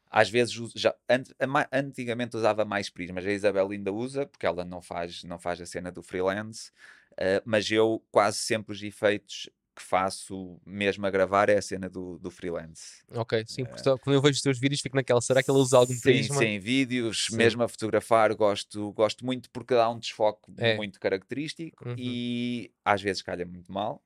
às 0.09 0.29
vezes 0.29 0.53
já, 0.75 0.95
ant- 1.09 1.33
antigamente 1.71 2.37
usava 2.37 2.65
mais 2.65 2.89
prismas, 2.89 3.25
a 3.25 3.31
Isabel 3.31 3.69
ainda 3.71 3.91
usa, 3.91 4.25
porque 4.25 4.45
ela 4.45 4.63
não 4.65 4.81
faz, 4.81 5.23
não 5.23 5.39
faz 5.39 5.61
a 5.61 5.65
cena 5.65 5.91
do 5.91 6.01
freelance, 6.03 6.71
eh, 7.17 7.41
mas 7.45 7.69
eu 7.71 8.03
quase 8.11 8.37
sempre 8.37 8.73
os 8.73 8.81
efeitos 8.83 9.49
que 9.77 9.83
faço 9.83 10.59
mesmo 10.65 11.05
a 11.05 11.09
gravar 11.11 11.49
é 11.49 11.57
a 11.57 11.61
cena 11.61 11.87
do, 11.89 12.17
do 12.17 12.31
freelance. 12.31 13.03
Ok, 13.11 13.43
sim, 13.47 13.63
porque 13.63 13.83
só- 13.83 13.97
quando 13.97 14.15
eu 14.15 14.21
vejo 14.21 14.33
os 14.35 14.41
teus 14.41 14.59
vídeos 14.59 14.81
fico 14.81 14.95
naquela, 14.95 15.21
será 15.21 15.43
que 15.43 15.49
ele 15.51 15.59
usa 15.59 15.77
algum 15.77 15.93
sim, 15.93 16.01
prisma? 16.01 16.35
Sim, 16.35 16.59
vídeos, 16.59 17.27
Sim. 17.29 17.37
mesmo 17.37 17.61
a 17.63 17.67
fotografar, 17.67 18.33
gosto, 18.35 18.91
gosto 18.93 19.23
muito 19.25 19.49
porque 19.51 19.73
dá 19.75 19.89
um 19.89 19.99
desfoque 19.99 20.51
É. 20.57 20.75
muito 20.75 20.99
característico 20.99 21.87
Uhum. 21.87 21.95
e 21.97 22.71
às 22.83 23.01
vezes 23.01 23.21
calha 23.21 23.45
muito 23.45 23.71
mal. 23.71 24.03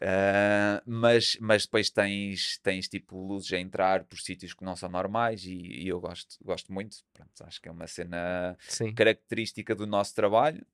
Ah, 0.00 0.82
mas, 0.86 1.36
mas 1.40 1.64
depois 1.64 1.90
tens, 1.90 2.58
tens 2.62 2.88
tipo 2.88 3.16
luzes 3.26 3.52
a 3.52 3.58
entrar 3.58 4.04
por 4.04 4.18
sítios 4.18 4.54
que 4.54 4.64
não 4.64 4.74
são 4.76 4.88
normais 4.88 5.44
e, 5.44 5.54
e 5.54 5.88
eu 5.88 6.00
gosto, 6.00 6.36
gosto 6.42 6.72
muito. 6.72 6.96
Pronto, 7.12 7.30
acho 7.44 7.60
que 7.60 7.68
é 7.68 7.72
uma 7.72 7.86
cena 7.86 8.56
Sim, 8.68 8.92
característica 8.94 9.74
do 9.74 9.86
nosso 9.86 10.14
trabalho. 10.14 10.64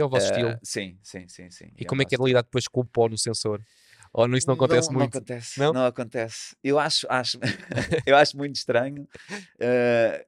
É 0.00 0.04
o 0.04 0.08
vosso 0.08 0.26
Ah, 0.26 0.30
estilo. 0.30 0.58
sim, 0.62 0.98
sim, 1.02 1.28
sim, 1.28 1.50
sim. 1.50 1.72
E 1.76 1.84
o 1.84 1.86
como 1.86 2.02
é 2.02 2.04
que 2.04 2.14
é 2.14 2.18
lidar 2.18 2.42
depois 2.42 2.66
com 2.68 2.80
o 2.80 2.84
pó 2.84 3.08
no 3.08 3.18
sensor? 3.18 3.60
Ou 4.12 4.26
não, 4.26 4.36
isso 4.36 4.46
não 4.46 4.54
acontece 4.54 4.88
não, 4.90 4.98
muito? 4.98 5.12
Não 5.14 5.18
acontece, 5.18 5.58
Não? 5.60 5.72
não, 5.72 5.86
acontece. 5.86 6.56
Eu 6.62 6.78
acho, 6.78 7.06
acho, 7.10 7.38
eu 8.06 8.16
acho 8.16 8.36
muito 8.36 8.56
estranho. 8.56 9.06
eh, 9.58 10.26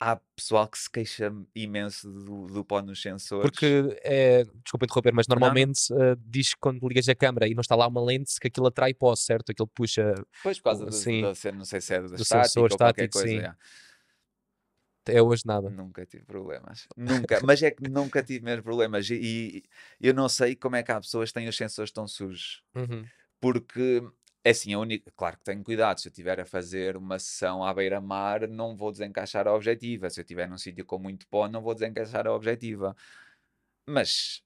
há 0.00 0.16
pessoal 0.36 0.68
que 0.68 0.78
se 0.78 0.90
queixa 0.90 1.32
imenso 1.54 2.10
do, 2.10 2.46
do 2.46 2.64
pó 2.64 2.80
nos 2.82 3.00
sensores. 3.00 3.50
Porque, 3.50 3.98
é, 4.02 4.44
desculpa 4.62 4.84
interromper, 4.86 5.12
mas 5.12 5.26
normalmente 5.26 5.80
eh, 5.92 6.16
diz 6.18 6.54
que 6.54 6.60
quando 6.60 6.86
ligas 6.88 7.08
a 7.08 7.14
câmera 7.14 7.46
e 7.48 7.54
não 7.54 7.60
está 7.60 7.74
lá 7.74 7.86
uma 7.86 8.02
lente, 8.02 8.38
que 8.40 8.48
aquilo 8.48 8.66
atrai 8.66 8.92
pó, 8.94 9.14
certo? 9.16 9.50
Aquilo 9.50 9.68
puxa, 9.68 10.14
Depois, 10.36 10.58
por 10.58 10.64
causa 10.64 10.82
o- 10.84 10.86
da, 10.86 10.92
sim, 10.92 11.22
da 11.22 11.34
cena, 11.34 11.58
não 11.58 11.64
sei 11.64 11.80
se 11.80 11.94
é 11.94 12.00
do 12.00 12.14
estática 12.16 12.48
sensor 12.48 12.70
estático, 12.70 13.12
coisa. 13.12 13.28
sim. 13.28 13.34
yeah. 13.36 13.58
É 15.06 15.22
hoje 15.22 15.42
nada. 15.44 15.68
Nunca 15.70 16.04
tive 16.06 16.24
problemas. 16.24 16.86
Nunca. 16.96 17.40
Mas 17.44 17.62
é 17.62 17.70
que 17.70 17.88
nunca 17.88 18.22
tive 18.22 18.44
mesmo 18.44 18.62
problemas. 18.62 19.08
E, 19.10 19.62
e 20.00 20.08
eu 20.08 20.14
não 20.14 20.28
sei 20.28 20.54
como 20.54 20.76
é 20.76 20.82
que 20.82 20.92
há 20.92 21.00
pessoas 21.00 21.30
que 21.30 21.34
têm 21.34 21.48
os 21.48 21.56
sensores 21.56 21.90
tão 21.90 22.06
sujos. 22.06 22.62
Uhum. 22.74 23.04
Porque, 23.40 24.02
é 24.42 24.50
assim, 24.50 24.72
a 24.72 24.78
única... 24.78 25.10
claro 25.16 25.36
que 25.38 25.44
tenho 25.44 25.62
cuidado. 25.62 26.00
Se 26.00 26.08
eu 26.08 26.10
estiver 26.10 26.40
a 26.40 26.46
fazer 26.46 26.96
uma 26.96 27.18
sessão 27.18 27.64
à 27.64 27.72
beira-mar, 27.74 28.48
não 28.48 28.76
vou 28.76 28.90
desencaixar 28.90 29.46
a 29.46 29.54
objetiva. 29.54 30.08
Se 30.10 30.20
eu 30.20 30.22
estiver 30.22 30.48
num 30.48 30.58
sítio 30.58 30.84
com 30.84 30.98
muito 30.98 31.26
pó, 31.28 31.48
não 31.48 31.60
vou 31.60 31.74
desencaixar 31.74 32.26
a 32.26 32.32
objetiva. 32.32 32.96
Mas 33.86 34.42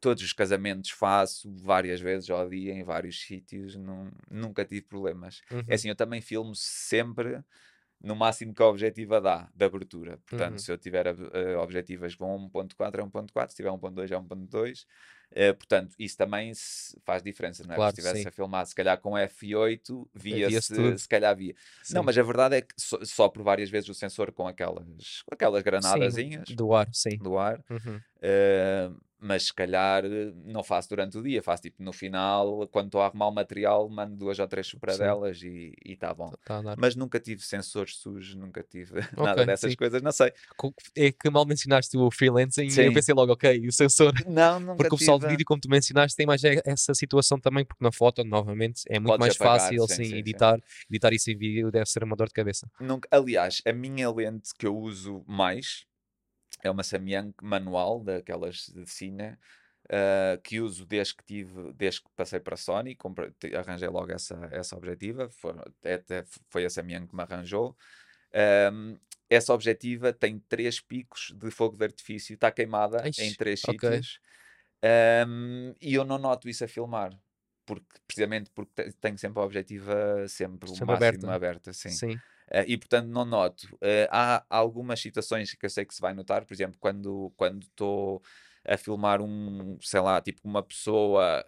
todos 0.00 0.22
os 0.22 0.32
casamentos 0.32 0.90
faço 0.90 1.52
várias 1.56 2.00
vezes 2.00 2.30
ao 2.30 2.48
dia, 2.48 2.72
em 2.72 2.82
vários 2.82 3.20
sítios, 3.20 3.76
não, 3.76 4.10
nunca 4.30 4.64
tive 4.64 4.82
problemas. 4.82 5.42
Uhum. 5.50 5.62
É 5.68 5.74
assim, 5.74 5.88
eu 5.88 5.94
também 5.94 6.20
filmo 6.20 6.54
sempre 6.54 7.42
no 8.02 8.16
máximo 8.16 8.54
que 8.54 8.62
a 8.62 8.66
objetiva 8.66 9.20
dá, 9.20 9.50
de 9.54 9.64
abertura. 9.64 10.18
Portanto, 10.26 10.58
Uhum. 10.58 10.62
se 10.62 10.72
eu 10.72 10.78
tiver 10.78 11.06
eh, 11.06 11.56
objetivas 11.56 12.14
com 12.14 12.34
1.4 12.36 13.00
é 13.02 13.04
1.4, 13.04 13.52
se 13.52 13.56
tiver 13.56 13.70
1.2 13.70 14.10
é 14.10 14.16
1.2. 14.18 14.86
Eh, 15.32 15.52
portanto, 15.52 15.94
isso 15.98 16.16
também 16.16 16.52
faz 17.04 17.22
diferença, 17.22 17.64
não 17.64 17.74
é? 17.74 17.80
Claro, 17.80 17.92
se 17.92 17.92
estivesse 17.92 18.28
a 18.28 18.32
filmar, 18.32 18.66
se 18.66 18.74
calhar 18.74 18.98
com 19.00 19.16
F8, 19.18 20.08
Via-se 20.14 20.72
tudo. 20.72 20.98
se 20.98 21.08
calhar 21.08 21.36
via. 21.36 21.54
Não, 21.88 22.02
Sim. 22.02 22.04
mas 22.04 22.16
a 22.18 22.22
verdade 22.22 22.56
é 22.56 22.62
que 22.62 22.74
só, 22.78 22.98
só 23.04 23.28
por 23.28 23.42
várias 23.42 23.70
vezes 23.70 23.88
o 23.88 23.94
sensor 23.94 24.32
com 24.32 24.46
aquelas, 24.48 25.22
com 25.22 25.34
aquelas 25.34 25.62
granadazinhas 25.62 26.48
Sim, 26.48 26.56
do 26.56 26.72
ar, 26.74 26.88
sim. 26.92 27.20
do 27.20 27.38
ar, 27.38 27.64
Uhum. 27.70 28.04
eh, 28.22 28.90
mas 29.20 29.44
se 29.46 29.54
calhar 29.54 30.04
eh, 30.04 30.32
não 30.44 30.62
faço 30.62 30.88
durante 30.88 31.18
o 31.18 31.22
dia, 31.22 31.42
faço 31.42 31.62
tipo 31.62 31.82
no 31.82 31.92
final, 31.92 32.66
quando 32.68 32.86
estou 32.86 33.00
a 33.02 33.06
arrumar 33.06 33.28
o 33.28 33.32
material, 33.32 33.88
mando 33.88 34.16
duas 34.16 34.38
ou 34.38 34.48
três 34.48 34.66
superadelas 34.66 35.42
e 35.42 35.72
está 35.84 36.12
bom. 36.14 36.32
Tá 36.44 36.56
andar. 36.56 36.76
Mas 36.78 36.96
nunca 36.96 37.20
tive 37.20 37.42
sensores 37.42 37.96
sujos, 37.96 38.34
nunca 38.34 38.62
tive 38.62 38.94
nada 39.16 39.42
Ok, 39.42 39.46
dessas 39.46 39.70
sim. 39.72 39.76
coisas, 39.76 40.00
não 40.02 40.12
sei. 40.12 40.32
É 40.96 41.12
que 41.12 41.28
mal 41.30 41.44
mencionaste 41.46 41.96
o 41.96 42.10
freelancing 42.10 42.62
e 42.62 42.66
eu 42.68 42.70
Sim. 42.70 42.92
pensei 42.92 43.14
logo, 43.14 43.32
ok, 43.32 43.66
o 43.66 43.72
sensor. 43.72 44.12
Não, 44.26 44.58
nunca 44.60 44.76
Porque 44.76 44.94
o 44.94 44.98
pessoal 44.98 45.18
de 45.18 45.24
tive. 45.24 45.32
vídeo, 45.34 45.44
como 45.46 45.60
tu 45.60 45.68
mencionaste, 45.68 46.16
tem 46.16 46.26
mais 46.26 46.42
essa 46.44 46.94
situação 46.94 47.38
também, 47.38 47.64
porque 47.64 47.82
na 47.84 47.92
foto, 47.92 48.24
novamente, 48.24 48.82
é 48.88 48.98
muito 48.98 49.18
mais 49.18 49.36
Podes 49.36 49.40
apagar, 49.40 49.60
fácil 49.60 49.86
sim, 49.88 49.94
sim, 49.94 50.04
sim, 50.04 50.10
sim. 50.10 50.16
editar. 50.16 50.58
Editar 50.88 51.12
isso 51.12 51.30
em 51.30 51.36
vídeo 51.36 51.70
deve 51.70 51.86
ser 51.86 52.02
uma 52.04 52.16
dor 52.16 52.28
de 52.28 52.34
cabeça. 52.34 52.68
Nunca... 52.80 53.08
Aliás, 53.10 53.60
a 53.66 53.72
minha 53.72 54.10
lente 54.10 54.50
que 54.58 54.66
eu 54.66 54.76
uso 54.76 55.22
mais 55.26 55.84
é 56.62 56.70
uma 56.70 56.82
Samyang 56.82 57.34
manual, 57.42 58.00
daquelas 58.00 58.66
de 58.74 58.86
cine, 58.86 59.36
uh, 59.86 60.40
que 60.42 60.60
uso 60.60 60.86
desde 60.86 61.14
que 61.16 61.24
tive, 61.24 61.72
desde 61.72 62.02
que 62.02 62.08
passei 62.16 62.40
para 62.40 62.54
a 62.54 62.58
Sony, 62.58 62.94
comprei, 62.94 63.32
arranjei 63.56 63.88
logo 63.88 64.12
essa, 64.12 64.48
essa 64.52 64.76
objetiva, 64.76 65.28
foi, 65.28 65.52
até 65.84 66.24
foi 66.48 66.64
a 66.64 66.70
Samyang 66.70 67.06
que 67.06 67.14
me 67.14 67.22
arranjou. 67.22 67.76
Um, 68.72 68.96
essa 69.28 69.54
objetiva 69.54 70.12
tem 70.12 70.38
três 70.48 70.80
picos 70.80 71.32
de 71.36 71.50
fogo 71.50 71.76
de 71.76 71.84
artifício, 71.84 72.34
está 72.34 72.50
queimada 72.50 73.06
Eish, 73.06 73.18
em 73.18 73.34
três 73.34 73.62
okay. 73.64 74.02
sítios. 74.02 74.20
Um, 75.28 75.74
e 75.80 75.94
eu 75.94 76.04
não 76.04 76.18
noto 76.18 76.48
isso 76.48 76.64
a 76.64 76.68
filmar, 76.68 77.12
porque, 77.66 77.86
precisamente 78.06 78.50
porque 78.50 78.92
tenho 79.00 79.18
sempre 79.18 79.40
a 79.40 79.44
objetiva 79.44 80.26
sempre, 80.26 80.68
sempre 80.70 80.84
o 80.84 80.86
máximo 80.86 80.92
aberta. 80.92 81.32
aberta 81.32 81.72
sim. 81.72 81.90
sim. 81.90 82.20
Uh, 82.52 82.64
e 82.66 82.76
portanto 82.76 83.08
não 83.08 83.24
noto. 83.24 83.64
Uh, 83.74 84.08
há 84.10 84.44
algumas 84.48 85.00
situações 85.00 85.54
que 85.54 85.64
eu 85.64 85.70
sei 85.70 85.84
que 85.84 85.94
se 85.94 86.00
vai 86.00 86.12
notar, 86.12 86.44
por 86.44 86.52
exemplo, 86.52 86.76
quando 86.80 87.32
estou 87.62 88.22
a 88.64 88.76
filmar 88.76 89.22
um, 89.22 89.78
sei 89.80 90.00
lá, 90.00 90.20
tipo 90.20 90.40
uma 90.44 90.62
pessoa 90.62 91.44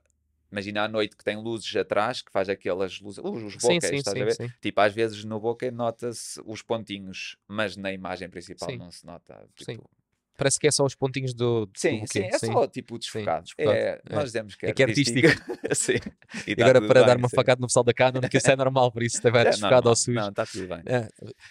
imagina 0.52 0.84
à 0.84 0.88
noite 0.88 1.16
que 1.16 1.24
tem 1.24 1.36
luzes 1.36 1.74
atrás, 1.74 2.20
que 2.20 2.30
faz 2.30 2.48
aquelas 2.48 3.00
luzes, 3.00 3.18
os 3.24 3.56
bokeh, 3.56 3.96
estás 3.96 4.14
sim, 4.14 4.22
a 4.22 4.24
ver? 4.26 4.34
Sim. 4.34 4.50
Tipo, 4.60 4.80
às 4.82 4.92
vezes 4.92 5.24
no 5.24 5.40
bokeh 5.40 5.70
nota-se 5.70 6.40
os 6.44 6.60
pontinhos, 6.60 7.36
mas 7.48 7.76
na 7.76 7.90
imagem 7.90 8.28
principal 8.28 8.68
sim. 8.68 8.76
não 8.76 8.90
se 8.90 9.04
nota. 9.06 9.48
Tipo, 9.56 9.90
Parece 10.36 10.58
que 10.58 10.66
é 10.66 10.70
só 10.70 10.84
os 10.84 10.94
pontinhos 10.94 11.34
do. 11.34 11.66
do 11.66 11.72
sim, 11.76 12.04
sim, 12.06 12.20
é 12.22 12.38
sim. 12.38 12.46
só 12.46 12.66
tipo 12.66 12.98
desfocado. 12.98 13.46
Sim, 13.46 13.54
desfocado. 13.56 13.76
É, 13.76 14.00
é, 14.08 14.14
Nós 14.14 14.24
dizemos 14.24 14.54
que 14.54 14.66
é, 14.66 14.70
é 14.70 14.72
que 14.72 14.82
é 14.82 14.86
artístico. 14.86 15.28
sim. 15.74 15.98
E, 16.46 16.54
e 16.58 16.62
agora 16.62 16.80
para 16.80 17.00
bem, 17.00 17.06
dar 17.06 17.16
uma 17.18 17.28
facada 17.28 17.60
no 17.60 17.66
pessoal 17.66 17.84
da 17.84 17.92
Canon, 17.92 18.20
que 18.22 18.38
isso 18.38 18.50
é 18.50 18.56
normal, 18.56 18.90
por 18.90 19.02
isso 19.02 19.16
estiver 19.16 19.46
é 19.46 19.50
desfocado 19.50 19.88
ao 19.88 19.94
sujo. 19.94 20.18
Não, 20.18 20.30
está 20.30 20.46
tudo 20.46 20.66
bem. 20.66 20.82
É. 20.86 21.08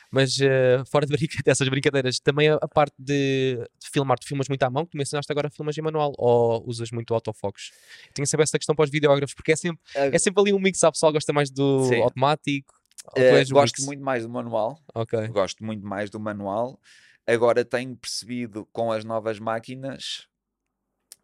Mas 0.09 0.37
uh, 0.37 0.83
fora 0.89 1.05
de 1.05 1.15
dessas 1.45 1.69
brincadeiras, 1.69 2.19
também 2.19 2.49
a, 2.49 2.55
a 2.55 2.67
parte 2.67 2.95
de, 2.97 3.57
de, 3.79 3.89
filmar, 3.91 4.17
tu 4.17 4.27
filmas 4.27 4.49
muito 4.49 4.63
à 4.63 4.69
mão, 4.69 4.85
que 4.85 4.91
tu 4.91 4.97
mencionaste 4.97 5.31
agora 5.31 5.49
filmas 5.49 5.77
em 5.77 5.81
manual, 5.81 6.13
ou 6.17 6.63
usas 6.67 6.91
muito 6.91 7.13
autofocos? 7.13 7.71
Tenho 8.13 8.25
sempre 8.25 8.43
essa 8.43 8.57
questão 8.57 8.75
para 8.75 8.85
os 8.85 8.89
videógrafos, 8.89 9.35
porque 9.35 9.51
é 9.51 9.55
sempre, 9.55 9.79
uh, 9.95 10.13
é 10.13 10.17
sempre 10.17 10.41
ali 10.41 10.53
um 10.53 10.59
mix, 10.59 10.83
a 10.83 10.91
pessoal 10.91 11.13
gosta 11.13 11.31
mais 11.31 11.51
do 11.51 11.87
automático. 12.01 12.73
Uh, 13.15 13.53
gosto 13.53 13.77
mix? 13.77 13.85
muito 13.85 14.03
mais 14.03 14.23
do 14.23 14.29
manual. 14.29 14.79
Ok. 14.93 15.27
Gosto 15.27 15.63
muito 15.63 15.85
mais 15.85 16.09
do 16.09 16.19
manual. 16.19 16.79
Agora 17.25 17.63
tenho 17.63 17.95
percebido 17.95 18.65
com 18.71 18.91
as 18.91 19.05
novas 19.05 19.39
máquinas, 19.39 20.27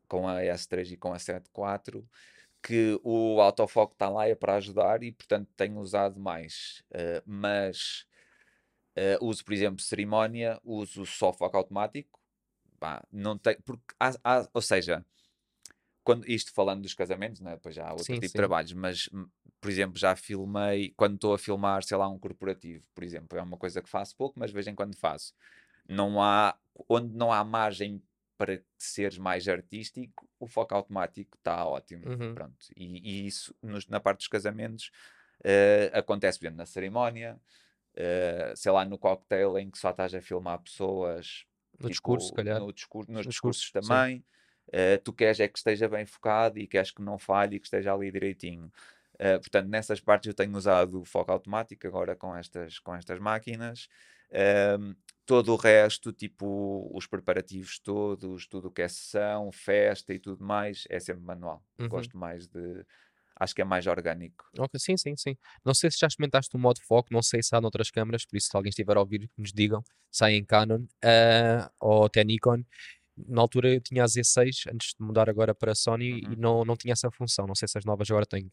com 0.08 0.28
a 0.28 0.42
S3 0.42 0.92
e 0.92 0.98
com 0.98 1.12
a 1.12 1.18
7.4, 1.18 2.08
que 2.62 3.00
o 3.04 3.42
autofoco 3.42 3.94
está 3.94 4.10
lá 4.10 4.28
é 4.28 4.36
para 4.36 4.56
ajudar 4.56 5.04
e, 5.04 5.12
portanto, 5.12 5.50
tenho 5.56 5.80
usado 5.80 6.20
mais. 6.20 6.84
Uh, 6.92 7.22
mas 7.26 8.06
uh, 8.98 9.26
uso, 9.26 9.44
por 9.44 9.54
exemplo, 9.54 9.82
cerimónia, 9.82 10.60
uso 10.64 11.06
só 11.06 11.34
foco 11.34 11.58
automático. 11.58 12.20
Bah, 12.80 13.04
não 13.12 13.38
tem, 13.38 13.60
porque 13.62 13.84
há, 14.00 14.12
há, 14.24 14.48
ou 14.54 14.62
seja, 14.62 15.04
quando, 16.04 16.30
isto 16.30 16.54
falando 16.54 16.84
dos 16.84 16.94
casamentos, 16.94 17.42
né, 17.42 17.56
depois 17.56 17.74
já 17.74 17.88
há 17.88 17.92
outro 17.92 18.06
sim, 18.06 18.14
tipo 18.14 18.28
sim. 18.28 18.32
de 18.32 18.34
trabalhos, 18.34 18.74
mas 18.74 19.10
hum, 19.12 19.28
por 19.60 19.72
exemplo, 19.72 19.98
já 19.98 20.16
filmei 20.16 20.94
quando 20.96 21.16
estou 21.16 21.34
a 21.34 21.40
filmar, 21.40 21.84
sei 21.84 21.98
lá, 21.98 22.08
um 22.08 22.20
corporativo, 22.20 22.86
por 22.94 23.04
exemplo, 23.04 23.38
é 23.38 23.42
uma 23.42 23.58
coisa 23.58 23.82
que 23.82 23.90
faço 23.90 24.16
pouco, 24.16 24.40
mas 24.40 24.52
vejo 24.52 24.70
em 24.70 24.76
quando 24.76 24.96
faço 24.96 25.34
não 25.88 26.21
há 26.21 26.58
onde 26.89 27.15
não 27.15 27.32
há 27.32 27.43
margem 27.43 28.02
para 28.38 28.62
seres 28.78 29.17
mais 29.17 29.47
artístico, 29.47 30.30
o 30.39 30.47
foco 30.47 30.76
automático 30.76 31.38
está 31.38 31.65
ótimo. 31.65 32.08
Uhum. 32.08 32.36
Pronto. 32.36 32.67
E, 32.76 33.23
e 33.23 33.28
isso 33.28 33.56
nos, 33.62 33.88
na 33.88 34.00
parte 34.00 34.19
dos 34.19 34.28
casamentos 34.28 34.91
uh, 35.39 35.97
acontece, 35.97 36.39
exemplo, 36.39 36.58
na 36.58 36.65
cerimónia, 36.65 37.39
uh, 37.95 38.56
sei 38.56 38.71
lá, 38.71 38.86
no 38.86 38.97
cocktail 38.97 39.58
em 39.58 39.71
que 39.71 39.78
só 39.78 39.89
estás 39.89 40.13
a 40.13 40.21
filmar 40.21 40.60
pessoas. 40.60 41.45
No 41.73 41.78
tipo, 41.78 41.89
discurso, 41.89 42.28
se 42.28 42.34
calhar. 42.34 42.60
No 42.60 42.71
discurso, 42.71 43.12
nos 43.12 43.26
no 43.26 43.32
discursos 43.32 43.71
também. 43.71 44.23
Uh, 44.67 45.02
tu 45.04 45.13
queres 45.13 45.39
é 45.39 45.47
que 45.47 45.58
esteja 45.58 45.88
bem 45.88 46.06
focado 46.06 46.60
e 46.60 46.67
queres 46.67 46.91
que 46.91 47.02
não 47.02 47.17
falhe 47.17 47.56
e 47.56 47.60
que 47.60 47.65
esteja 47.65 47.93
ali 47.93 48.12
direitinho. 48.12 48.71
Uh, 49.15 49.39
portanto, 49.39 49.67
nessas 49.67 50.00
partes 50.00 50.28
eu 50.28 50.34
tenho 50.34 50.56
usado 50.56 51.02
o 51.02 51.06
foco 51.06 51.32
automático 51.32 51.88
agora 51.88 52.15
com 52.15 52.36
estas, 52.36 52.78
com 52.78 52.93
estas 52.93 53.17
máquinas. 53.17 53.89
Uh, 54.30 54.95
todo 55.28 55.54
o 55.54 55.58
resto, 55.58 56.13
tipo 56.13 56.90
os 56.94 57.06
preparativos 57.06 57.78
todos, 57.80 58.48
tudo 58.48 58.70
o 58.70 58.72
que 58.72 58.82
é 58.82 58.88
sessão, 58.88 59.52
festa 59.52 60.13
e 60.13 60.20
tudo 60.20 60.44
mais, 60.44 60.86
é 60.90 61.00
sempre 61.00 61.22
manual. 61.22 61.62
Uhum. 61.78 61.90
Gosto 61.90 62.18
mais 62.18 62.48
de. 62.48 62.86
Acho 63.40 63.54
que 63.54 63.62
é 63.62 63.66
mais 63.66 63.86
orgânico. 63.86 64.50
Ok, 64.58 64.80
sim, 64.80 64.98
sim, 64.98 65.16
sim. 65.16 65.38
Não 65.63 65.74
sei 65.74 65.92
se 65.92 66.00
já 66.00 66.08
experimentaste 66.08 66.56
o 66.56 66.60
modo 66.60 66.80
foco, 66.82 67.10
não 67.12 67.22
sei 67.22 67.44
se 67.44 67.56
há 67.56 67.62
noutras 67.62 67.92
câmaras, 67.92 68.26
por 68.26 68.36
isso 68.36 68.48
se 68.50 68.58
alguém 68.58 68.70
estiver 68.70 68.98
a 68.98 69.00
ouvir, 69.00 69.30
nos 69.38 69.52
digam 69.54 69.84
há 70.20 70.32
em 70.32 70.44
Canon 70.44 70.80
uh, 70.82 71.70
ou 71.80 72.06
até 72.06 72.24
Nikon. 72.24 72.63
Na 73.16 73.42
altura 73.42 73.74
eu 73.74 73.82
tinha 73.82 74.04
a 74.04 74.08
Z6, 74.08 74.72
antes 74.74 74.94
de 74.98 75.06
mudar 75.06 75.30
agora 75.30 75.54
para 75.54 75.74
a 75.74 75.76
Sony, 75.76 76.13
uhum. 76.13 76.34
e 76.34 76.36
não, 76.36 76.66
não 76.66 76.76
tinha 76.76 76.94
essa 76.94 77.12
função. 77.12 77.46
Não 77.46 77.54
sei 77.54 77.68
se 77.68 77.78
as 77.78 77.86
novas 77.86 78.10
agora 78.10 78.26
têm. 78.26 78.46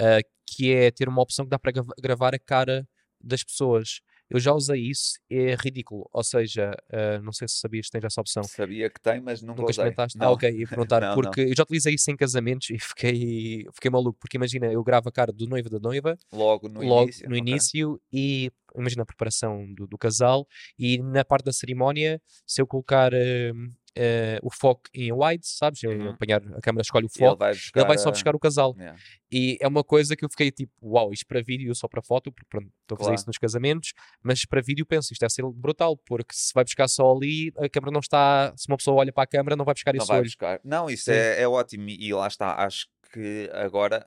Uh, 0.00 0.22
que 0.46 0.72
é 0.72 0.90
ter 0.90 1.08
uma 1.08 1.22
opção 1.22 1.44
que 1.44 1.50
dá 1.50 1.58
para 1.58 1.72
gravar 2.00 2.34
a 2.34 2.38
cara 2.38 2.86
das 3.20 3.42
pessoas. 3.42 4.00
Eu 4.30 4.38
já 4.38 4.52
usei 4.52 4.80
isso, 4.80 5.18
é 5.28 5.56
ridículo. 5.56 6.08
Ou 6.12 6.22
seja, 6.22 6.70
uh, 6.92 7.20
não 7.22 7.32
sei 7.32 7.48
se 7.48 7.56
sabias 7.56 7.86
que 7.86 7.92
tens 7.92 8.04
essa 8.04 8.20
opção. 8.20 8.44
Sabia 8.44 8.88
que 8.88 9.00
tem, 9.00 9.20
mas 9.20 9.42
nunca, 9.42 9.60
nunca 9.60 9.72
experimentaste. 9.72 10.16
Ah, 10.18 10.24
não. 10.24 10.28
Ah, 10.28 10.32
ok, 10.32 10.50
ia 10.50 10.68
perguntar, 10.68 11.00
não, 11.02 11.14
porque 11.14 11.42
não. 11.42 11.48
eu 11.48 11.56
já 11.56 11.64
utilizei 11.64 11.94
isso 11.94 12.10
em 12.10 12.16
casamentos 12.16 12.70
e 12.70 12.78
fiquei, 12.78 13.66
fiquei 13.74 13.90
maluco, 13.90 14.18
porque 14.20 14.36
imagina, 14.36 14.66
eu 14.72 14.82
gravo 14.84 15.08
a 15.08 15.12
cara 15.12 15.32
do 15.32 15.46
noivo 15.48 15.68
da 15.68 15.80
noiva 15.80 16.16
logo 16.32 16.68
no 16.68 16.80
logo 16.82 17.04
início, 17.04 17.28
no 17.28 17.36
okay. 17.36 17.52
início 17.52 18.00
e 18.12 18.52
imagina 18.76 19.02
a 19.02 19.06
preparação 19.06 19.72
do, 19.74 19.86
do, 19.86 19.98
casal 19.98 20.46
e 20.78 20.98
na 20.98 21.24
parte 21.24 21.44
da 21.44 21.52
cerimónia, 21.52 22.22
se 22.46 22.62
eu 22.62 22.66
colocar 22.66 23.12
uh, 23.12 23.72
uh, 23.96 24.38
o 24.42 24.50
foco 24.50 24.82
em 24.94 25.12
wide, 25.12 25.46
sabes? 25.46 25.82
Uhum. 25.82 26.10
apanhar 26.10 26.42
a 26.56 26.60
câmera 26.60 26.82
escolhe 26.82 27.06
o 27.06 27.08
foco, 27.08 27.32
ele 27.32 27.36
vai, 27.36 27.52
buscar, 27.52 27.80
ele 27.80 27.88
vai 27.88 27.98
só 27.98 28.10
buscar 28.10 28.34
o 28.34 28.38
casal. 28.38 28.74
Yeah. 28.78 28.98
E 29.30 29.58
é 29.60 29.68
uma 29.68 29.84
coisa 29.84 30.16
que 30.16 30.24
eu 30.24 30.28
fiquei 30.28 30.50
tipo, 30.50 30.72
uau, 30.82 31.12
isto 31.12 31.26
para 31.26 31.42
vídeo 31.42 31.74
só 31.74 31.88
para 31.88 32.02
foto, 32.02 32.32
porque 32.32 32.46
pronto, 32.48 32.70
estou 32.82 32.94
a 32.94 32.98
fazer 32.98 33.08
claro. 33.08 33.14
isso 33.14 33.26
nos 33.26 33.38
casamentos, 33.38 33.92
mas 34.22 34.44
para 34.44 34.60
vídeo 34.60 34.84
penso, 34.84 35.12
isto 35.12 35.20
deve 35.20 35.32
ser 35.32 35.44
brutal, 35.52 35.96
porque 35.96 36.34
se 36.34 36.52
vai 36.54 36.64
buscar 36.64 36.88
só 36.88 37.12
ali, 37.12 37.52
a 37.56 37.68
câmera 37.68 37.92
não 37.92 38.00
está, 38.00 38.52
se 38.56 38.68
uma 38.68 38.76
pessoa 38.76 38.98
olha 38.98 39.12
para 39.12 39.24
a 39.24 39.26
câmera, 39.26 39.56
não 39.56 39.64
vai 39.64 39.74
buscar 39.74 39.92
não 39.92 39.98
isso 39.98 40.08
vai 40.08 40.18
olho. 40.18 40.26
Buscar. 40.26 40.60
Não, 40.64 40.90
isso 40.90 41.10
é, 41.10 41.42
é 41.42 41.48
ótimo 41.48 41.88
e 41.88 42.12
lá 42.12 42.26
está, 42.26 42.54
acho 42.64 42.88
que 43.12 43.50
agora 43.52 44.06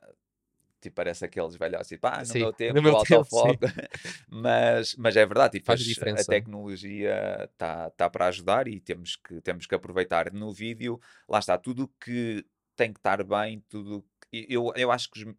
tipo, 0.84 0.96
parece 0.96 1.24
aqueles 1.24 1.56
velhos 1.56 1.80
assim, 1.80 1.98
pá, 1.98 2.20
no 2.20 2.26
sim, 2.26 2.38
meu 2.38 2.52
tempo, 2.54 2.74
no 2.74 2.82
meu 2.82 2.96
autofoco. 2.96 3.58
mas, 4.28 4.94
mas 4.96 5.16
é 5.16 5.26
verdade, 5.26 5.58
tipo, 5.58 5.66
Faz 5.66 5.80
a, 5.80 5.84
diferença. 5.84 6.22
a 6.22 6.34
tecnologia 6.34 7.48
está 7.52 7.90
tá 7.90 8.08
para 8.08 8.26
ajudar 8.28 8.68
e 8.68 8.80
temos 8.80 9.16
que, 9.16 9.40
temos 9.40 9.66
que 9.66 9.74
aproveitar. 9.74 10.32
No 10.32 10.52
vídeo, 10.52 11.00
lá 11.28 11.38
está, 11.38 11.58
tudo 11.58 11.92
que 12.00 12.44
tem 12.76 12.92
que 12.92 12.98
estar 12.98 13.22
bem, 13.24 13.62
tudo. 13.68 14.04
Eu, 14.32 14.72
eu 14.76 14.90
acho 14.90 15.10
que 15.10 15.24
os, 15.24 15.34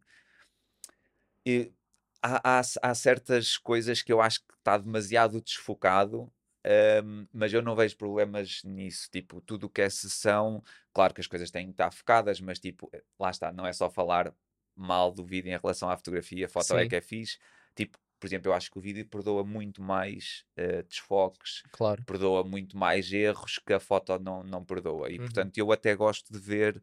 eu, 1.46 1.74
há, 2.22 2.60
há, 2.60 2.62
há 2.82 2.96
certas 2.96 3.58
coisas 3.58 4.02
que 4.02 4.12
eu 4.12 4.22
acho 4.22 4.40
que 4.40 4.54
está 4.54 4.78
demasiado 4.78 5.42
desfocado 5.42 6.32
um, 7.04 7.28
mas 7.32 7.54
eu 7.54 7.62
não 7.62 7.76
vejo 7.76 7.96
problemas 7.96 8.64
nisso. 8.64 9.08
Tipo, 9.12 9.40
tudo 9.40 9.66
o 9.68 9.70
que 9.70 9.82
é 9.82 9.90
sessão, 9.90 10.64
claro 10.92 11.14
que 11.14 11.22
as 11.22 11.28
coisas 11.28 11.52
têm 11.52 11.68
que 11.68 11.74
estar 11.74 11.92
focadas, 11.92 12.42
mas 12.42 12.60
tipo, 12.60 12.90
lá 13.20 13.30
está, 13.30 13.52
não 13.52 13.68
é 13.68 13.74
só 13.74 13.90
falar 13.90 14.34
mal 14.76 15.12
do 15.12 15.24
vídeo 15.24 15.50
em 15.50 15.58
relação 15.58 15.90
à 15.90 15.98
fotografia, 15.98 16.46
a 16.46 16.50
foto 16.50 16.74
é 16.74 16.80
Sim. 16.80 16.86
é 16.86 16.90
que 16.90 16.96
é 16.96 17.02
fixe. 17.02 17.38
Tipo, 17.76 17.98
por 18.20 18.28
exemplo, 18.28 18.50
eu 18.50 18.54
acho 18.56 18.72
que 18.72 18.78
o 18.78 18.82
vídeo 18.82 19.06
perdoa 19.06 19.44
muito 19.44 19.82
mais 19.82 20.46
uh, 20.58 20.84
desfoques, 20.88 21.62
claro. 21.72 22.04
perdoa 22.06 22.44
muito 22.44 22.78
mais 22.78 23.12
erros 23.12 23.60
que 23.60 23.74
a 23.74 23.80
foto 23.80 24.18
não, 24.20 24.44
não 24.44 24.64
perdoa. 24.64 25.10
E 25.10 25.18
uhum. 25.20 25.26
portanto, 25.26 25.58
eu 25.58 25.72
até 25.72 25.96
gosto 25.96 26.32
de 26.32 26.40
ver 26.40 26.78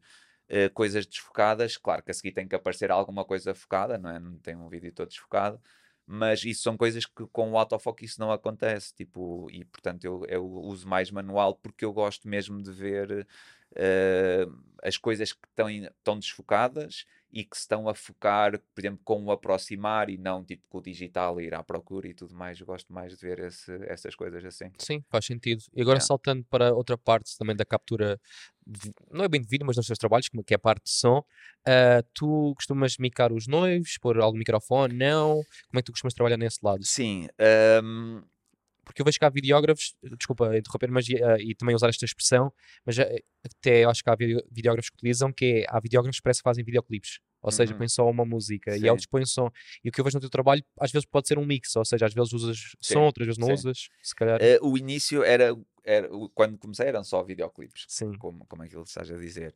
uh, 0.49 0.73
coisas 0.73 1.05
desfocadas. 1.05 1.75
Claro 1.75 2.03
que 2.03 2.11
a 2.11 2.13
seguir 2.13 2.31
tem 2.31 2.47
que 2.47 2.55
aparecer 2.55 2.91
alguma 2.91 3.25
coisa 3.25 3.53
focada, 3.53 3.97
não 3.97 4.09
é? 4.09 4.19
Não 4.19 4.37
tem 4.37 4.55
um 4.55 4.69
vídeo 4.69 4.91
todo 4.93 5.09
desfocado. 5.09 5.59
Mas 6.05 6.43
isso 6.43 6.63
são 6.63 6.75
coisas 6.75 7.05
que 7.05 7.25
com 7.31 7.51
o 7.51 7.57
autofoco 7.57 8.03
isso 8.03 8.19
não 8.19 8.31
acontece. 8.31 8.93
Tipo, 8.93 9.49
e 9.51 9.65
portanto, 9.65 10.03
eu, 10.03 10.25
eu 10.27 10.45
uso 10.45 10.87
mais 10.87 11.09
manual 11.09 11.55
porque 11.55 11.85
eu 11.85 11.93
gosto 11.93 12.27
mesmo 12.27 12.61
de 12.61 12.71
ver 12.71 13.27
uh, 13.73 14.63
as 14.81 14.97
coisas 14.97 15.31
que 15.31 15.47
estão, 15.47 15.69
estão 15.69 16.19
desfocadas 16.19 17.05
e 17.33 17.43
que 17.43 17.57
se 17.57 17.61
estão 17.61 17.89
a 17.89 17.95
focar, 17.95 18.59
por 18.59 18.79
exemplo, 18.79 18.99
com 19.03 19.23
o 19.23 19.31
aproximar 19.31 20.07
e 20.07 20.17
não 20.19 20.45
tipo 20.45 20.67
com 20.69 20.77
o 20.77 20.81
digital 20.81 21.41
ir 21.41 21.55
à 21.55 21.63
procura 21.63 22.07
e 22.07 22.13
tudo 22.13 22.35
mais. 22.35 22.59
Eu 22.59 22.65
gosto 22.67 22.93
mais 22.93 23.17
de 23.17 23.25
ver 23.25 23.39
esse, 23.39 23.71
essas 23.87 24.13
coisas 24.13 24.45
assim. 24.45 24.71
Sim, 24.77 25.03
faz 25.09 25.25
sentido. 25.25 25.63
E 25.73 25.81
agora 25.81 25.95
yeah. 25.95 26.05
saltando 26.05 26.45
para 26.47 26.71
outra 26.75 26.95
parte 26.95 27.35
também 27.35 27.55
da 27.55 27.65
captura, 27.65 28.21
não 29.11 29.25
é 29.25 29.27
bem 29.27 29.41
de 29.41 29.47
vídeo, 29.47 29.65
mas 29.65 29.75
nos 29.75 29.87
seus 29.87 29.97
trabalhos, 29.97 30.29
que 30.29 30.53
é 30.53 30.57
a 30.57 30.59
parte 30.59 30.83
de 30.83 30.91
som, 30.91 31.19
uh, 31.19 32.07
tu 32.13 32.53
costumas 32.55 32.97
micar 32.99 33.33
os 33.33 33.47
noivos, 33.47 33.97
pôr 33.99 34.19
algum 34.19 34.37
microfone? 34.37 34.93
Não? 34.93 35.41
Como 35.69 35.79
é 35.79 35.81
que 35.81 35.85
tu 35.85 35.91
costumas 35.91 36.13
trabalhar 36.13 36.37
nesse 36.37 36.59
lado? 36.61 36.85
Sim. 36.85 37.27
Um 37.83 38.21
porque 38.83 39.01
eu 39.01 39.05
vejo 39.05 39.17
que 39.17 39.25
há 39.25 39.29
videógrafos, 39.29 39.95
desculpa 40.17 40.57
interromper, 40.57 40.91
mas 40.91 41.07
uh, 41.07 41.39
e 41.39 41.55
também 41.55 41.75
usar 41.75 41.89
esta 41.89 42.05
expressão, 42.05 42.51
mas 42.85 42.97
uh, 42.97 43.03
até 43.43 43.83
acho 43.83 44.03
que 44.03 44.09
há 44.09 44.15
videógrafos 44.51 44.89
que 44.89 44.95
utilizam 44.95 45.31
que 45.31 45.45
é, 45.45 45.65
há 45.69 45.79
videógrafos 45.79 46.17
que 46.17 46.23
parece 46.23 46.39
que 46.39 46.43
fazem 46.43 46.63
videoclipes, 46.63 47.19
ou 47.41 47.47
uhum. 47.47 47.51
seja, 47.51 47.73
põem 47.75 47.87
só 47.87 48.09
uma 48.09 48.25
música 48.25 48.71
Sim. 48.71 48.85
e 48.85 48.89
outros 48.89 49.07
põem 49.07 49.25
som. 49.25 49.49
E 49.83 49.89
o 49.89 49.91
que 49.91 49.99
eu 49.99 50.05
vejo 50.05 50.17
no 50.17 50.21
teu 50.21 50.29
trabalho, 50.29 50.63
às 50.79 50.91
vezes 50.91 51.05
pode 51.05 51.27
ser 51.27 51.37
um 51.37 51.45
mix, 51.45 51.75
ou 51.75 51.85
seja, 51.85 52.05
às 52.05 52.13
vezes 52.13 52.33
usas 52.33 52.57
Sim. 52.81 52.93
som, 52.93 53.01
outras 53.01 53.27
vezes 53.27 53.37
não 53.37 53.47
Sim. 53.47 53.53
usas, 53.53 53.87
se 54.01 54.15
calhar. 54.15 54.39
Uh, 54.41 54.67
o 54.67 54.77
início 54.77 55.23
era, 55.23 55.55
era, 55.83 56.09
quando 56.33 56.57
comecei 56.57 56.87
eram 56.87 57.03
só 57.03 57.23
videoclipes, 57.23 57.85
Sim. 57.87 58.17
como, 58.17 58.45
como 58.45 58.63
aquilo 58.63 58.83
que 58.83 58.89
estás 58.89 59.11
a 59.11 59.17
dizer. 59.17 59.55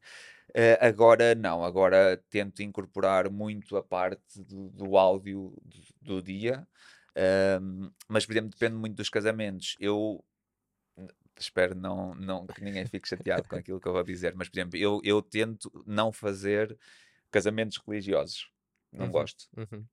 Eh, 0.54 0.78
agora 0.82 1.36
não, 1.36 1.64
agora 1.64 2.22
tento 2.30 2.64
incorporar 2.64 3.30
muito 3.30 3.76
a 3.76 3.84
parte 3.84 4.42
do, 4.42 4.70
do 4.70 4.98
áudio 4.98 5.54
do, 5.64 6.16
do 6.16 6.22
dia, 6.22 6.66
Mas 8.08 8.26
por 8.26 8.34
exemplo, 8.34 8.50
depende 8.50 8.76
muito 8.76 8.96
dos 8.96 9.10
casamentos. 9.10 9.76
Eu 9.80 10.24
espero 11.40 11.76
não, 11.76 12.16
não, 12.16 12.48
que 12.48 12.64
ninguém 12.64 12.86
fique 12.86 13.08
chateado 13.08 13.48
com 13.48 13.56
aquilo 13.56 13.80
que 13.80 13.88
eu 13.88 13.94
vou 13.94 14.04
dizer, 14.04 14.34
mas 14.36 14.50
por 14.50 14.58
exemplo, 14.58 14.78
eu, 14.80 15.00
eu 15.04 15.22
tento 15.22 15.72
não 15.86 16.12
fazer 16.12 16.78
casamentos 17.32 17.78
religiosos. 17.78 18.50
Não 18.92 19.06
Uhum. 19.06 19.12
gosto. 19.12 19.48
Uhum. 19.56 19.86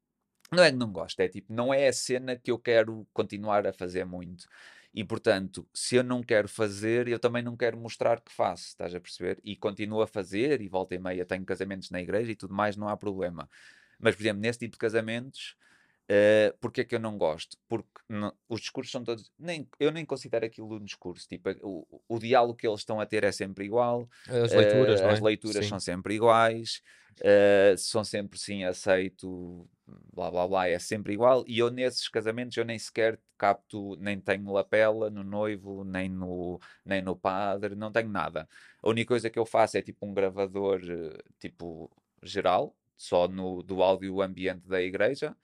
Não 0.52 0.62
é 0.62 0.70
que 0.70 0.76
não 0.76 0.92
gosto, 0.92 1.18
é 1.20 1.28
tipo, 1.28 1.52
não 1.52 1.74
é 1.74 1.88
a 1.88 1.92
cena 1.92 2.36
que 2.36 2.50
eu 2.50 2.58
quero 2.58 3.06
continuar 3.12 3.66
a 3.66 3.72
fazer 3.72 4.04
muito. 4.04 4.46
E 4.94 5.02
portanto, 5.02 5.68
se 5.74 5.96
eu 5.96 6.04
não 6.04 6.22
quero 6.22 6.48
fazer, 6.48 7.08
eu 7.08 7.18
também 7.18 7.42
não 7.42 7.56
quero 7.56 7.76
mostrar 7.76 8.20
que 8.20 8.30
faço, 8.30 8.68
estás 8.68 8.94
a 8.94 9.00
perceber? 9.00 9.40
E 9.42 9.56
continuo 9.56 10.00
a 10.00 10.06
fazer, 10.06 10.60
e 10.60 10.68
volta 10.68 10.94
e 10.94 10.98
meia 10.98 11.24
tenho 11.26 11.44
casamentos 11.44 11.90
na 11.90 12.00
igreja 12.00 12.30
e 12.30 12.36
tudo 12.36 12.54
mais, 12.54 12.76
não 12.76 12.88
há 12.88 12.96
problema. 12.96 13.48
Mas, 13.98 14.14
por 14.14 14.22
exemplo, 14.22 14.40
nesse 14.42 14.60
tipo 14.60 14.72
de 14.72 14.78
casamentos, 14.78 15.56
uh, 16.10 16.56
porque 16.60 16.82
é 16.82 16.84
que 16.84 16.94
eu 16.94 17.00
não 17.00 17.16
gosto? 17.16 17.56
Porque 17.68 17.88
não- 18.08 18.34
os 18.48 18.60
discursos 18.60 18.92
são 18.92 19.02
todos. 19.04 19.30
Nem, 19.38 19.68
eu 19.78 19.90
nem 19.90 20.04
considero 20.04 20.44
aquilo 20.44 20.76
um 20.76 20.84
discurso. 20.84 21.26
Tipo, 21.28 21.50
o, 21.62 22.02
o 22.08 22.18
diálogo 22.18 22.56
que 22.56 22.66
eles 22.66 22.80
estão 22.80 23.00
a 23.00 23.06
ter 23.06 23.24
é 23.24 23.32
sempre 23.32 23.64
igual. 23.64 24.08
As 24.28 24.52
leituras, 24.52 25.00
não 25.00 25.10
é? 25.10 25.12
As 25.12 25.20
leituras 25.20 25.64
Sim. 25.64 25.68
são 25.70 25.80
sempre 25.80 26.14
iguais, 26.14 26.82
eh, 27.22 27.74
são 27.76 28.04
sempre 28.04 28.38
sim 28.38 28.64
aceito, 28.64 29.68
blá 30.12 30.30
blá 30.30 30.46
blá, 30.48 30.68
é 30.68 30.78
sempre 30.78 31.12
igual. 31.12 31.44
E 31.46 31.58
eu 31.58 31.70
nesses 31.70 32.08
casamentos 32.08 32.56
eu 32.56 32.64
nem 32.64 32.78
sequer 32.78 33.18
capto, 33.38 33.96
nem 33.96 34.20
tenho 34.20 34.50
lapela 34.52 35.10
no 35.10 35.22
noivo, 35.22 35.84
nem 35.84 36.08
no, 36.08 36.58
nem 36.84 37.02
no 37.02 37.16
padre, 37.16 37.74
não 37.74 37.92
tenho 37.92 38.08
nada. 38.08 38.48
A 38.82 38.88
única 38.88 39.08
coisa 39.08 39.30
que 39.30 39.38
eu 39.38 39.46
faço 39.46 39.76
é 39.76 39.82
tipo 39.82 40.06
um 40.06 40.14
gravador 40.14 40.80
tipo 41.38 41.90
geral, 42.22 42.74
só 42.96 43.28
no, 43.28 43.62
do 43.62 43.82
áudio 43.82 44.20
ambiente 44.22 44.66
da 44.68 44.80
igreja. 44.80 45.36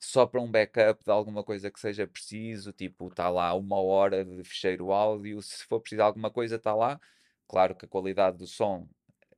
Só 0.00 0.26
para 0.26 0.40
um 0.40 0.50
backup 0.50 1.04
de 1.04 1.10
alguma 1.10 1.44
coisa 1.44 1.70
que 1.70 1.78
seja 1.78 2.06
preciso, 2.06 2.72
tipo, 2.72 3.08
está 3.08 3.28
lá 3.28 3.54
uma 3.54 3.78
hora 3.80 4.24
de 4.24 4.42
fecheiro 4.44 4.92
áudio, 4.92 5.42
se 5.42 5.64
for 5.66 5.80
preciso 5.80 5.98
de 5.98 6.02
alguma 6.02 6.30
coisa, 6.30 6.56
está 6.56 6.74
lá. 6.74 6.98
Claro 7.46 7.74
que 7.76 7.84
a 7.84 7.88
qualidade 7.88 8.38
do 8.38 8.46
som 8.46 8.88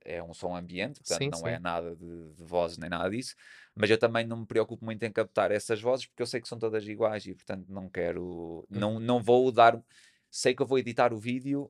é 0.05 0.21
um 0.21 0.33
som 0.33 0.55
ambiente, 0.55 0.99
portanto 0.99 1.19
Sim, 1.19 1.29
não 1.29 1.47
é 1.47 1.57
sim. 1.57 1.59
nada 1.59 1.95
de, 1.95 2.33
de 2.33 2.43
vozes 2.43 2.77
nem 2.77 2.89
nada 2.89 3.09
disso, 3.09 3.35
mas 3.75 3.89
eu 3.89 3.97
também 3.97 4.25
não 4.25 4.37
me 4.37 4.45
preocupo 4.45 4.83
muito 4.83 5.03
em 5.03 5.11
captar 5.11 5.51
essas 5.51 5.81
vozes 5.81 6.05
porque 6.05 6.21
eu 6.21 6.27
sei 6.27 6.41
que 6.41 6.47
são 6.47 6.59
todas 6.59 6.85
iguais 6.87 7.25
e 7.25 7.33
portanto 7.33 7.65
não 7.69 7.89
quero, 7.89 8.65
não, 8.69 8.99
não 8.99 9.21
vou 9.21 9.51
dar, 9.51 9.81
sei 10.29 10.53
que 10.55 10.61
eu 10.61 10.67
vou 10.67 10.77
editar 10.77 11.13
o 11.13 11.17
vídeo 11.17 11.69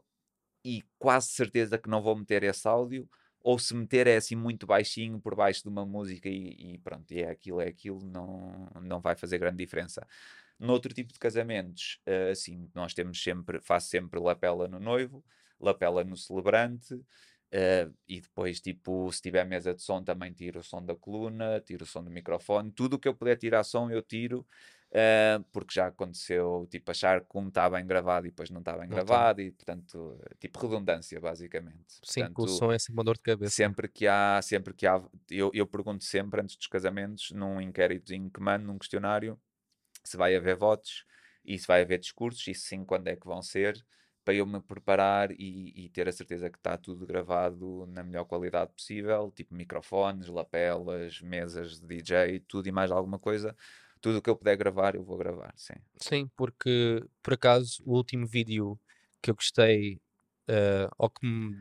e 0.64 0.84
quase 0.98 1.28
certeza 1.28 1.78
que 1.78 1.90
não 1.90 2.02
vou 2.02 2.16
meter 2.16 2.44
esse 2.44 2.68
áudio, 2.68 3.10
ou 3.44 3.60
se 3.60 3.76
meter 3.76 4.08
é 4.08 4.16
assim 4.18 4.36
muito 4.36 4.66
baixinho 4.66 5.20
por 5.20 5.36
baixo 5.36 5.64
de 5.64 5.70
uma 5.70 5.86
música 5.86 6.30
e, 6.30 6.76
e 6.76 6.78
pronto, 6.80 7.12
e 7.14 7.22
é 7.22 7.30
aquilo, 7.30 7.62
é 7.62 7.68
aquilo, 7.68 8.00
não, 8.06 8.70
não 8.82 9.02
vai 9.02 9.16
fazer 9.16 9.38
grande 9.38 9.58
diferença. 9.58 10.08
Noutro 10.60 10.94
tipo 10.94 11.12
de 11.14 11.20
casamentos, 11.20 12.00
eh, 12.06 12.32
assim, 12.32 12.70
nós 12.74 12.94
temos 12.94 13.22
sempre, 13.22 13.60
faço 13.62 13.90
sempre 13.90 14.20
lapela 14.20 14.68
no 14.68 14.80
noivo, 14.80 15.24
lapela 15.60 16.04
no 16.04 16.16
celebrante, 16.16 17.00
eh, 17.52 17.90
e 18.08 18.22
depois, 18.22 18.62
tipo, 18.62 19.12
se 19.12 19.22
tiver 19.22 19.46
mesa 19.46 19.74
de 19.74 19.82
som, 19.82 20.04
também 20.04 20.32
tiro 20.34 20.60
o 20.60 20.64
som 20.64 20.84
da 20.84 20.96
coluna, 20.96 21.60
tiro 21.62 21.84
o 21.84 21.88
som 21.88 22.04
do 22.04 22.10
microfone, 22.12 22.72
tudo 22.72 22.96
o 22.96 23.00
que 23.00 23.08
eu 23.08 23.16
puder 23.16 23.36
tirar 23.38 23.64
som, 23.64 23.90
eu 23.92 24.02
tiro, 24.02 24.46
eh, 24.94 25.40
porque 25.52 25.74
já 25.74 25.88
aconteceu, 25.88 26.68
tipo, 26.70 26.92
achar 26.92 27.22
que 27.22 27.38
um 27.38 27.48
está 27.48 27.70
bem 27.70 27.86
gravado 27.86 28.28
e 28.28 28.30
depois 28.30 28.50
não 28.50 28.60
está 28.60 28.78
bem 28.78 28.88
Não 28.88 29.02
tá. 29.02 29.02
gravado, 29.02 29.42
e 29.42 29.52
portanto, 29.52 30.20
tipo, 30.40 30.60
redundância, 30.60 31.20
basicamente. 31.20 31.96
Sim, 32.04 32.28
que 32.28 32.42
o 32.42 32.48
Portanto, 32.48 32.48
som 32.48 32.72
é 32.72 32.78
sempre 32.80 32.94
uma 33.00 33.04
dor 33.04 33.16
de 33.16 33.22
cabeça. 33.24 33.56
sempre 33.56 33.88
que 33.90 34.08
há, 34.08 34.42
sempre 34.44 34.74
que 34.74 34.88
há, 34.88 35.02
eu, 35.30 35.52
eu 35.54 35.68
pergunto 35.68 36.04
sempre 36.04 36.42
antes 36.42 36.56
dos 36.58 36.68
casamentos, 36.68 37.32
num 37.32 37.60
inquéritozinho 37.62 38.30
que 38.32 38.42
mando, 38.42 38.68
num 38.68 38.78
questionário, 38.78 39.40
se 40.04 40.18
vai 40.18 40.36
haver 40.36 40.56
votos 40.56 41.06
e 41.46 41.58
se 41.60 41.68
vai 41.68 41.82
haver 41.82 42.00
discursos 42.00 42.48
e 42.48 42.54
sim, 42.56 42.86
quando 42.86 43.08
é 43.08 43.16
que 43.16 43.28
vão 43.28 43.42
ser, 43.42 43.86
para 44.26 44.34
eu 44.36 44.46
me 44.46 44.62
preparar 44.62 45.32
e, 45.32 45.74
e 45.86 45.90
ter 45.90 46.08
a 46.08 46.12
certeza 46.12 46.50
que 46.50 46.58
está 46.58 46.78
tudo 46.78 47.06
gravado 47.06 47.86
na 47.88 48.04
melhor 48.04 48.26
qualidade 48.26 48.72
possível, 48.74 49.32
tipo 49.32 49.54
microfones, 49.56 50.28
lapelas, 50.28 51.22
mesas 51.22 51.80
de 51.80 51.88
DJ, 51.88 52.40
tudo 52.42 52.68
e 52.68 52.72
mais 52.72 52.92
alguma 52.92 53.20
coisa. 53.20 53.56
Tudo 54.04 54.18
o 54.18 54.22
que 54.22 54.30
eu 54.30 54.36
puder 54.36 54.58
gravar, 54.58 54.96
eu 54.96 55.04
vou 55.04 55.18
gravar, 55.18 55.54
sim. 55.56 55.76
Sim, 55.96 56.30
porque 56.36 57.02
por 57.24 57.36
acaso 57.36 57.82
o 57.86 57.96
último 57.96 58.28
vídeo 58.28 58.78
que 59.22 59.32
eu 59.32 59.36
gostei, 59.36 59.98
eh, 60.46 60.90
ou 60.98 61.10
que 61.10 61.26
me 61.26 61.56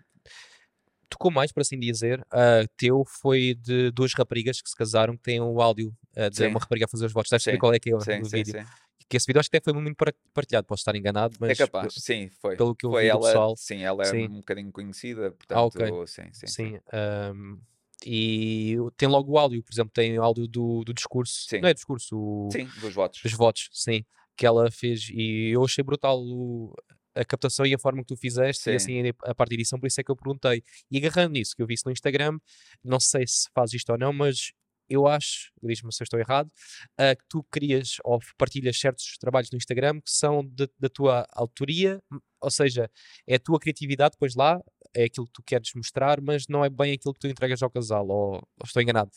tocou 1.09 1.31
mais, 1.31 1.53
por 1.53 1.61
assim 1.61 1.79
dizer, 1.79 2.27
ah, 2.33 2.67
teu 2.77 3.05
foi 3.07 3.55
de 3.55 3.93
duas 3.93 4.13
raparigas 4.13 4.61
que 4.61 4.69
se 4.69 4.75
casaram 4.75 5.17
que 5.17 5.23
têm 5.23 5.41
o 5.41 5.63
áudio 5.63 5.97
eh, 6.17 6.29
de 6.31 6.39
Sim. 6.39 6.47
uma 6.49 6.59
rapariga 6.59 6.87
a 6.87 6.89
fazer 6.89 7.07
os 7.07 7.13
votos. 7.13 7.31
Deves 7.31 7.45
saber 7.45 7.59
qual 7.59 7.73
é 7.73 7.79
que 7.79 7.91
é 7.91 7.95
o, 7.97 8.01
Sim, 8.01 8.25
sim, 8.25 8.31
vídeo. 8.31 8.55
sim. 8.55 8.67
Que 9.09 9.17
esse 9.19 9.27
vídeo 9.27 9.39
acho 9.39 9.49
que 9.49 9.57
até 9.57 9.71
foi 9.71 9.81
muito 9.81 9.95
par- 9.97 10.13
partilhado, 10.35 10.67
posso 10.67 10.81
estar 10.81 10.97
enganado, 10.97 11.37
É 11.43 11.49
mas 11.49 11.59
capaz, 11.59 11.95
sim, 11.95 12.29
foi. 12.41 12.57
pelo 12.57 12.75
que 12.75 12.87
eu 12.87 12.91
foi 12.91 13.03
vi 13.03 13.09
ela, 13.09 13.21
pessoal, 13.21 13.57
sim, 13.57 13.83
ela 13.83 14.05
é 14.05 14.13
um 14.13 14.29
bocadinho 14.41 14.73
conhecida, 14.73 15.31
portanto, 15.31 15.59
Ah, 15.59 15.63
ok. 15.63 16.07
sim, 16.09 16.33
sim, 16.33 16.47
sim. 16.49 16.81
Ahm, 16.93 17.61
e 18.07 18.77
tem 18.97 19.09
logo 19.09 19.33
o 19.33 19.39
áudio, 19.39 19.63
por 19.63 19.73
exemplo, 19.73 19.91
tem 19.93 20.19
o 20.19 20.23
áudio 20.23 20.47
do, 20.49 20.83
do 20.85 20.93
discurso, 20.95 21.47
Sim. 21.49 21.61
não 21.61 21.69
é 21.69 21.75
discurso, 21.75 22.17
o- 22.17 22.49
Sim, 22.53 22.65
dos 22.81 22.95
votos. 22.95 23.21
dos 23.23 23.33
votos, 23.33 23.69
sim, 23.73 24.05
que 24.37 24.47
ela 24.47 24.71
fez, 24.71 25.09
e 25.11 25.51
eu 25.55 25.65
achei 25.65 25.83
brutal 25.85 26.19
o- 26.21 26.75
a 27.15 27.25
captação 27.25 27.67
e 27.67 27.75
a 27.75 27.79
forma 27.79 28.01
que 28.01 28.07
tu 28.09 28.17
fizeste, 28.17 28.71
e 28.71 28.79
Sim. 28.81 29.01
assim 29.03 29.13
a 29.25 29.35
parte 29.35 29.51
de 29.51 29.57
edição, 29.57 29.79
por 29.79 29.87
isso 29.87 30.01
é 30.01 30.05
que 30.05 30.11
eu 30.11 30.17
perguntei. 30.17 30.63
E 30.91 30.97
agarrando 30.97 31.33
nisso, 31.35 31.55
que 31.55 31.63
eu 31.63 31.67
vi 31.67 31.75
isso 31.75 31.85
no 31.87 31.93
Instagram, 31.93 32.39
não 32.83 32.99
sei 32.99 33.27
se 33.27 33.49
faz 33.55 33.73
isto 33.75 33.91
ou 33.91 33.99
não, 33.99 34.13
mas 34.13 34.53
eu 34.89 35.07
acho, 35.07 35.51
diz-me 35.63 35.93
se 35.93 36.03
eu 36.03 36.05
estou 36.05 36.19
errado, 36.21 36.51
ah, 36.99 37.15
que 37.15 37.23
tu 37.29 37.43
crias 37.51 37.97
ou 38.05 38.19
partilhas 38.37 38.79
certos 38.79 39.17
trabalhos 39.19 39.51
no 39.51 39.57
Instagram 39.57 40.01
que 40.01 40.11
são 40.11 40.43
de- 40.45 40.69
da 40.79 40.89
tua 40.89 41.27
autoria, 41.33 42.03
ou 42.41 42.51
seja, 42.51 42.91
é 43.27 43.37
a 43.37 43.39
tua 43.39 43.59
criatividade 43.61 44.13
depois 44.13 44.35
lá, 44.35 44.61
é 44.95 45.05
aquilo 45.05 45.27
que 45.27 45.33
tu 45.33 45.43
queres 45.43 45.73
mostrar, 45.75 46.21
mas 46.21 46.47
não 46.49 46.65
é 46.65 46.71
bem 46.71 46.93
aquilo 46.93 47.15
que 47.15 47.21
tu 47.21 47.27
entregas 47.29 47.63
ao 47.63 47.71
casal, 47.71 48.07
ou, 48.09 48.35
ou 48.35 48.43
estou 48.65 48.83
enganado. 48.83 49.11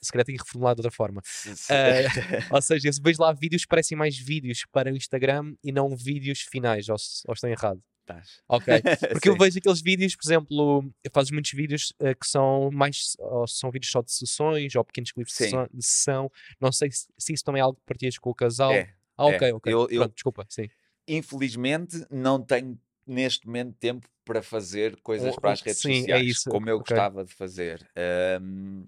Se 0.00 0.12
calhar 0.12 0.24
tenho 0.24 0.38
que 0.38 0.44
reformular 0.44 0.74
de 0.76 0.80
outra 0.80 0.92
forma. 0.92 1.20
Ah, 1.68 2.46
ou 2.54 2.62
seja, 2.62 2.92
se 2.92 3.00
vejo 3.02 3.20
lá 3.20 3.32
vídeos, 3.32 3.66
parecem 3.66 3.98
mais 3.98 4.16
vídeos 4.16 4.64
para 4.70 4.92
o 4.92 4.96
Instagram 4.96 5.54
e 5.62 5.72
não 5.72 5.96
vídeos 5.96 6.40
finais, 6.42 6.88
ou, 6.88 6.96
ou 7.26 7.34
estou 7.34 7.50
errado. 7.50 7.82
Estás. 8.02 8.40
Ok. 8.48 8.72
Porque 9.12 9.28
eu 9.28 9.36
vejo 9.36 9.58
aqueles 9.58 9.82
vídeos, 9.82 10.16
por 10.16 10.26
exemplo, 10.26 10.92
eu 11.04 11.10
faço 11.12 11.32
muitos 11.34 11.50
vídeos 11.52 11.92
eh, 12.00 12.14
que 12.14 12.26
são 12.26 12.70
mais, 12.72 13.16
ou 13.18 13.46
são 13.46 13.70
vídeos 13.70 13.90
só 13.90 14.00
de 14.00 14.10
sessões 14.12 14.74
ou 14.76 14.84
pequenos 14.84 15.12
clipes 15.12 15.36
de 15.36 15.46
de 15.74 15.84
sessão. 15.84 16.30
Não 16.60 16.72
sei 16.72 16.90
se, 16.90 17.06
se 17.18 17.32
isso 17.34 17.44
também 17.44 17.60
é 17.60 17.62
algo 17.64 17.76
que 17.78 17.84
partilhas 17.84 18.16
com 18.18 18.30
o 18.30 18.34
casal. 18.34 18.72
É, 18.72 18.94
ah, 19.16 19.26
ok, 19.26 19.48
é. 19.48 19.52
ok. 19.54 19.72
Eu- 19.72 19.88
eu- 19.90 20.00
Pronto, 20.00 20.14
desculpa, 20.14 20.46
sim. 20.48 20.70
infelizmente 21.06 22.06
não 22.10 22.40
tenho 22.40 22.78
neste 23.06 23.46
momento 23.46 23.74
tempo 23.78 24.06
para 24.28 24.42
fazer 24.42 25.00
coisas 25.00 25.34
Um- 25.34 25.40
para 25.40 25.50
um- 25.50 25.52
as 25.54 25.62
redes 25.62 25.80
sim, 25.80 26.00
é 26.12 26.18
sociais 26.18 26.22
isso, 26.22 26.50
como 26.50 26.68
eu 26.68 26.78
ok. 26.78 26.96
gostava 26.96 27.24
de 27.24 27.34
fazer. 27.34 27.90
Ahm, 27.96 28.84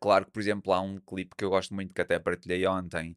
claro 0.00 0.26
que, 0.26 0.32
por 0.32 0.40
exemplo, 0.40 0.72
há 0.72 0.80
um 0.82 0.98
clipe 1.00 1.34
que 1.36 1.44
eu 1.44 1.50
gosto 1.50 1.74
muito 1.74 1.94
que 1.94 2.00
até 2.02 2.18
partilhei 2.18 2.66
ontem. 2.66 3.16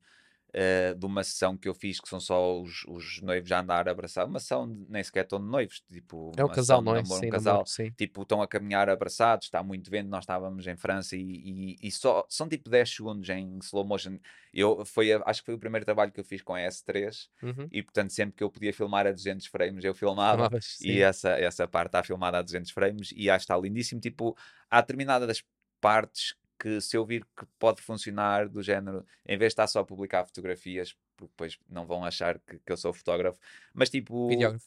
Ah, 0.54 0.94
de 0.94 1.06
uma 1.06 1.24
sessão 1.24 1.58
que 1.58 1.68
eu 1.68 1.74
fiz 1.74 2.00
que 2.00 2.10
são 2.10 2.20
só 2.20 2.62
os, 2.62 2.84
os 2.88 3.22
noivos 3.22 3.52
a 3.52 3.60
andar 3.60 3.88
abraçados, 3.90 4.30
uma 4.30 4.40
sessão 4.40 4.72
de- 4.72 4.86
nem 4.90 5.04
sequer 5.04 5.24
estão 5.24 5.40
de 5.40 5.46
noivos, 5.50 5.82
tipo, 5.92 6.32
É 6.38 6.44
o 6.44 6.50
casal, 6.50 6.82
não 6.82 6.96
é? 6.96 7.02
namoro, 7.02 7.20
sim, 7.20 7.28
um 7.28 7.30
namoro, 7.30 7.32
casal, 7.32 7.66
sim. 7.66 7.92
tipo, 7.92 8.22
estão 8.22 8.42
a 8.42 8.48
caminhar 8.48 8.90
abraçados, 8.90 9.46
está 9.48 9.62
muito 9.64 9.90
vento, 9.92 10.10
nós 10.10 10.24
estávamos 10.24 10.66
em 10.68 10.76
França 10.76 11.16
e, 11.16 11.22
e, 11.22 11.88
e 11.88 11.92
só 11.92 12.26
são 12.30 12.48
tipo 12.50 12.70
10 12.70 12.90
segundos 12.90 13.28
em 13.30 13.58
slow 13.62 13.86
motion. 13.86 14.18
Eu, 14.54 14.84
foi, 14.86 15.14
a- 15.14 15.22
acho 15.26 15.42
que 15.42 15.46
foi 15.48 15.56
o 15.56 15.60
primeiro 15.60 15.86
trabalho 15.86 16.12
que 16.12 16.20
eu 16.20 16.24
fiz 16.24 16.42
com 16.42 16.54
a 16.54 16.60
S3 16.62 17.30
Uhum. 17.44 17.68
e 17.72 17.84
portanto 17.84 18.12
sempre 18.12 18.36
que 18.36 18.44
eu 18.44 18.50
podia 18.50 18.74
filmar 18.74 19.06
a 19.08 19.12
200 19.12 19.46
frames 19.48 19.84
eu 19.84 19.94
filmava 19.94 20.50
e 20.82 21.02
essa, 21.02 21.30
essa 21.32 21.68
parte 21.68 21.88
está 21.90 22.04
filmada 22.04 22.38
a 22.40 22.42
200 22.42 22.72
frames 22.72 23.12
e 23.16 23.30
acho 23.30 23.46
que 23.46 23.52
está 23.54 23.58
lindíssimo, 23.58 24.02
tipo, 24.02 24.36
há 24.70 24.82
determinadas 24.82 25.44
partes 25.82 26.36
que 26.60 26.82
se 26.82 26.98
eu 26.98 27.06
vir 27.06 27.26
que 27.38 27.46
pode 27.58 27.82
funcionar 27.82 28.50
do 28.50 28.62
género, 28.62 29.06
em 29.26 29.38
vez 29.38 29.52
de 29.52 29.54
estar 29.54 29.68
só 29.68 29.80
a 29.80 29.86
publicar 29.86 30.26
fotografias, 30.26 30.94
porque 31.18 31.32
depois 31.32 31.60
não 31.70 31.86
vão 31.86 32.04
achar 32.06 32.40
que, 32.40 32.60
que 32.60 32.72
eu 32.72 32.78
sou 32.78 32.94
fotógrafo, 32.94 33.40
mas 33.74 33.90
tipo, 33.90 34.30
Videógrafo. 34.30 34.66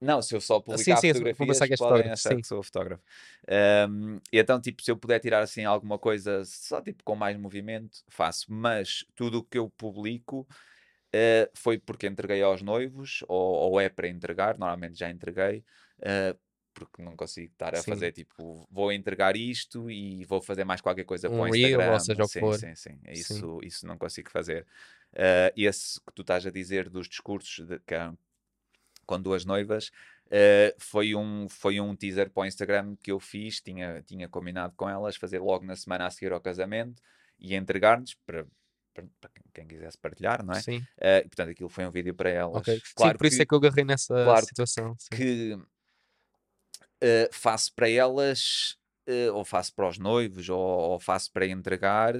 não, 0.00 0.22
se 0.22 0.34
eu 0.34 0.40
só 0.40 0.60
sim, 0.76 0.94
publicar 0.94 0.96
sim, 0.96 1.12
vou 1.12 1.34
fotografias, 1.34 1.58
podem 1.76 1.76
fotógrafo, 1.76 2.12
achar 2.12 2.30
sim. 2.34 2.40
que 2.40 2.46
sou 2.46 2.62
fotógrafo. 2.62 3.02
Ahm, 3.48 4.18
e 4.32 4.38
então, 4.38 4.60
tipo, 4.60 4.82
se 4.82 4.90
eu 4.90 4.96
puder 4.96 5.20
tirar 5.20 5.40
assim 5.42 5.64
alguma 5.64 5.98
coisa 5.98 6.44
só 6.44 6.80
tipo 6.82 7.02
com 7.04 7.16
mais 7.16 7.36
movimento, 7.38 8.02
faço. 8.08 8.46
Mas 8.52 9.04
tudo 9.14 9.38
o 9.38 9.44
que 9.44 9.58
eu 9.58 9.70
publico 9.70 10.46
eh, 11.12 11.50
foi 11.54 11.78
porque 11.78 12.06
entreguei 12.06 12.42
aos 12.42 12.62
noivos, 12.62 13.24
ou, 13.28 13.70
ou 13.72 13.80
é 13.80 13.88
para 13.88 14.08
entregar, 14.08 14.58
normalmente 14.58 14.98
já 14.98 15.10
entreguei, 15.10 15.64
eh, 16.02 16.36
porque 16.78 17.00
não 17.02 17.16
consigo 17.16 17.50
estar 17.52 17.74
a 17.74 17.78
Sim. 17.78 17.90
fazer 17.90 18.12
tipo, 18.12 18.68
vou 18.70 18.92
entregar 18.92 19.34
isto 19.34 19.90
e 19.90 20.24
vou 20.26 20.42
fazer 20.42 20.64
mais 20.64 20.80
qualquer 20.82 21.04
coisa 21.04 21.28
para 21.30 21.38
Um 21.38 21.48
o 21.48 21.50
reel, 21.50 21.78
ou 21.80 21.96
Instagram. 21.96 21.98
seja 22.00 22.22
o 22.22 22.26
que 22.26 22.32
sim, 22.34 22.40
for. 22.40 22.58
sim, 22.58 22.74
sim, 22.74 22.90
Sim. 23.02 23.12
Isso, 23.12 23.60
isso 23.62 23.86
não 23.86 23.96
consigo 23.96 24.30
fazer. 24.30 24.66
Eh, 25.14 25.52
esse 25.56 25.98
que 26.00 26.12
tu 26.14 26.20
estás 26.20 26.44
a 26.46 26.50
dizer 26.50 26.90
dos 26.90 27.08
discursos 27.08 27.66
de, 27.66 27.78
que, 27.80 27.94
há- 27.94 28.12
com 29.06 29.20
duas 29.20 29.44
noivas. 29.44 29.90
Uh, 30.26 30.74
foi, 30.78 31.14
um, 31.14 31.48
foi 31.48 31.80
um 31.80 31.94
teaser 31.94 32.28
para 32.30 32.40
o 32.42 32.44
Instagram 32.44 32.96
que 33.00 33.12
eu 33.12 33.20
fiz, 33.20 33.60
tinha, 33.60 34.02
tinha 34.02 34.28
combinado 34.28 34.74
com 34.76 34.90
elas 34.90 35.14
fazer 35.14 35.38
logo 35.38 35.64
na 35.64 35.76
semana 35.76 36.04
a 36.06 36.10
seguir 36.10 36.32
ao 36.32 36.40
casamento 36.40 37.00
e 37.38 37.54
entregar-nos 37.54 38.14
para, 38.26 38.44
para, 38.92 39.04
para 39.20 39.30
quem 39.54 39.68
quisesse 39.68 39.96
partilhar, 39.96 40.44
não 40.44 40.52
é? 40.54 40.60
Sim. 40.60 40.78
Uh, 40.98 41.22
portanto, 41.28 41.50
aquilo 41.50 41.68
foi 41.68 41.86
um 41.86 41.92
vídeo 41.92 42.12
para 42.12 42.28
elas. 42.28 42.56
Ok. 42.56 42.82
Claro 42.96 43.12
Sim, 43.12 43.18
por 43.18 43.26
isso 43.28 43.36
que- 43.36 43.42
é 43.42 43.46
que 43.46 43.54
eu 43.54 43.58
agarrei 43.58 43.84
nessa 43.84 44.14
claro 44.24 44.44
situação. 44.46 44.96
sim. 44.98 45.08
que 45.16 45.56
eh, 47.02 47.28
faço 47.32 47.74
para 47.74 47.88
elas, 47.90 48.76
eh, 49.06 49.30
ou 49.30 49.44
faço 49.44 49.74
para 49.74 49.88
os 49.88 49.98
noivos, 49.98 50.48
ou, 50.48 50.58
ou 50.60 51.00
faço 51.00 51.32
para 51.32 51.46
entregar 51.46 52.14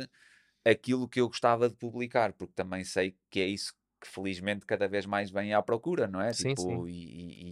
aquilo 0.64 1.08
que 1.08 1.20
eu 1.20 1.28
gostava 1.28 1.68
de 1.68 1.76
publicar, 1.76 2.32
porque 2.32 2.54
também 2.54 2.84
sei 2.84 3.16
que 3.30 3.40
é 3.40 3.46
isso 3.46 3.74
que 4.00 4.08
felizmente 4.08 4.66
cada 4.66 4.86
vez 4.88 5.06
mais 5.06 5.30
vem 5.30 5.54
à 5.54 5.62
procura, 5.62 6.06
não 6.06 6.20
é? 6.20 6.34
Sim, 6.34 6.54
tipo, 6.54 6.86
E, 6.88 6.92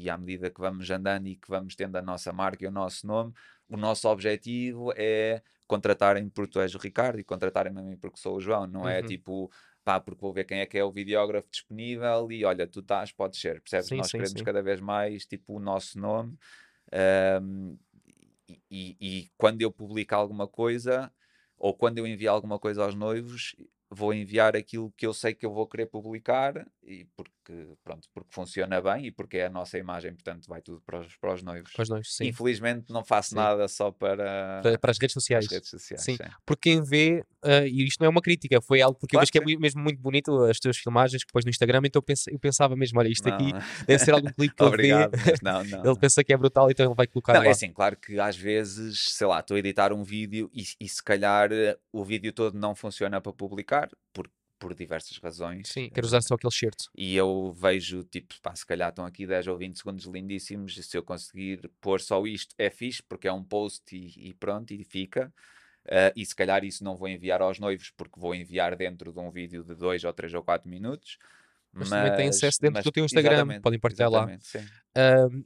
e- 0.00 0.02
e 0.04 0.10
à 0.10 0.18
medida 0.18 0.50
que 0.50 0.60
vamos 0.60 0.90
andando 0.90 1.26
e 1.28 1.36
que 1.36 1.48
vamos 1.48 1.74
tendo 1.76 1.96
a 1.96 2.02
nossa 2.02 2.32
marca 2.32 2.64
e 2.64 2.68
o 2.68 2.70
nosso 2.70 3.06
nome, 3.06 3.32
o 3.68 3.76
nosso 3.76 4.08
objetivo 4.08 4.92
é 4.96 5.42
contratarem 5.66 6.28
porque 6.28 6.52
tu 6.52 6.60
és 6.60 6.74
o 6.74 6.78
Ricardo 6.78 7.18
e 7.18 7.24
contratarem-me 7.24 7.80
a 7.80 7.82
mim 7.82 7.96
porque 7.96 8.18
sou 8.20 8.36
o 8.36 8.40
João, 8.40 8.66
não 8.66 8.86
é 8.88 9.02
Uhum. 9.02 9.02
tipo 9.02 9.50
pá, 9.82 10.00
porque 10.00 10.20
vou 10.20 10.32
ver 10.32 10.44
quem 10.44 10.60
é 10.60 10.66
que 10.66 10.78
é 10.78 10.84
o 10.84 10.92
videógrafo 10.92 11.48
disponível 11.50 12.30
e 12.30 12.44
olha, 12.44 12.66
tu 12.66 12.80
estás, 12.80 13.12
pode 13.12 13.36
ser, 13.36 13.60
percebes? 13.60 13.90
Sim, 13.90 14.02
Nós 14.02 14.12
sim, 14.12 14.24
queremos 14.24 14.40
sim. 14.40 14.42
cada 14.42 14.62
vez 14.62 14.80
mais 14.80 15.26
tipo 15.26 15.54
o 15.56 15.60
nosso 15.60 15.98
nome 15.98 16.36
e, 18.48 18.60
e- 18.70 18.96
e 19.00 19.30
quando 19.36 19.62
eu 19.62 19.72
publico 19.72 20.14
alguma 20.14 20.46
coisa 20.46 21.12
ou 21.58 21.74
quando 21.74 21.98
eu 21.98 22.06
envio 22.06 22.30
alguma 22.30 22.58
coisa 22.58 22.84
aos 22.84 22.94
noivos 22.94 23.54
vou 23.90 24.12
enviar 24.14 24.56
aquilo 24.56 24.92
que 24.96 25.06
eu 25.06 25.12
sei 25.14 25.34
que 25.34 25.44
eu 25.46 25.52
vou 25.52 25.66
querer 25.66 25.86
publicar 25.86 26.66
e 26.82 27.06
porque 27.16 27.68
pronto 27.84 28.08
porque 28.12 28.30
funciona 28.32 28.80
bem 28.80 29.06
e 29.06 29.10
porque 29.12 29.36
é 29.38 29.46
a 29.46 29.50
nossa 29.50 29.78
imagem 29.78 30.12
portanto 30.14 30.46
vai 30.48 30.60
tudo 30.62 30.80
para 30.84 31.00
os, 31.00 31.16
para 31.16 31.34
os 31.34 31.42
noivos 31.42 31.72
Para 31.72 31.82
os 31.82 31.88
noivos, 31.90 32.20
infelizmente 32.20 32.90
não 32.92 33.04
faço 33.04 33.30
Sim. 33.30 33.36
nada 33.36 33.68
só 33.68 33.90
para, 33.92 34.60
Para, 34.62 34.78
para 34.78 34.90
as 34.90 34.98
redes 34.98 35.12
sociais. 35.12 35.44
as 35.46 35.52
redes 35.52 35.68
sociais 35.70 36.02
Sim. 36.02 36.16
sim. 36.16 36.24
Porque 36.46 36.70
quem 36.70 36.82
vê, 36.82 37.22
ah, 37.42 37.66
e 37.66 37.84
isto 37.84 38.00
não 38.00 38.06
é 38.06 38.08
uma 38.10 38.22
crítica, 38.22 38.60
foi 38.62 38.80
algo 38.80 38.98
porque 38.98 39.14
eu 39.16 39.18
Claro 39.18 39.24
vejo 39.26 39.32
que 39.32 39.38
é 39.38 39.40
que 39.42 39.46
mui- 39.46 39.58
mesmo 39.60 39.82
muito 39.82 40.00
bonito 40.00 40.42
as 40.44 40.58
tuas 40.58 40.76
filmagens 40.78 41.22
que 41.24 41.32
pões 41.32 41.44
no 41.44 41.50
Instagram, 41.50 41.82
então 41.84 41.98
eu, 42.00 42.02
pense- 42.02 42.32
eu 42.32 42.38
pensava 42.38 42.74
mesmo, 42.74 42.98
olha, 42.98 43.08
isto 43.08 43.28
aqui 43.28 43.52
Não, 43.52 43.60
deve 43.86 43.98
ser 44.02 44.12
algum 44.12 44.32
clipe 44.32 44.54
que 44.54 44.62
ele 44.62 44.68
obrigado 44.68 45.16
vê, 45.16 45.30
mas 45.32 45.40
não, 45.42 45.64
não, 45.84 45.84
ele 45.90 45.98
pensa 45.98 46.24
que 46.24 46.32
é 46.32 46.36
brutal, 46.36 46.70
então 46.70 46.86
ele 46.86 46.94
vai 46.94 47.06
colocar 47.06 47.34
Não, 47.34 47.40
lá. 47.40 47.46
é 47.46 47.50
assim, 47.50 47.70
claro 47.72 47.96
que 47.96 48.18
às 48.18 48.36
vezes, 48.36 49.04
sei 49.10 49.26
lá, 49.26 49.40
estou 49.40 49.54
a 49.56 49.58
editar 49.58 49.92
um 49.92 50.02
vídeo 50.02 50.50
e, 50.52 50.64
e 50.80 50.88
se 50.88 51.02
calhar 51.02 51.52
eh, 51.52 51.76
o 51.92 52.02
vídeo 52.04 52.32
todo 52.32 52.58
não 52.58 52.74
funciona 52.74 53.20
para 53.20 53.32
publicar 53.32 53.73
por, 54.12 54.30
por 54.58 54.74
diversas 54.74 55.18
razões. 55.18 55.68
Sim, 55.68 55.90
quero 55.90 56.06
usar 56.06 56.22
só 56.22 56.34
aquele 56.34 56.52
certo. 56.52 56.84
E 56.96 57.14
eu 57.16 57.52
vejo, 57.52 58.02
tipo, 58.04 58.34
pá, 58.40 58.54
se 58.54 58.66
calhar 58.66 58.90
estão 58.90 59.04
aqui 59.04 59.26
10 59.26 59.46
ou 59.48 59.58
20 59.58 59.76
segundos 59.76 60.04
lindíssimos. 60.06 60.76
E 60.76 60.82
se 60.82 60.96
eu 60.96 61.02
conseguir 61.02 61.70
pôr 61.80 62.00
só 62.00 62.24
isto, 62.26 62.54
é 62.58 62.70
fixe, 62.70 63.02
porque 63.02 63.28
é 63.28 63.32
um 63.32 63.44
post 63.44 63.94
e, 63.94 64.28
e 64.28 64.34
pronto, 64.34 64.72
e 64.72 64.84
fica. 64.84 65.32
Ah, 65.88 66.12
e 66.16 66.24
se 66.24 66.34
calhar 66.34 66.64
isso 66.64 66.82
não 66.82 66.96
vou 66.96 67.08
enviar 67.08 67.42
aos 67.42 67.58
noivos, 67.58 67.90
porque 67.96 68.18
vou 68.18 68.34
enviar 68.34 68.74
dentro 68.76 69.12
de 69.12 69.20
um 69.20 69.30
vídeo 69.30 69.62
de 69.62 69.74
2 69.74 70.04
ou 70.04 70.12
3 70.12 70.34
ou 70.34 70.42
4 70.42 70.68
minutos. 70.68 71.18
Mas 71.76 71.90
também 71.90 72.14
têm 72.14 72.28
acesso 72.28 72.60
dentro 72.60 72.74
mas- 72.74 72.84
do 72.84 72.92
teu 72.92 73.04
Instagram, 73.04 73.60
podem 73.60 73.80
partilhar 73.80 74.08
lá. 74.08 74.28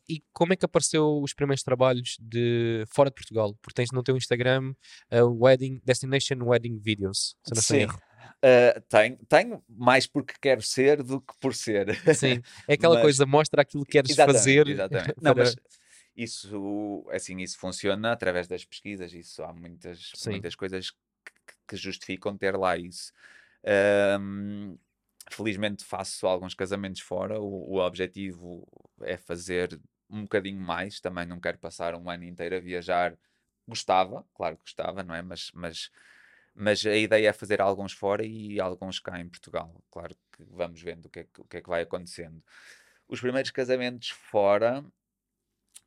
e 0.07 0.23
como 0.31 0.53
é 0.53 0.57
que 0.57 0.65
apareceu 0.65 1.23
os 1.23 1.33
primeiros 1.33 1.63
trabalhos 1.63 2.19
de 2.21 2.85
fora 2.89 3.09
de 3.09 3.15
Portugal? 3.15 3.57
Porque 3.63 3.75
tens 3.75 3.91
no 3.93 4.03
teu 4.03 4.15
Instagram 4.15 4.75
ah, 5.11 5.25
Wedding, 5.25 5.81
Destination 5.85 6.37
Wedding 6.43 6.79
Videos, 6.79 7.35
se 7.43 7.55
não 7.55 7.63
Sim. 7.63 7.77
erro. 7.77 7.99
Uh, 8.45 8.81
tenho, 8.89 9.17
tenho 9.29 9.65
mais 9.69 10.07
porque 10.07 10.35
quero 10.41 10.63
ser 10.63 11.03
do 11.03 11.21
que 11.21 11.35
por 11.41 11.55
ser. 11.55 11.89
Sim, 12.15 12.41
é 12.69 12.75
aquela 12.75 12.95
Mas- 12.95 13.03
coisa, 13.03 13.27
mostra 13.27 13.63
aquilo 13.63 13.85
que 13.85 13.93
queres 13.93 14.11
Exatamente, 14.11 14.39
fazer. 14.39 14.69
Exatamente. 14.69 15.15
Não, 15.23 15.35
para- 15.35 15.45
mas 15.45 15.57
isso, 16.17 17.07
assim, 17.11 17.39
isso 17.41 17.59
funciona 17.59 18.13
através 18.13 18.47
das 18.47 18.65
pesquisas. 18.65 19.13
Isso 19.13 19.43
há 19.43 19.53
muitas, 19.53 20.13
Sim. 20.15 20.31
muitas 20.31 20.55
coisas 20.55 20.91
que, 20.91 20.97
que 21.69 21.77
justificam 21.77 22.37
ter 22.37 22.57
lá 22.57 22.77
isso. 22.77 23.13
Ahm, 23.65 24.77
felizmente 25.31 25.85
faço 25.85 26.27
alguns 26.27 26.55
casamentos 26.55 27.01
fora. 27.01 27.41
O, 27.41 27.73
o 27.75 27.79
objetivo 27.85 28.67
é 29.03 29.17
fazer 29.17 29.81
um 30.09 30.23
bocadinho 30.23 30.61
mais. 30.61 31.01
Também 31.01 31.27
não 31.27 31.41
quero 31.41 31.59
passar 31.59 31.95
um 31.95 32.09
ano 32.09 32.25
inteiro 32.25 32.57
a 32.57 32.61
viajar. 32.61 33.17
Gostava, 33.67 34.25
claro 34.35 34.57
que 34.57 34.63
gostava, 34.63 35.03
não 35.03 35.15
é? 35.15 35.23
Mas, 35.23 35.51
mas, 35.53 35.91
mas 36.59 36.85
a 36.85 36.97
ideia 36.97 37.29
é 37.29 37.33
fazer 37.33 37.61
alguns 37.61 37.93
fora 37.93 38.25
e 38.27 38.61
alguns 38.61 38.99
cá 38.99 39.21
em 39.21 39.29
Portugal. 39.29 39.73
Claro 39.91 40.15
que 40.33 40.45
vamos 40.51 40.83
vendo 40.83 41.07
o 41.07 41.09
que 41.09 41.21
é 41.21 41.25
que, 41.25 41.45
que, 41.49 41.57
é 41.59 41.61
que 41.63 41.69
vai 41.69 41.83
acontecendo. 41.83 42.43
Os 43.09 43.21
primeiros 43.21 43.51
casamentos 43.51 44.11
fora, 44.11 44.85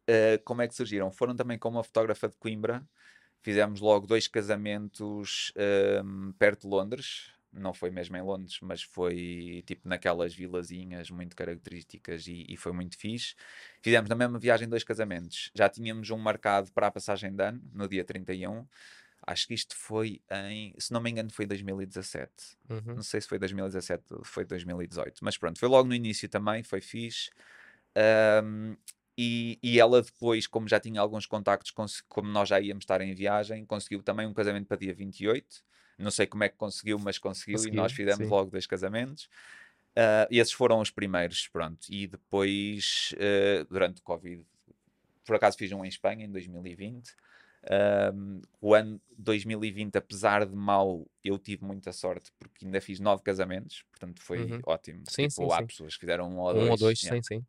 eh, 0.07 0.39
como 0.43 0.61
é 0.61 0.67
que 0.67 0.75
surgiram? 0.75 1.11
Foram 1.11 1.35
também 1.35 1.57
com 1.57 1.69
uma 1.69 1.83
fotógrafa 1.83 2.27
de 2.29 2.35
Coimbra. 2.37 2.83
Fizemos 3.41 3.81
logo 3.81 4.07
dois 4.07 4.27
casamentos 4.27 5.51
ehm, 5.55 6.31
perto 6.39 6.61
de 6.63 6.67
Londres. 6.67 7.31
Não 7.53 7.73
foi 7.73 7.91
mesmo 7.91 8.15
em 8.15 8.21
Londres, 8.21 8.59
mas 8.61 8.81
foi 8.83 9.63
tipo 9.67 9.87
naquelas 9.89 10.33
vilazinhas 10.33 11.09
muito 11.11 11.35
características 11.35 12.27
e, 12.27 12.45
e 12.47 12.55
foi 12.57 12.71
muito 12.71 12.97
fixe. 12.97 13.35
Fizemos 13.81 14.09
na 14.09 14.15
mesma 14.15 14.39
viagem 14.39 14.69
dois 14.69 14.83
casamentos. 14.83 15.51
Já 15.55 15.67
tínhamos 15.69 16.09
um 16.11 16.17
marcado 16.17 16.71
para 16.71 16.87
a 16.87 16.91
passagem 16.91 17.33
de 17.35 17.43
ano, 17.43 17.61
no 17.73 17.87
dia 17.89 18.05
31. 18.05 18.65
Acho 19.31 19.47
que 19.47 19.53
isto 19.53 19.75
foi 19.75 20.21
em, 20.31 20.73
se 20.77 20.91
não 20.91 21.01
me 21.01 21.09
engano, 21.09 21.31
foi 21.31 21.45
2017. 21.45 22.31
Uhum. 22.69 22.95
Não 22.95 23.03
sei 23.03 23.21
se 23.21 23.27
foi 23.27 23.39
2017 23.39 24.13
ou 24.13 24.23
foi 24.23 24.45
2018, 24.45 25.23
mas 25.23 25.37
pronto, 25.37 25.59
foi 25.59 25.69
logo 25.69 25.87
no 25.87 25.95
início 25.95 26.27
também, 26.27 26.63
foi 26.63 26.81
fixe. 26.81 27.29
Ahm, 27.95 28.75
e, 29.17 29.59
e 29.61 29.79
ela 29.79 30.01
depois, 30.01 30.47
como 30.47 30.67
já 30.67 30.79
tinha 30.79 30.99
alguns 30.99 31.25
contactos, 31.25 31.71
como 32.07 32.27
nós 32.29 32.49
já 32.49 32.59
íamos 32.59 32.83
estar 32.83 33.01
em 33.01 33.13
viagem, 33.13 33.65
conseguiu 33.65 34.01
também 34.01 34.25
um 34.25 34.33
casamento 34.33 34.67
para 34.67 34.77
dia 34.77 34.93
28. 34.93 35.63
Não 35.97 36.09
sei 36.11 36.25
como 36.25 36.43
é 36.43 36.49
que 36.49 36.55
conseguiu, 36.55 36.97
mas 36.97 37.17
conseguiu, 37.19 37.59
e 37.67 37.71
nós 37.71 37.91
Conseguiu, 37.91 37.95
fizemos 37.95 38.17
sim. 38.17 38.31
logo 38.31 38.49
dois 38.49 38.65
casamentos. 38.65 39.29
E 40.29 40.39
esses 40.39 40.53
foram 40.53 40.79
os 40.79 40.89
primeiros, 40.89 41.47
pronto. 41.47 41.85
E 41.89 42.07
depois, 42.07 43.13
ah, 43.17 43.65
durante 43.69 43.99
o 43.99 44.03
Covid, 44.03 44.43
por 45.25 45.35
acaso 45.35 45.57
fiz 45.57 45.71
um 45.71 45.85
em 45.85 45.89
Espanha 45.89 46.25
em 46.25 46.31
2020. 46.31 47.15
Um, 47.69 48.41
o 48.59 48.73
ano 48.73 48.99
2020, 49.17 49.95
apesar 49.95 50.45
de 50.47 50.55
mau, 50.55 51.07
eu 51.23 51.37
tive 51.37 51.63
muita 51.63 51.91
sorte 51.93 52.31
porque 52.39 52.65
ainda 52.65 52.81
fiz 52.81 52.99
nove 52.99 53.21
casamentos, 53.21 53.83
portanto 53.91 54.19
foi 54.21 54.39
Uhum. 54.39 54.61
ótimo. 54.65 55.03
Sim, 55.07 55.27
tipo, 55.27 55.43
sim, 55.43 55.49
há 55.53 55.57
sim. 55.57 55.67
pessoas 55.67 55.93
que 55.93 55.99
fizeram 55.99 56.27
um 56.29 56.39
ou 56.39 56.53
Um 56.53 56.55
dois. 56.55 56.71
ou 56.71 56.77
dois, 56.77 56.99
yeah. 57.01 57.21
sim, 57.21 57.37
sim. 57.37 57.45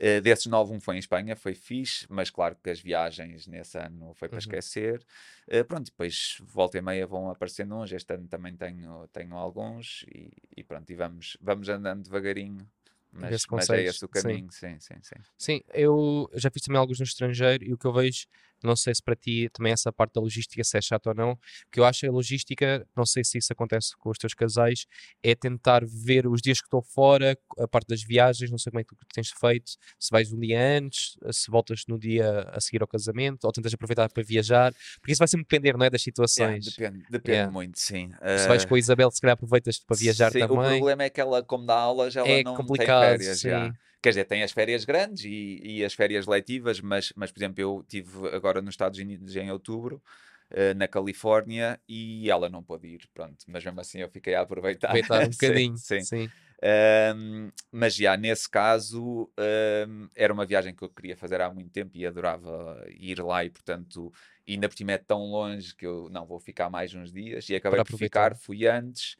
Uh, 0.00 0.20
desses 0.20 0.46
nove, 0.46 0.72
um 0.74 0.80
foi 0.80 0.96
em 0.96 0.98
Espanha, 0.98 1.36
foi 1.36 1.54
fixe, 1.54 2.06
mas 2.08 2.28
claro 2.28 2.56
que 2.62 2.68
as 2.68 2.80
viagens 2.80 3.46
nesse 3.46 3.78
ano 3.78 4.12
foi 4.14 4.28
para 4.28 4.36
Uhum. 4.36 4.40
esquecer. 4.40 5.04
Uh, 5.46 5.64
pronto, 5.64 5.86
depois 5.86 6.38
volta 6.40 6.78
e 6.78 6.82
meia 6.82 7.06
vão 7.06 7.30
aparecendo 7.30 7.76
uns. 7.76 7.92
Este 7.92 8.14
ano 8.14 8.26
também 8.26 8.56
tenho, 8.56 9.06
tenho 9.12 9.36
alguns 9.36 10.04
e, 10.08 10.30
e 10.56 10.64
pronto, 10.64 10.90
e 10.90 10.94
vamos, 10.94 11.36
vamos 11.40 11.68
andando 11.68 12.02
devagarinho. 12.02 12.66
Mas, 13.12 13.46
mas 13.48 13.70
é 13.70 13.82
esse 13.82 14.04
o 14.04 14.08
sim. 14.12 14.22
caminho, 14.22 14.50
sim, 14.50 14.80
sim, 14.80 14.96
sim. 15.00 15.14
Sim, 15.38 15.60
eu 15.72 16.28
já 16.34 16.50
fiz 16.50 16.62
também 16.62 16.80
alguns 16.80 16.98
no 16.98 17.04
estrangeiro 17.04 17.62
e 17.64 17.72
o 17.72 17.78
que 17.78 17.86
eu 17.86 17.92
vejo, 17.92 18.26
não 18.66 18.76
sei 18.76 18.94
se 18.94 19.02
para 19.02 19.16
ti 19.16 19.48
também 19.52 19.72
essa 19.72 19.92
parte 19.92 20.14
da 20.14 20.20
logística 20.20 20.62
se 20.64 20.76
é 20.78 20.80
chato 20.80 21.08
ou 21.08 21.14
não, 21.14 21.32
o 21.32 21.38
que 21.72 21.80
eu 21.80 21.84
acho 21.84 22.04
é 22.06 22.08
a 22.08 22.12
logística, 22.12 22.86
não 22.96 23.04
sei 23.06 23.24
se 23.24 23.38
isso 23.38 23.52
acontece 23.52 23.96
com 23.98 24.10
os 24.10 24.18
teus 24.18 24.34
casais, 24.34 24.86
é 25.22 25.34
tentar 25.34 25.84
ver 25.86 26.26
os 26.26 26.40
dias 26.42 26.60
que 26.60 26.66
estou 26.66 26.82
fora, 26.82 27.36
a 27.58 27.68
parte 27.68 27.88
das 27.88 28.02
viagens, 28.02 28.50
não 28.50 28.58
sei 28.58 28.70
como 28.70 28.80
é 28.80 28.84
que 28.84 28.94
tu 28.94 29.06
tens 29.14 29.30
feito, 29.30 29.72
se 29.98 30.10
vais 30.10 30.32
um 30.32 30.38
dia 30.40 30.58
antes, 30.78 31.16
se 31.32 31.50
voltas 31.50 31.82
no 31.88 31.98
dia 31.98 32.40
a 32.52 32.60
seguir 32.60 32.82
ao 32.82 32.88
casamento, 32.88 33.44
ou 33.44 33.52
tentas 33.52 33.74
aproveitar 33.74 34.08
para 34.10 34.22
viajar, 34.22 34.72
porque 35.00 35.12
isso 35.12 35.18
vai 35.18 35.28
sempre 35.28 35.46
depender, 35.48 35.76
não 35.76 35.84
é, 35.86 35.90
das 35.90 36.02
Yeah, 36.36 36.58
situações. 36.58 36.64
depende 36.64 37.04
depende 37.08 37.46
Yeah. 37.46 37.52
muito, 37.52 37.78
sim. 37.78 38.10
Se 38.36 38.48
vais 38.48 38.64
com 38.64 38.74
a 38.74 38.78
Isabel, 38.78 39.10
se 39.10 39.20
calhar 39.20 39.34
aproveitas 39.34 39.78
para 39.78 39.96
viajar 39.96 40.30
Sim, 40.32 40.42
O 40.44 40.48
também. 40.48 40.58
problema 40.58 41.04
é 41.04 41.10
que 41.10 41.20
ela, 41.20 41.42
como 41.42 41.66
dá 41.66 41.76
aulas, 41.76 42.16
ela 42.16 42.38
É 42.38 42.40
não 42.40 42.56
complicado, 42.56 43.18
tem 43.18 43.20
férias. 43.20 43.40
sim. 43.40 43.72
Quer 44.04 44.10
dizer, 44.10 44.24
tem 44.26 44.42
as 44.42 44.52
férias 44.52 44.84
grandes 44.84 45.24
e, 45.24 45.58
e 45.64 45.82
as 45.82 45.94
férias 45.94 46.26
letivas, 46.26 46.78
mas, 46.78 47.10
mas, 47.16 47.32
por 47.32 47.38
exemplo, 47.38 47.58
eu 47.62 47.80
estive 47.80 48.28
agora 48.36 48.60
nos 48.60 48.74
Estados 48.74 48.98
Unidos 48.98 49.34
em 49.34 49.50
outubro, 49.50 50.02
eh, 50.50 50.74
na 50.74 50.86
Califórnia, 50.86 51.80
e 51.88 52.30
ela 52.30 52.50
não 52.50 52.62
pôde 52.62 52.86
ir, 52.86 53.08
pronto. 53.14 53.46
Mas 53.48 53.64
mesmo 53.64 53.80
assim 53.80 54.00
eu 54.00 54.10
fiquei 54.10 54.34
a 54.34 54.42
aproveitar. 54.42 54.88
Aproveitar 54.88 55.24
um 55.24 55.30
Sim, 55.32 55.32
bocadinho. 55.32 55.78
sim. 55.78 56.02
sim. 56.02 56.30
Ahm, 56.62 57.50
mas 57.72 57.94
já 57.94 58.14
nesse 58.14 58.46
caso 58.46 59.30
ahm, 59.38 60.06
era 60.14 60.34
uma 60.34 60.44
viagem 60.44 60.74
que 60.74 60.82
eu 60.84 60.90
queria 60.90 61.16
fazer 61.16 61.40
há 61.40 61.50
muito 61.52 61.70
tempo 61.72 61.96
e 61.96 62.06
adorava 62.06 62.84
ir 62.90 63.20
lá 63.22 63.42
e 63.44 63.50
portanto 63.50 64.12
ainda 64.48 64.68
por 64.68 64.76
cima 64.76 64.92
é 64.92 64.98
tão 64.98 65.20
longe 65.30 65.74
que 65.74 65.84
eu 65.86 66.08
não 66.10 66.26
vou 66.26 66.38
ficar 66.38 66.70
mais 66.70 66.94
uns 66.94 67.10
dias 67.12 67.48
e 67.48 67.54
acabei 67.56 67.82
por 67.82 67.92
ficar, 67.94 68.36
fui 68.36 68.66
antes 68.66 69.16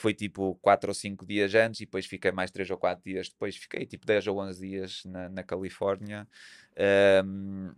foi 0.00 0.14
tipo 0.14 0.54
4 0.62 0.90
ou 0.90 0.94
5 0.94 1.26
dias 1.26 1.54
antes 1.54 1.80
e 1.80 1.84
depois 1.84 2.06
fiquei 2.06 2.32
mais 2.32 2.50
3 2.50 2.70
ou 2.70 2.78
4 2.78 3.04
dias 3.04 3.28
depois 3.28 3.56
fiquei 3.56 3.84
tipo 3.84 4.06
10 4.06 4.26
ou 4.26 4.40
11 4.40 4.60
dias 4.60 5.04
na, 5.04 5.28
na 5.28 5.42
Califórnia 5.42 6.26
ahm, 6.76 7.72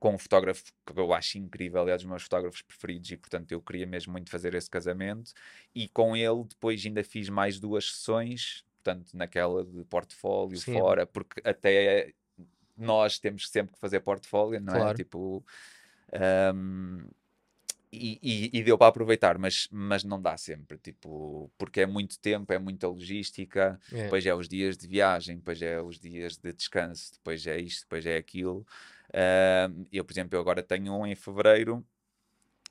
com 0.00 0.14
um 0.14 0.18
fotógrafo 0.18 0.64
que 0.84 0.98
eu 0.98 1.12
acho 1.12 1.38
incrível, 1.38 1.88
é 1.88 1.92
um 1.92 1.96
dos 1.96 2.04
meus 2.04 2.22
fotógrafos 2.24 2.62
preferidos 2.62 3.10
e 3.12 3.16
portanto 3.16 3.52
eu 3.52 3.62
queria 3.62 3.86
mesmo 3.86 4.12
muito 4.12 4.30
fazer 4.30 4.54
esse 4.54 4.68
casamento 4.68 5.32
e 5.72 5.88
com 5.88 6.16
ele 6.16 6.44
depois 6.48 6.84
ainda 6.84 7.04
fiz 7.04 7.28
mais 7.28 7.60
duas 7.60 7.92
sessões 7.92 8.64
tanto 8.82 9.16
naquela 9.16 9.64
de 9.64 9.84
portfólio 9.84 10.58
Sim. 10.58 10.74
fora, 10.74 11.06
porque 11.06 11.40
até 11.44 12.12
nós 12.76 13.18
temos 13.18 13.48
sempre 13.48 13.74
que 13.74 13.78
fazer 13.78 14.00
portfólio, 14.00 14.60
não 14.60 14.74
é? 14.74 14.78
Claro. 14.78 14.96
Tipo, 14.96 15.44
ahm, 16.12 17.06
e, 17.92 18.18
e- 18.22 18.50
e 18.58 18.62
deu 18.64 18.78
para 18.78 18.88
aproveitar, 18.88 19.38
mas, 19.38 19.68
mas 19.70 20.02
não 20.04 20.20
dá 20.20 20.36
sempre, 20.36 20.78
tipo, 20.78 21.50
porque 21.58 21.82
é 21.82 21.86
muito 21.86 22.18
tempo, 22.18 22.52
é 22.52 22.58
muita 22.58 22.88
logística, 22.88 23.78
É. 23.92 24.04
depois 24.04 24.24
é 24.26 24.34
os 24.34 24.48
dias 24.48 24.76
de 24.76 24.86
viagem, 24.88 25.36
depois 25.36 25.60
é 25.60 25.80
os 25.82 25.98
dias 26.00 26.36
de 26.38 26.52
descanso, 26.52 27.12
depois 27.14 27.46
é 27.46 27.58
isto, 27.60 27.82
depois 27.82 28.06
é 28.06 28.16
aquilo. 28.16 28.66
Ahm, 29.14 29.84
eu, 29.92 30.04
por 30.04 30.12
exemplo, 30.12 30.36
eu 30.36 30.40
agora 30.40 30.62
tenho 30.62 30.92
um 30.94 31.06
em 31.06 31.14
fevereiro 31.14 31.84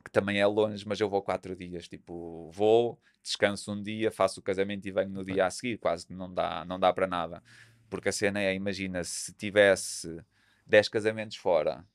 que 0.03 0.11
também 0.11 0.39
é 0.39 0.45
longe, 0.47 0.85
mas 0.87 0.99
eu 0.99 1.09
vou 1.09 1.21
quatro 1.21 1.55
dias. 1.55 1.87
Tipo, 1.87 2.49
vou, 2.51 2.99
descanso 3.21 3.71
um 3.71 3.81
dia, 3.81 4.11
faço 4.11 4.39
o 4.39 4.43
casamento 4.43 4.87
e 4.87 4.91
venho 4.91 5.09
no 5.09 5.23
dia 5.23 5.45
a 5.45 5.51
seguir. 5.51 5.77
Quase 5.77 6.07
que 6.07 6.13
não 6.13 6.33
dá, 6.33 6.65
não 6.65 6.79
dá 6.79 6.91
para 6.93 7.07
nada. 7.07 7.43
Porque 7.89 8.09
a 8.09 8.11
cena 8.11 8.41
é, 8.41 8.53
imagina, 8.55 9.03
se 9.03 9.33
tivesse 9.33 10.23
10 10.65 10.89
casamentos 10.89 11.37
fora 11.37 11.85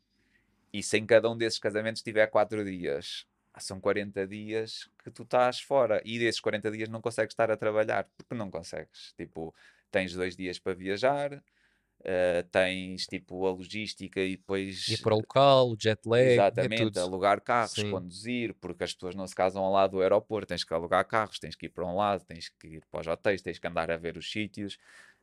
e 0.78 0.82
se 0.82 0.98
em 0.98 1.06
cada 1.06 1.30
um 1.30 1.36
desses 1.36 1.58
casamentos 1.58 2.02
tiver 2.02 2.26
quatro 2.28 2.64
dias, 2.64 3.26
ah, 3.52 3.60
são 3.60 3.80
40 3.80 4.26
dias 4.26 4.88
que 5.02 5.10
tu 5.10 5.22
estás 5.22 5.60
fora. 5.60 6.00
E 6.04 6.18
desses 6.18 6.40
40 6.40 6.70
dias 6.70 6.88
não 6.88 7.00
consegues 7.00 7.32
estar 7.32 7.50
a 7.50 7.56
trabalhar. 7.56 8.08
Porque 8.16 8.34
não 8.34 8.50
consegues. 8.50 9.12
Tipo, 9.16 9.54
tens 9.90 10.12
dois 10.14 10.36
dias 10.36 10.58
para 10.58 10.74
viajar, 10.74 11.42
eh, 12.04 12.44
tens 12.52 13.06
tipo 13.08 13.46
a 13.46 13.52
logística 13.52 14.20
e 14.20 14.36
depois 14.36 14.80
Ir 14.94 14.98
para 14.98 15.14
o 15.14 15.18
local, 15.18 15.70
o 15.70 15.76
jet 15.78 16.00
lag, 16.14 16.44
é 16.56 16.68
Exatamente, 16.68 16.98
tudo. 16.98 16.98
alugar 16.98 17.42
carros, 17.42 17.82
Sim. 17.82 17.84
conduzir, 17.84 18.54
porque 18.54 18.84
as 18.84 18.94
pessoas 18.94 19.14
não 19.14 19.26
se 19.26 19.34
casam 19.34 19.62
ao 19.62 19.70
lado 19.72 19.92
do 19.92 20.00
aeroporto, 20.02 20.48
tens 20.48 20.64
que 20.64 20.72
alugar 20.72 21.06
carros, 21.06 21.38
tens 21.38 21.54
que 21.54 21.66
ir 21.66 21.68
para 21.68 21.84
um 21.84 21.94
lado, 21.94 22.24
tens 22.24 22.48
que 22.48 22.66
ir 22.68 22.86
para 22.90 23.00
os 23.02 23.06
hotéis, 23.06 23.42
tens 23.42 23.58
que 23.58 23.66
andar 23.66 23.90
a 23.90 23.98
ver 23.98 24.16
os 24.16 24.30
sítios. 24.30 24.78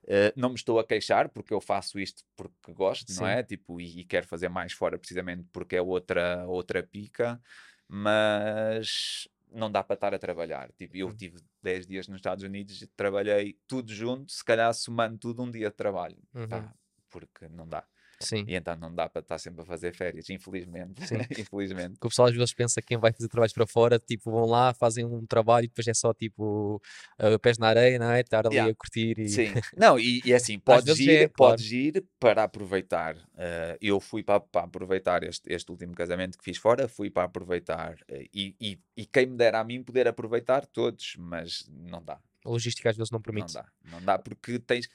Eh, 0.08 0.34
não 0.36 0.50
me 0.50 0.56
estou 0.56 0.80
a 0.80 0.86
queixar 0.86 1.30
porque 1.30 1.54
eu 1.54 1.62
faço 1.62 2.00
isto 2.00 2.24
porque 2.36 2.74
gosto, 2.74 3.12
Sim. 3.12 3.22
não 3.22 3.28
é? 3.28 3.44
Tipo, 3.44 3.80
e, 3.80 4.02
e 4.02 4.06
quero 4.06 4.28
fazer 4.28 4.50
mais 4.50 4.74
fora 4.74 4.98
precisamente 4.98 5.48
porque 5.52 5.76
é 5.78 5.82
outra, 5.82 6.46
outra 6.48 6.84
pica, 6.84 7.42
mas 7.88 9.28
não 9.52 9.72
dá 9.72 9.84
para 9.84 9.94
estar 9.96 10.14
a 10.14 10.20
trabalhar. 10.20 10.72
Tipo, 10.74 10.98
eu 10.98 11.10
Hum. 11.10 11.16
tive 11.18 11.38
10 11.62 11.86
dias 11.86 12.08
nos 12.08 12.18
Estados 12.18 12.44
Unidos 12.44 12.82
e 12.82 12.88
trabalhei 12.88 13.58
tudo 13.68 13.94
junto, 13.94 14.32
se 14.32 14.44
calhar 14.44 14.74
somando 14.74 15.18
tudo 15.18 15.44
um 15.44 15.52
dia 15.52 15.70
de 15.70 15.76
trabalho. 15.76 16.18
Uhum. 16.34 16.50
Pá, 16.50 16.74
porque 17.10 17.48
não 17.48 17.68
dá. 17.68 17.86
Sim. 18.26 18.46
E 18.48 18.56
então 18.56 18.76
não 18.76 18.94
dá 18.94 19.08
para 19.10 19.22
estar 19.22 19.38
sempre 19.38 19.62
a 19.62 19.66
fazer 19.66 19.94
férias, 19.94 20.30
infelizmente. 20.30 21.06
Sim. 21.08 21.16
infelizmente. 21.40 22.00
Que 22.00 22.08
o 22.08 22.10
pessoal 22.10 22.28
às 22.30 22.36
vezes 22.36 22.54
pensa 22.54 22.82
que 22.82 22.88
quem 22.88 22.98
vai 22.98 23.12
fazer 23.14 23.28
trabalhos 23.28 23.54
para 23.54 23.68
fora, 23.68 24.00
tipo, 24.00 24.32
vão 24.32 24.46
lá, 24.46 24.74
fazem 24.74 25.06
um 25.06 25.26
trabalho 25.26 25.66
e 25.66 25.68
depois 25.68 25.88
é 25.88 25.94
só 25.94 26.14
tipo 26.14 26.82
uh, 27.22 27.40
pés 27.40 27.58
na 27.58 27.68
areia, 27.68 28.00
não 28.00 28.10
é? 28.12 28.22
Estar 28.22 28.46
ali 28.46 28.56
Yeah. 28.56 28.72
a 28.72 28.76
curtir 28.76 29.20
e. 29.20 29.28
Sim. 29.30 29.52
Não, 29.78 30.00
e, 30.00 30.22
e 30.24 30.34
assim, 30.34 30.58
podes 30.60 30.86
vezes 30.86 31.00
ir, 31.02 31.10
é, 31.10 31.28
claro. 31.28 31.54
podes 31.56 31.72
ir 31.72 32.06
para 32.20 32.44
aproveitar. 32.44 33.16
Eh, 33.38 33.78
eu 33.82 34.00
fui 34.00 34.24
para, 34.24 34.40
para 34.40 34.66
aproveitar 34.66 35.24
este, 35.24 35.52
este 35.52 35.72
último 35.72 35.94
casamento 35.94 36.38
que 36.38 36.44
fiz 36.44 36.58
fora, 36.58 36.88
fui 36.88 37.10
para 37.10 37.24
aproveitar. 37.24 37.96
eh, 38.08 38.26
e, 38.34 38.56
e, 38.62 38.80
e 38.96 39.06
quem 39.06 39.26
me 39.26 39.36
dera 39.38 39.60
a 39.60 39.64
mim 39.64 39.84
poder 39.84 40.08
aproveitar 40.08 40.66
todos, 40.66 41.16
mas 41.18 41.66
não 41.70 42.04
dá. 42.04 42.20
A 42.46 42.50
logística 42.50 42.90
às 42.90 42.96
vezes 42.98 43.10
não 43.12 43.18
Não 43.18 43.24
permite. 43.24 43.54
dá. 43.54 43.66
Não 43.90 44.02
dá 44.02 44.18
porque 44.20 44.60
tens. 44.60 44.88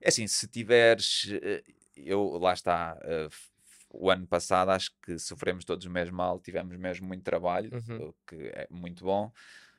É 0.00 0.08
assim, 0.08 0.26
se 0.26 0.46
tiveres. 0.48 1.28
eh, 1.42 1.62
Eu, 1.96 2.38
lá 2.38 2.52
está. 2.52 2.98
f- 3.30 3.50
o 3.94 4.10
ano 4.10 4.26
passado 4.26 4.70
acho 4.70 4.90
que 5.02 5.18
sofremos 5.18 5.64
todos 5.64 5.86
mesmo 5.86 6.16
mal, 6.16 6.40
tivemos 6.40 6.76
mesmo 6.78 7.06
muito 7.06 7.22
trabalho, 7.24 7.72
Uhum. 7.72 8.08
o 8.08 8.14
que 8.26 8.36
é 8.54 8.66
muito 8.70 9.04
bom. 9.04 9.30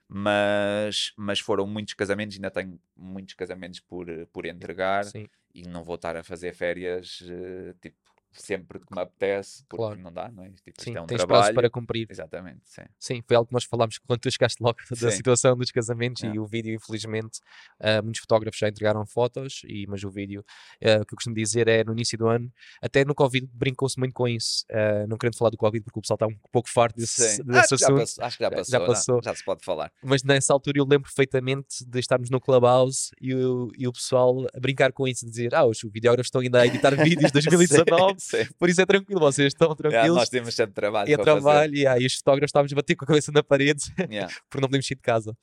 Mas, 0.07 1.13
mas 1.17 1.39
foram 1.39 1.65
muitos 1.67 1.93
casamentos, 1.95 2.35
ainda 2.35 2.51
tenho 2.51 2.79
muitos 2.95 3.33
casamentos 3.35 3.79
por, 3.79 4.07
por 4.31 4.45
entregar 4.45 5.05
Sim, 5.05 5.27
e 5.53 5.63
não 5.63 5.83
vou 5.83 5.95
estar 5.95 6.15
a 6.17 6.23
fazer 6.23 6.53
férias 6.53 7.23
eh, 7.27 7.73
tipo, 7.81 7.97
sempre 8.41 8.79
que 8.79 8.85
me 8.95 9.01
apetece, 9.01 9.63
porque 9.69 9.83
Claro. 9.83 9.99
não 9.99 10.11
dá, 10.11 10.29
não 10.31 10.43
é? 10.43 10.49
Tipo, 10.49 10.81
sim. 10.81 10.89
isto 10.91 10.97
é 10.97 11.01
um 11.01 11.05
Tens 11.05 11.17
prazos 11.17 11.27
trabalho. 11.27 11.55
para 11.55 11.69
cumprir. 11.69 12.07
Exatamente, 12.09 12.61
sim. 12.65 12.81
Sim, 12.99 13.23
foi 13.27 13.35
algo 13.35 13.47
que 13.47 13.53
nós 13.53 13.63
falámos 13.63 13.97
quando 13.99 14.19
tu 14.19 14.31
chegaste 14.31 14.61
logo 14.63 14.77
da 14.91 15.11
Sim. 15.11 15.17
situação 15.17 15.55
dos 15.57 15.71
casamentos 15.71 16.21
e 16.23 16.25
Yeah. 16.27 16.41
o 16.41 16.45
vídeo, 16.45 16.73
infelizmente, 16.75 17.39
ah, 17.79 18.01
muitos 18.01 18.21
fotógrafos 18.21 18.57
já 18.59 18.67
entregaram 18.69 19.05
fotos, 19.05 19.61
e, 19.67 19.85
mas 19.87 20.03
o 20.03 20.09
vídeo, 20.09 20.43
ah, 20.83 21.01
o 21.01 21.05
que 21.05 21.13
eu 21.13 21.17
costumo 21.17 21.35
dizer 21.35 21.67
é 21.67 21.83
no 21.83 21.91
início 21.93 22.17
do 22.17 22.27
ano, 22.27 22.51
até 22.81 23.03
no 23.05 23.13
Covid 23.13 23.47
brincou-se 23.53 23.99
muito 23.99 24.13
com 24.13 24.27
isso, 24.27 24.65
ah, 24.71 25.05
não 25.07 25.17
querendo 25.17 25.37
falar 25.37 25.49
do 25.51 25.57
Covid 25.57 25.83
porque 25.83 25.99
o 25.99 26.01
pessoal 26.01 26.15
está 26.15 26.27
um 26.27 26.35
pouco 26.51 26.69
farto 26.69 26.95
desse, 26.97 27.37
Sim. 27.37 27.43
desse 27.45 27.59
Acho, 27.59 27.75
que 27.75 27.77
já 27.81 27.85
assunto, 27.87 27.99
passou, 27.99 28.23
acho 28.25 28.37
que 28.37 28.43
já 28.43 28.49
Já- 28.49 28.55
passou, 28.55 28.71
já 28.71 28.79
não? 28.79 28.85
passou. 28.87 29.21
já 29.23 29.35
se 29.35 29.43
pode 29.45 29.63
falar. 29.65 29.91
mas 30.03 30.23
nessa 30.23 30.53
altura 30.53 30.77
eu 30.79 30.83
lembro 30.85 31.03
perfeitamente 31.03 31.85
de 31.85 31.99
estarmos 31.99 32.29
no 32.29 32.39
Clubhouse 32.41 33.11
e 33.21 33.33
o, 33.35 33.71
e 33.77 33.87
o 33.87 33.91
pessoal 33.93 34.45
a 34.53 34.59
brincar 34.59 34.91
com 34.91 35.07
isso, 35.07 35.25
dizer, 35.25 35.53
ah, 35.55 35.65
os 35.65 35.79
videógrafos 35.83 36.27
estão 36.27 36.41
ainda 36.41 36.61
a 36.61 36.67
editar 36.67 36.91
vídeos 37.03 37.31
de 37.31 37.33
2019, 37.33 38.15
Sim, 38.23 38.45
sim. 38.45 38.53
por 38.57 38.69
isso 38.69 38.81
é 38.81 38.85
tranquilo, 38.85 39.19
vocês 39.19 39.47
estão 39.47 39.67
Yeah, 39.77 39.77
tranquilos. 39.77 40.17
nós 40.17 40.29
temos 40.29 40.55
sempre 40.55 40.73
trabalho 40.73 41.09
e 41.09 41.15
fazer. 41.15 41.23
trabalho, 41.23 41.75
e, 41.75 41.85
ah, 41.87 41.99
e 41.99 42.05
os 42.05 42.15
fotógrafos 42.15 42.49
estávamos 42.49 42.71
a 42.71 42.75
bater 42.75 42.95
com 42.95 43.05
a 43.05 43.07
cabeça 43.07 43.31
na 43.31 43.43
parede 43.43 43.83
Yeah, 44.09 44.33
porque 44.49 44.61
não 44.61 44.67
podemos 44.67 44.87
sair 44.87 44.95
de 44.95 45.01
casa. 45.01 45.37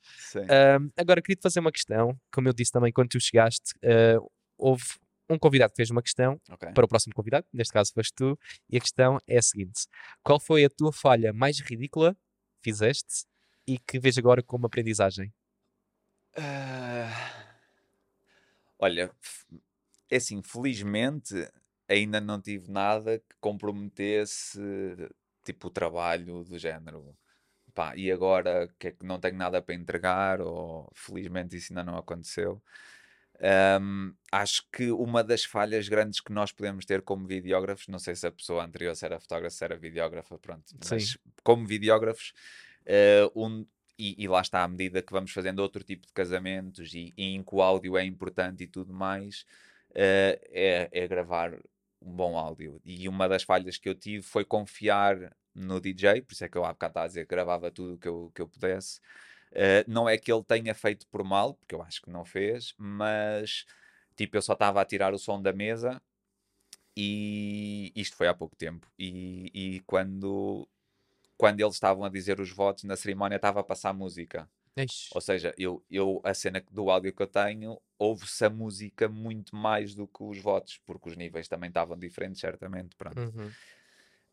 agora, 0.96 1.20
queria 1.22 1.36
te 1.36 1.42
fazer 1.42 1.60
uma 1.60 1.72
questão. 1.72 2.18
Como 2.32 2.48
eu 2.48 2.52
disse 2.52 2.72
também 2.72 2.92
quando 2.92 3.08
tu 3.10 3.20
chegaste, 3.20 3.72
ah, 3.84 4.18
houve 4.56 4.84
um 5.28 5.38
convidado 5.38 5.70
que 5.72 5.76
fez 5.76 5.90
uma 5.90 6.02
questão 6.02 6.40
Ok. 6.50 6.72
para 6.72 6.84
o 6.84 6.88
próximo 6.88 7.14
convidado, 7.14 7.46
neste 7.52 7.72
caso 7.72 7.92
foste 7.94 8.12
tu, 8.14 8.38
e 8.68 8.76
a 8.76 8.80
questão 8.80 9.18
é 9.28 9.38
a 9.38 9.42
seguinte: 9.42 9.82
Qual 10.24 10.40
foi 10.40 10.64
a 10.64 10.68
tua 10.70 10.92
falha 10.92 11.32
mais 11.32 11.60
ridícula 11.60 12.14
que 12.62 12.70
fizeste 12.70 13.24
e 13.66 13.78
que 13.78 13.98
vês 14.00 14.18
agora 14.18 14.42
como 14.42 14.66
aprendizagem? 14.66 15.32
Ah, 16.36 17.10
olha, 18.78 19.10
é 20.10 20.16
assim, 20.16 20.42
felizmente 20.42 21.34
ainda 21.90 22.20
não 22.20 22.40
tive 22.40 22.70
nada 22.70 23.18
que 23.18 23.36
comprometesse 23.40 24.60
tipo 25.44 25.68
o 25.68 25.70
trabalho 25.70 26.44
do 26.44 26.58
género. 26.58 27.16
Pá, 27.74 27.96
e 27.96 28.10
agora 28.10 28.68
que 28.78 28.88
é 28.88 28.90
que 28.92 29.04
não 29.06 29.20
tenho 29.20 29.36
nada 29.36 29.62
para 29.62 29.74
entregar, 29.74 30.40
ou 30.40 30.90
felizmente 30.94 31.56
isso 31.56 31.72
ainda 31.72 31.84
não 31.84 31.98
aconteceu. 31.98 32.62
Ahm, 33.42 34.12
acho 34.30 34.68
que 34.70 34.90
uma 34.90 35.24
das 35.24 35.44
falhas 35.44 35.88
grandes 35.88 36.20
que 36.20 36.32
nós 36.32 36.52
podemos 36.52 36.84
ter 36.84 37.00
como 37.02 37.26
videógrafos, 37.26 37.88
não 37.88 37.98
sei 37.98 38.14
se 38.14 38.26
a 38.26 38.32
pessoa 38.32 38.64
anterior 38.64 38.94
se 38.94 39.04
era 39.06 39.18
fotógrafa, 39.18 39.56
se 39.56 39.64
era 39.64 39.78
videógrafa, 39.78 40.38
pronto, 40.38 40.74
mas 40.90 41.10
Sim. 41.12 41.18
como 41.42 41.66
videógrafos, 41.66 42.34
eh, 42.84 43.30
um, 43.34 43.66
e, 43.98 44.22
e 44.22 44.28
lá 44.28 44.42
está, 44.42 44.62
à 44.62 44.68
medida 44.68 45.00
que 45.02 45.12
vamos 45.12 45.32
fazendo 45.32 45.60
outro 45.60 45.82
tipo 45.82 46.06
de 46.06 46.12
casamentos 46.12 46.92
e, 46.92 47.14
e 47.16 47.34
em 47.34 47.42
que 47.42 47.54
o 47.54 47.62
áudio 47.62 47.96
é 47.96 48.04
importante 48.04 48.64
e 48.64 48.66
tudo 48.66 48.92
mais, 48.92 49.46
eh, 49.94 50.38
é, 50.50 50.90
é 50.92 51.08
gravar 51.08 51.58
um 52.02 52.12
bom 52.12 52.38
áudio. 52.38 52.80
E 52.84 53.08
uma 53.08 53.28
das 53.28 53.42
falhas 53.42 53.76
que 53.76 53.88
eu 53.88 53.94
tive 53.94 54.22
foi 54.22 54.44
confiar 54.44 55.36
no 55.54 55.80
DJ, 55.80 56.22
por 56.22 56.32
isso 56.32 56.44
é 56.44 56.48
que 56.48 56.56
eu 56.56 56.64
há 56.64 56.72
bocado 56.72 56.92
estava 56.92 57.04
a 57.04 57.08
dizer 57.08 57.26
que 57.26 57.34
gravava 57.34 57.70
tudo 57.70 57.94
o 57.94 57.98
que 57.98 58.08
eu, 58.08 58.32
que 58.34 58.42
eu 58.42 58.48
pudesse. 58.48 59.00
Eh, 59.52 59.84
não 59.88 60.08
é 60.08 60.16
que 60.18 60.32
ele 60.32 60.44
tenha 60.44 60.74
feito 60.74 61.06
por 61.08 61.24
mal, 61.24 61.54
porque 61.54 61.74
eu 61.74 61.82
acho 61.82 62.00
que 62.02 62.10
não 62.10 62.24
fez, 62.24 62.74
mas 62.78 63.66
tipo, 64.16 64.36
eu 64.36 64.42
só 64.42 64.52
estava 64.54 64.80
a 64.80 64.84
tirar 64.84 65.14
o 65.14 65.18
som 65.18 65.40
da 65.42 65.52
mesa 65.52 66.00
e 66.96 67.92
isto 67.96 68.16
foi 68.16 68.28
há 68.28 68.34
pouco 68.34 68.56
tempo. 68.56 68.86
E, 68.98 69.50
e 69.54 69.80
quando, 69.80 70.68
quando 71.36 71.60
eles 71.60 71.74
estavam 71.74 72.04
a 72.04 72.08
dizer 72.08 72.40
os 72.40 72.50
votos 72.50 72.84
na 72.84 72.96
cerimónia, 72.96 73.36
estava 73.36 73.60
a 73.60 73.64
passar 73.64 73.92
música. 73.94 74.48
Eish, 74.76 75.10
Ou 75.12 75.20
seja, 75.20 75.54
eu, 75.58 75.84
eu, 75.90 76.20
a 76.24 76.32
cena 76.32 76.64
do 76.70 76.88
áudio 76.90 77.12
que 77.12 77.22
eu 77.22 77.26
tenho, 77.26 77.80
ouve-se 77.98 78.44
a 78.44 78.50
música 78.50 79.08
muito 79.08 79.56
mais 79.56 79.94
do 79.94 80.06
que 80.06 80.22
os 80.22 80.38
votos, 80.38 80.78
porque 80.86 81.10
os 81.10 81.16
níveis 81.16 81.48
também 81.48 81.68
estavam 81.68 81.98
diferentes, 81.98 82.40
certamente. 82.40 82.96
Pronto. 82.96 83.16
uhum, 83.16 83.50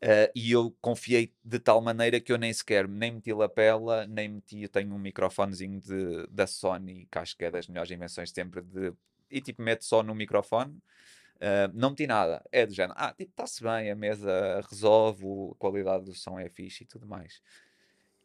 Uh, 0.03 0.29
e 0.35 0.51
eu 0.51 0.75
confiei 0.79 1.33
de 1.43 1.57
tal 1.57 1.81
maneira 1.81 2.19
que 2.19 2.31
eu 2.31 2.37
nem 2.37 2.53
sequer 2.53 2.87
nem 2.87 3.13
meti 3.13 3.33
lapela, 3.33 4.05
nem 4.05 4.29
meti. 4.29 4.61
Eu 4.61 4.69
tenho 4.69 4.93
um 4.93 4.99
microfonezinho 4.99 5.79
de, 5.79 6.27
da 6.27 6.45
Sony, 6.45 7.07
que 7.11 7.17
acho 7.17 7.35
que 7.35 7.45
é 7.45 7.51
das 7.51 7.67
melhores 7.67 7.89
invenções 7.89 8.29
sempre. 8.29 8.61
De, 8.61 8.93
e 9.29 9.41
tipo, 9.41 9.61
meto 9.61 9.83
só 9.83 10.03
no 10.03 10.13
microfone, 10.13 10.73
uh, 10.73 11.71
não 11.73 11.91
meti 11.91 12.05
nada. 12.05 12.43
É 12.51 12.65
do 12.65 12.73
género, 12.73 12.93
ah, 12.97 13.11
tipo, 13.11 13.31
está-se 13.31 13.63
bem, 13.63 13.89
a 13.89 13.95
mesa 13.95 14.61
resolve, 14.69 15.25
a 15.51 15.55
qualidade 15.55 16.05
do 16.05 16.13
som 16.13 16.39
é 16.39 16.47
fixe 16.49 16.83
e 16.83 16.87
tudo 16.87 17.07
mais. 17.07 17.41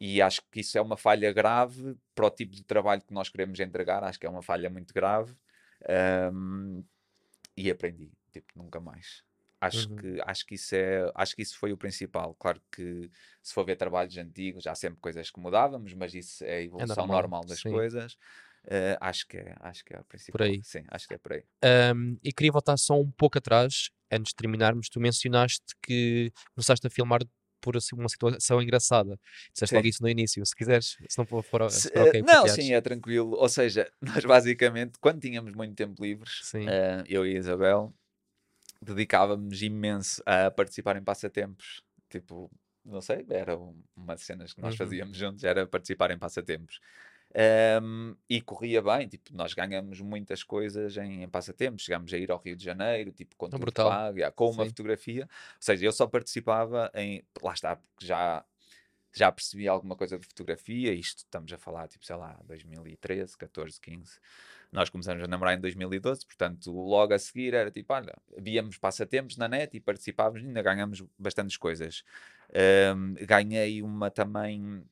E 0.05 0.21
acho 0.21 0.41
que 0.51 0.59
isso 0.59 0.77
é 0.77 0.81
uma 0.81 0.97
falha 0.97 1.31
grave 1.31 1.95
para 2.13 2.25
o 2.25 2.29
tipo 2.29 2.53
de 2.53 2.65
trabalho 2.65 3.01
que 3.01 3.13
nós 3.13 3.29
queremos 3.29 3.57
entregar. 3.61 4.03
Acho 4.03 4.19
que 4.19 4.25
é 4.25 4.29
uma 4.29 4.41
falha 4.41 4.69
muito 4.69 4.93
grave. 4.93 5.33
Um, 6.33 6.83
e 7.55 7.71
aprendi, 7.71 8.11
tipo, 8.29 8.51
nunca 8.53 8.81
mais. 8.81 9.23
Acho, 9.61 9.89
Uhum. 9.89 9.95
que, 9.95 10.21
acho, 10.25 10.45
que 10.45 10.55
isso 10.55 10.75
é, 10.75 11.09
acho 11.15 11.33
que 11.33 11.41
isso 11.41 11.57
foi 11.57 11.71
o 11.71 11.77
principal. 11.77 12.35
Claro 12.35 12.61
que 12.69 13.09
se 13.41 13.53
for 13.53 13.63
ver 13.63 13.77
trabalhos 13.77 14.17
antigos, 14.17 14.67
há 14.67 14.75
sempre 14.75 14.99
coisas 14.99 15.31
que 15.31 15.39
mudávamos, 15.39 15.93
mas 15.93 16.13
isso 16.13 16.43
é 16.43 16.57
a 16.57 16.61
evolução 16.61 17.07
normal, 17.07 17.21
normal, 17.21 17.45
das 17.45 17.61
sim. 17.61 17.69
coisas. 17.69 18.17
Eh, 18.65 18.97
acho, 18.99 19.25
que 19.25 19.37
é, 19.37 19.55
acho 19.61 19.85
que 19.85 19.95
é 19.95 20.01
o 20.01 20.03
principal. 20.03 20.45
aí. 20.45 20.61
Sim, 20.63 20.83
acho 20.89 21.07
que 21.07 21.13
é 21.13 21.17
por 21.17 21.31
aí. 21.31 21.45
Um, 21.95 22.17
e 22.21 22.33
queria 22.33 22.51
voltar 22.51 22.75
só 22.75 22.99
um 22.99 23.09
pouco 23.09 23.37
atrás, 23.37 23.89
antes 24.11 24.31
de 24.31 24.35
terminarmos. 24.35 24.89
Tu 24.89 24.99
mencionaste 24.99 25.73
que 25.81 26.29
começaste 26.53 26.85
a 26.85 26.89
filmar 26.89 27.21
por 27.63 27.77
assim, 27.77 27.95
uma 27.95 28.09
situação 28.09 28.61
engraçada. 28.61 29.17
Disseste 29.53 29.73
logo 29.73 29.87
isso 29.87 30.03
no 30.03 30.09
início. 30.09 30.45
Se 30.45 30.53
quiseres, 30.55 30.97
se 31.09 31.17
não 31.17 31.25
for, 31.25 31.41
for, 31.43 31.69
Se- 31.71 31.89
for 31.89 32.07
eh, 32.13 32.21
não, 32.21 32.25
partilhares. 32.43 32.53
sim, 32.53 32.73
é 32.73 32.81
tranquilo. 32.81 33.31
Ou 33.37 33.47
seja, 33.49 33.89
nós 34.21 34.25
basicamente, 34.25 34.99
quando 34.99 35.21
tínhamos 35.21 35.53
muito 35.53 35.73
tempo 35.75 36.03
livres, 36.03 36.41
Sim. 36.43 36.67
eh, 36.67 37.03
eu 37.07 37.25
e 37.25 37.35
a 37.35 37.39
Isabel, 37.39 37.93
dedicávamos 38.81 39.61
imenso 39.61 40.21
a 40.25 40.51
participar 40.51 40.97
em 40.97 41.03
passatempos. 41.03 41.81
Tipo, 42.09 42.51
não 42.85 43.01
sei, 43.01 43.25
era 43.29 43.57
um- 43.57 43.81
uma 43.95 44.13
das 44.15 44.23
cenas 44.25 44.53
que 44.53 44.61
nós 44.61 44.73
Uhum. 44.73 44.77
fazíamos 44.77 45.17
juntos, 45.17 45.43
era 45.43 45.65
participar 45.65 46.11
em 46.11 46.17
passatempos. 46.19 46.79
Ehm, 47.33 48.13
e 48.29 48.41
corria 48.41 48.81
bem, 48.81 49.07
tipo, 49.07 49.35
nós 49.35 49.53
ganhamos 49.53 49.99
muitas 50.01 50.43
coisas 50.43 50.95
em, 50.97 51.23
em 51.23 51.27
passatempos. 51.27 51.83
Chegámos 51.83 52.13
a 52.13 52.17
ir 52.17 52.31
ao 52.31 52.39
Rio 52.39 52.55
de 52.55 52.63
Janeiro, 52.63 53.11
tipo, 53.11 53.35
com 53.35 53.49
pago, 53.49 54.19
já, 54.19 54.31
com 54.31 54.51
uma 54.51 54.63
Sim. 54.63 54.69
fotografia. 54.69 55.23
Ou 55.23 55.57
seja, 55.59 55.85
eu 55.85 55.91
só 55.91 56.05
participava 56.07 56.91
em. 56.93 57.23
Lá 57.41 57.53
está, 57.53 57.75
porque 57.75 58.05
já 58.05 58.45
já 59.15 59.31
percebi 59.31 59.67
alguma 59.67 59.95
coisa 59.95 60.17
de 60.17 60.25
fotografia, 60.25 60.91
isto 60.91 61.19
estamos 61.19 61.53
a 61.53 61.57
falar, 61.57 61.87
tipo, 61.87 62.03
sei 62.03 62.15
lá, 62.15 62.39
2013, 62.45 63.37
14, 63.37 63.79
15. 63.79 64.19
Nós 64.71 64.89
começamos 64.89 65.23
a 65.23 65.27
namorar 65.27 65.55
em 65.55 65.61
2012, 65.61 66.25
portanto, 66.25 66.71
logo 66.71 67.13
a 67.13 67.19
seguir 67.19 67.53
era 67.53 67.69
tipo, 67.69 67.93
olha, 67.93 68.15
víamos 68.39 68.79
passatempos 68.79 69.37
na 69.37 69.47
net 69.47 69.77
e 69.77 69.79
participávamos, 69.79 70.41
e 70.41 70.47
ainda 70.47 70.63
ganhamos 70.63 71.03
bastantes 71.17 71.57
coisas. 71.57 72.03
Ahm, 72.55 73.13
ganhei 73.25 73.83
uma 73.83 74.09
também, 74.09 74.83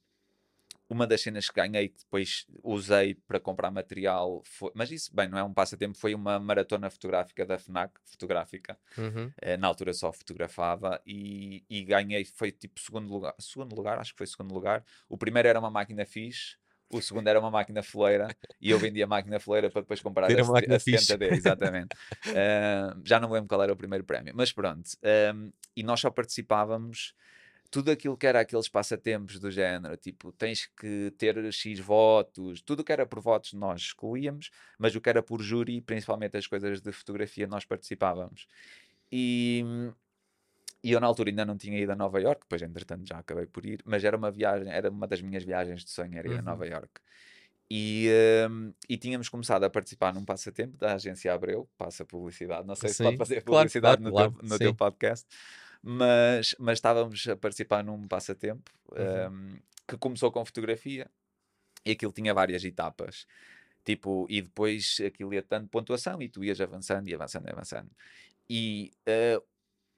uma 0.93 1.07
das 1.07 1.21
cenas 1.21 1.49
que 1.49 1.55
ganhei 1.55 1.89
que 1.89 1.99
depois 1.99 2.45
usei 2.63 3.15
para 3.15 3.39
comprar 3.39 3.71
material, 3.71 4.41
foi, 4.45 4.71
mas 4.75 4.91
isso, 4.91 5.15
bem, 5.15 5.29
não 5.29 5.37
é 5.37 5.43
um 5.43 5.53
passatempo, 5.53 5.97
foi 5.97 6.13
uma 6.15 6.39
maratona 6.39 6.89
fotográfica 6.89 7.45
da 7.45 7.57
FNAC, 7.57 7.93
fotográfica, 8.05 8.77
Uhum. 8.97 9.33
eh, 9.41 9.57
na 9.57 9.67
altura 9.67 9.93
só 9.93 10.11
fotografava 10.13 11.01
e, 11.05 11.63
e 11.69 11.83
ganhei, 11.83 12.25
foi 12.25 12.51
tipo 12.51 12.79
segundo 12.79 13.09
lugar, 13.11 13.33
segundo 13.39 13.75
lugar, 13.75 13.99
acho 13.99 14.11
que 14.13 14.17
foi 14.17 14.27
segundo 14.27 14.53
lugar. 14.53 14.83
O 15.09 15.17
primeiro 15.17 15.47
era 15.47 15.59
uma 15.59 15.71
máquina 15.71 16.05
fixe, 16.05 16.57
o 16.89 17.01
segundo 17.01 17.27
era 17.27 17.39
uma 17.39 17.51
máquina 17.51 17.81
foleira 17.83 18.35
e 18.59 18.69
eu 18.69 18.79
vendi 18.79 19.01
a 19.01 19.07
máquina 19.07 19.39
foleira 19.39 19.69
para 19.71 19.81
depois 19.81 20.01
comprar 20.01 20.27
Ter 20.27 20.39
a, 20.39 20.41
uma 20.41 20.59
a 20.75 20.79
fixe. 20.79 21.17
70D, 21.17 21.33
exatamente. 21.33 21.91
Eh, 22.33 22.93
já 23.05 23.19
não 23.19 23.27
me 23.29 23.35
lembro 23.35 23.47
qual 23.49 23.63
era 23.63 23.73
o 23.73 23.77
primeiro 23.77 24.03
prémio, 24.05 24.33
mas 24.35 24.51
pronto. 24.51 24.89
ehm, 25.03 25.51
e 25.75 25.83
nós 25.83 25.99
só 26.01 26.09
participávamos 26.11 27.13
tudo 27.71 27.91
aquilo 27.91 28.17
que 28.17 28.27
era 28.27 28.41
aqueles 28.41 28.69
passatempos 28.69 29.39
do 29.39 29.49
género, 29.51 29.97
tipo, 29.97 30.31
tens 30.33 30.67
que 30.67 31.11
ter 31.17 31.51
X 31.53 31.79
votos, 31.79 32.61
tudo 32.61 32.81
o 32.81 32.83
que 32.83 32.91
era 32.91 33.05
por 33.07 33.21
votos 33.21 33.53
nós 33.53 33.81
excluíamos, 33.81 34.51
mas 34.77 34.95
o 34.95 35.01
que 35.01 35.09
era 35.09 35.23
por 35.23 35.41
júri, 35.41 35.81
principalmente 35.81 36.37
as 36.37 36.47
coisas 36.47 36.81
de 36.81 36.91
fotografia, 36.91 37.47
nós 37.47 37.65
participávamos. 37.65 38.47
E, 39.11 39.63
e 40.83 40.91
eu 40.91 40.99
na 40.99 41.07
altura 41.07 41.29
ainda 41.29 41.45
não 41.45 41.57
tinha 41.57 41.79
ido 41.79 41.91
a 41.91 41.95
Nova 41.95 42.19
York, 42.19 42.41
depois 42.41 42.61
entretanto 42.61 43.07
já 43.07 43.19
acabei 43.19 43.45
por 43.45 43.65
ir, 43.65 43.81
mas 43.85 44.03
era 44.03 44.17
uma 44.17 44.31
viagem, 44.31 44.71
era 44.71 44.89
uma 44.89 45.07
das 45.07 45.21
minhas 45.21 45.43
viagens 45.43 45.83
de 45.85 45.91
sonho, 45.91 46.17
era 46.17 46.27
ir 46.27 46.39
a 46.39 46.41
Uhum. 46.41 46.41
Nova 46.41 46.65
York. 46.65 46.89
E, 47.69 48.09
hum, 48.49 48.73
e 48.89 48.97
tínhamos 48.97 49.29
começado 49.29 49.63
a 49.63 49.69
participar 49.69 50.13
num 50.13 50.25
passatempo 50.25 50.77
da 50.77 50.95
agência 50.95 51.33
Abreu, 51.33 51.69
passa 51.77 52.05
publicidade, 52.05 52.67
não 52.67 52.75
sei 52.75 52.93
se 52.93 53.01
pode 53.01 53.17
Sim, 53.17 53.17
fazer 53.17 53.43
publicidade 53.43 54.01
claro, 54.01 54.03
no, 54.03 54.13
teu, 54.13 54.31
claro, 54.31 54.39
no 54.41 54.59
teu 54.59 54.73
sim. 54.73 54.75
podcast, 54.75 55.27
mas, 55.81 56.55
mas 56.59 56.77
estávamos 56.77 57.27
a 57.27 57.35
participar 57.35 57.83
num 57.83 58.07
passatempo 58.07 58.71
Uhum. 58.91 59.29
hum, 59.55 59.59
que 59.87 59.97
começou 59.97 60.31
com 60.31 60.45
fotografia 60.45 61.09
e 61.85 61.91
aquilo 61.91 62.11
tinha 62.11 62.33
várias 62.33 62.63
etapas. 62.63 63.25
Tipo, 63.83 64.27
e 64.29 64.41
depois 64.41 64.99
aquilo 65.05 65.33
ia 65.33 65.41
dando 65.47 65.67
pontuação 65.67 66.21
e 66.21 66.29
tu 66.29 66.43
ias 66.43 66.61
avançando 66.61 67.07
e 67.09 67.15
avançando 67.15 67.47
e 67.47 67.51
avançando. 67.51 67.91
E 68.49 68.91
eh, 69.05 69.41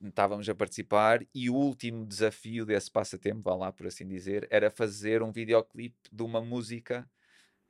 estávamos 0.03 0.47
a 0.49 0.55
participar 0.55 1.25
e 1.33 1.49
o 1.49 1.55
último 1.55 2.05
desafio 2.05 2.65
desse 2.65 2.91
passatempo, 2.91 3.41
vá 3.43 3.55
lá 3.55 3.71
por 3.71 3.87
assim 3.87 4.07
dizer, 4.07 4.47
era 4.51 4.69
fazer 4.71 5.21
um 5.23 5.31
videoclipe 5.31 5.97
de 6.11 6.23
uma 6.23 6.41
música 6.41 7.09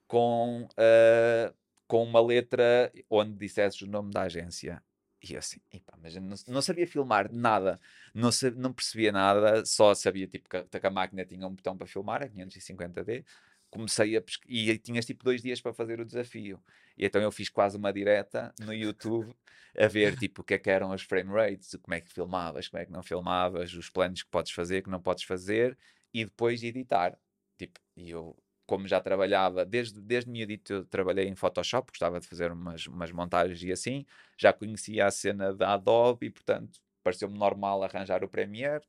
com, 0.07 0.68
eh, 0.78 1.53
com 1.88 2.03
uma 2.03 2.22
letra 2.22 2.91
onde 3.09 3.34
dissesses 3.38 3.82
o 3.82 3.88
nome 3.88 4.11
da 4.11 4.24
agência. 4.24 4.84
E 5.24 5.34
eu 5.34 5.39
assim, 5.39 5.59
"Epá, 5.71 5.97
mas 6.01 6.15
não, 6.15 6.36
não 6.47 6.61
sabia 6.61 6.86
filmar 6.88 7.32
nada, 7.32 7.80
não, 8.13 8.32
sa- 8.32 8.51
não 8.51 8.74
percebia 8.74 9.11
nada, 9.11 9.65
só 9.65 9.93
sabia 9.95 10.28
tipo, 10.28 10.49
que, 10.49 10.80
que 10.80 10.88
a 10.88 10.89
máquina 10.89 11.26
tinha 11.26 11.47
um 11.47 11.55
botão 11.55 11.78
para 11.78 11.88
filmar, 11.88 12.21
a 12.24 12.28
550D. 12.30 13.24
Comecei 13.69 14.15
a 14.17 14.21
pesqui- 14.21 14.47
e 14.49 14.78
tinhas 14.78 15.05
tipo 15.05 15.24
dois 15.24 15.41
dias 15.41 15.61
para 15.61 15.74
fazer 15.74 15.99
o 15.99 16.05
desafio. 16.05 16.61
E 16.97 17.05
então 17.05 17.21
eu 17.21 17.32
fiz 17.32 17.49
quase 17.49 17.78
uma 17.78 17.91
direta 17.93 18.53
no 18.59 18.74
YouTube 18.74 19.34
a 19.78 19.88
ver 19.88 20.15
tipo 20.17 20.41
o 20.41 20.43
que 20.45 20.53
é 20.55 20.59
que 20.59 20.69
eram 20.69 20.91
as 20.91 21.01
frame 21.01 21.32
rates, 21.32 21.76
como 21.82 21.95
é 21.95 22.01
que 22.01 22.11
filmavas, 22.11 22.67
como 22.67 22.82
é 22.82 22.86
que 22.86 22.91
não 22.91 23.01
filmavas, 23.01 23.74
os 23.74 23.89
planos 23.89 24.21
que 24.24 24.30
podes 24.30 24.51
fazer, 24.51 24.84
que 24.84 24.89
não 24.89 25.01
podes 25.01 25.24
fazer, 25.24 25.78
e 26.13 26.26
depois 26.26 26.61
editar. 26.63 27.17
Tipo, 27.57 27.80
e 27.95 28.09
eu, 28.11 28.36
como 28.74 28.88
já 28.88 28.99
trabalhava, 28.99 29.63
desde, 29.63 30.01
desde 30.01 30.32
miudito 30.32 30.74
eu 30.74 30.86
trabalhei 30.86 31.28
em 31.28 31.36
Photoshop, 31.36 31.91
gostava 31.91 32.19
de 32.19 32.26
fazer 32.26 32.51
umas, 32.51 32.88
umas 32.88 33.11
montagens 33.11 33.61
e 33.61 33.71
assim, 33.71 34.03
já 34.36 34.51
conhecia 34.51 35.05
a 35.05 35.11
cena 35.11 35.53
da 35.53 35.76
Adobe 35.76 36.26
e, 36.26 36.30
portanto, 36.32 36.80
pareceu-me 37.03 37.38
normal 37.38 37.84
arranjar 37.84 38.24
o 38.24 38.28
Premiere. 38.28 38.84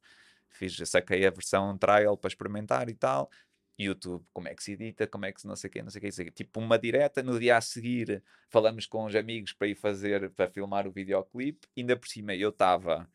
Fiz, 0.48 0.74
saquei 0.88 1.26
a 1.26 1.30
versão 1.30 1.76
trial 1.76 2.16
para 2.16 2.28
experimentar 2.28 2.88
e 2.88 2.94
tal. 2.94 3.30
YouTube, 3.78 4.24
como 4.32 4.48
é 4.48 4.54
que 4.54 4.64
se 4.64 4.72
edita, 4.72 5.06
como 5.06 5.26
é 5.26 5.32
que 5.32 5.42
se 5.42 5.46
não 5.46 5.54
sei 5.54 5.68
o 5.68 5.70
quê, 5.70 5.82
não 5.82 5.90
sei 5.90 5.98
o 5.98 6.02
quê, 6.02 6.12
sei 6.12 6.24
quê. 6.24 6.30
Tipo 6.30 6.60
uma 6.60 6.78
direta, 6.78 7.22
no 7.22 7.38
dia 7.38 7.58
a 7.58 7.60
seguir 7.60 8.22
falamos 8.48 8.86
com 8.86 9.04
os 9.04 9.14
amigos 9.14 9.52
para 9.52 9.66
ir 9.68 9.74
fazer, 9.74 10.30
para 10.30 10.48
filmar 10.48 10.88
o 10.88 10.92
videoclipe, 10.92 11.68
ainda 11.76 11.94
por 11.94 12.08
cima 12.08 12.34
eu 12.34 12.48
estava, 12.48 13.06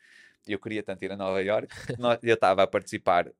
eu 0.47 0.59
queria 0.59 0.83
tanto 0.83 1.03
ir 1.03 1.11
a 1.11 1.17
Nova 1.17 1.41
York, 1.41 1.73
eu 2.21 2.35
estava 2.35 2.61
a 2.61 2.67
participar, 2.67 3.31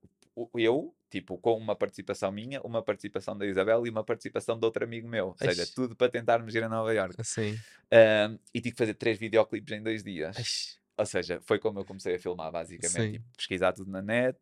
eu, 0.54 0.94
tipo, 1.10 1.36
com 1.38 1.56
uma 1.56 1.74
participação 1.74 2.30
minha, 2.30 2.60
uma 2.62 2.82
participação 2.82 3.36
da 3.36 3.44
Isabel 3.46 3.86
e 3.86 3.90
uma 3.90 4.04
participação 4.04 4.58
de 4.58 4.64
outro 4.64 4.84
amigo 4.84 5.08
meu, 5.08 5.28
ou 5.28 5.36
seja, 5.36 5.62
Eish. 5.62 5.70
tudo 5.70 5.96
para 5.96 6.08
tentarmos 6.08 6.54
ir 6.54 6.62
a 6.62 6.68
Nova 6.68 6.92
York. 6.94 7.16
Assim. 7.18 7.58
Ahm, 7.90 8.38
e 8.54 8.60
tive 8.60 8.72
que 8.72 8.78
fazer 8.78 8.94
três 8.94 9.18
videoclipes 9.18 9.72
em 9.72 9.82
dois 9.82 10.02
dias. 10.02 10.78
Ou 11.00 11.06
seja, 11.06 11.40
foi 11.40 11.58
como 11.58 11.80
eu 11.80 11.84
comecei 11.86 12.16
a 12.16 12.18
filmar, 12.18 12.52
basicamente. 12.52 12.92
Sim. 12.92 13.12
Tipo, 13.12 13.24
pesquisar 13.34 13.72
tudo 13.72 13.90
na 13.90 14.02
net, 14.02 14.38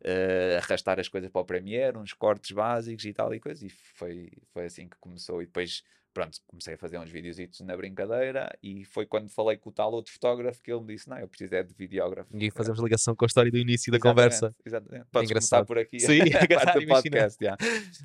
eh, 0.00 0.60
arrastar 0.62 1.00
as 1.00 1.08
coisas 1.08 1.28
para 1.28 1.40
o 1.40 1.44
Premiere, 1.44 1.98
uns 1.98 2.12
cortes 2.12 2.52
básicos 2.52 3.04
e 3.04 3.12
tal 3.12 3.34
e 3.34 3.40
coisa. 3.40 3.66
E 3.66 3.68
foi, 3.68 4.30
foi 4.52 4.66
assim 4.66 4.88
que 4.88 4.96
começou. 5.00 5.42
E 5.42 5.46
depois, 5.46 5.82
pronto, 6.18 6.38
comecei 6.46 6.74
a 6.74 6.78
fazer 6.78 6.98
uns 6.98 7.10
videozitos 7.10 7.60
na 7.60 7.76
brincadeira. 7.76 8.50
E 8.62 8.84
foi 8.84 9.06
quando 9.06 9.28
falei 9.30 9.56
com 9.56 9.70
o 9.70 9.72
tal 9.72 9.92
outro 9.92 10.12
fotógrafo 10.12 10.60
que 10.62 10.72
ele 10.72 10.80
me 10.80 10.94
disse: 10.94 11.08
Não, 11.08 11.18
eu 11.18 11.28
preciso 11.28 11.54
é 11.54 11.62
de 11.62 11.72
videógrafo. 11.74 12.28
E 12.36 12.50
fazemos 12.50 12.80
ligação 12.80 13.14
com 13.14 13.24
a 13.24 13.26
história 13.28 13.50
do 13.50 13.58
início 13.58 13.92
da 13.92 13.98
Exatamente, 13.98 14.14
conversa. 14.16 14.56
Exatamente. 14.64 15.06
Podes 15.12 15.30
engraçado. 15.30 15.66
começar 15.66 15.66
por 15.66 15.78
aqui. 15.78 16.00
Sim, 16.00 16.20
a 16.34 16.38
parte 16.38 16.52
agarrar 16.52 16.72
do 16.74 16.80
e 16.80 16.84
imaginar. 16.84 17.28
podcast. 17.28 17.44
já. 17.44 17.56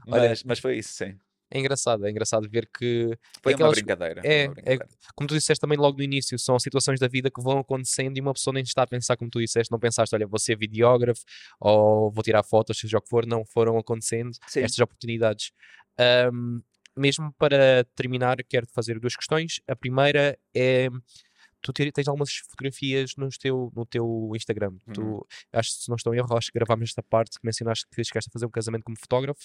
Olha- 0.08 0.30
Mas, 0.30 0.44
mas 0.44 0.60
foi 0.60 0.78
isso, 0.78 0.94
sim. 0.94 1.18
É 1.56 1.60
engraçado, 1.60 2.04
é 2.08 2.10
engraçado 2.10 2.50
ver 2.50 2.68
que, 2.68 3.16
Foi 3.44 3.52
uma 3.54 3.58
aquelas- 3.58 3.76
brincadeira. 3.76 4.22
foi 4.22 4.30
é, 4.32 4.46
uma 4.48 4.54
é, 4.54 4.54
brincadeira. 4.56 4.88
como 5.16 5.28
tu 5.28 5.36
disseste 5.36 5.62
também 5.62 5.78
logo 5.78 5.96
no 5.98 6.04
início, 6.04 6.40
são 6.40 6.58
situações 6.58 7.00
da 7.00 7.08
vida 7.08 7.30
que 7.30 7.40
vão 7.44 7.60
acontecendo 7.60 8.18
e 8.18 8.22
uma 8.22 8.34
pessoa 8.34 8.56
nem 8.56 8.64
está 8.64 8.82
a 8.82 8.88
pensar 8.88 9.16
como 9.18 9.30
tu 9.30 9.40
disseste, 9.40 9.72
não 9.72 9.78
pensaste, 9.80 10.16
olha, 10.16 10.26
vou 10.26 10.40
ser 10.40 10.58
videógrafo 10.58 11.22
ou 11.60 12.12
vou 12.12 12.24
tirar 12.24 12.42
fotos, 12.42 12.80
seja 12.80 12.98
o 12.98 13.02
que 13.02 13.08
for, 13.10 13.28
não 13.28 13.46
foram 13.46 13.78
acontecendo 13.78 14.32
Sim. 14.48 14.62
estas 14.62 14.80
oportunidades. 14.80 15.52
Ahm, 16.00 16.60
mesmo 16.96 17.34
para 17.38 17.86
terminar, 17.96 18.38
quero 18.44 18.68
fazer 18.72 19.00
duas 19.00 19.16
questões. 19.16 19.60
A 19.68 19.76
primeira 19.76 20.38
é. 20.56 20.90
Tu 21.62 21.72
te- 21.72 21.92
tens 21.94 22.10
algumas 22.10 22.36
fotografias 22.36 23.16
no 23.16 23.30
teu, 23.30 23.72
no 23.74 23.86
teu 23.86 24.32
Instagram. 24.36 24.72
Uhum. 24.86 24.94
Tu, 24.94 25.28
acho 25.54 25.70
que 25.78 25.84
se 25.84 25.90
não 25.90 25.96
estou 25.96 26.14
em 26.14 26.18
erro, 26.18 26.36
acho 26.38 26.52
que 26.52 26.60
gravámos 26.60 26.90
esta 26.90 27.02
parte 27.02 27.40
que 27.40 27.46
mencionaste 27.46 27.86
que 27.90 28.04
chegaste 28.04 28.30
a 28.30 28.34
fazer 28.34 28.46
um 28.46 28.50
casamento 28.50 28.84
como 28.84 29.00
fotógrafo, 29.00 29.40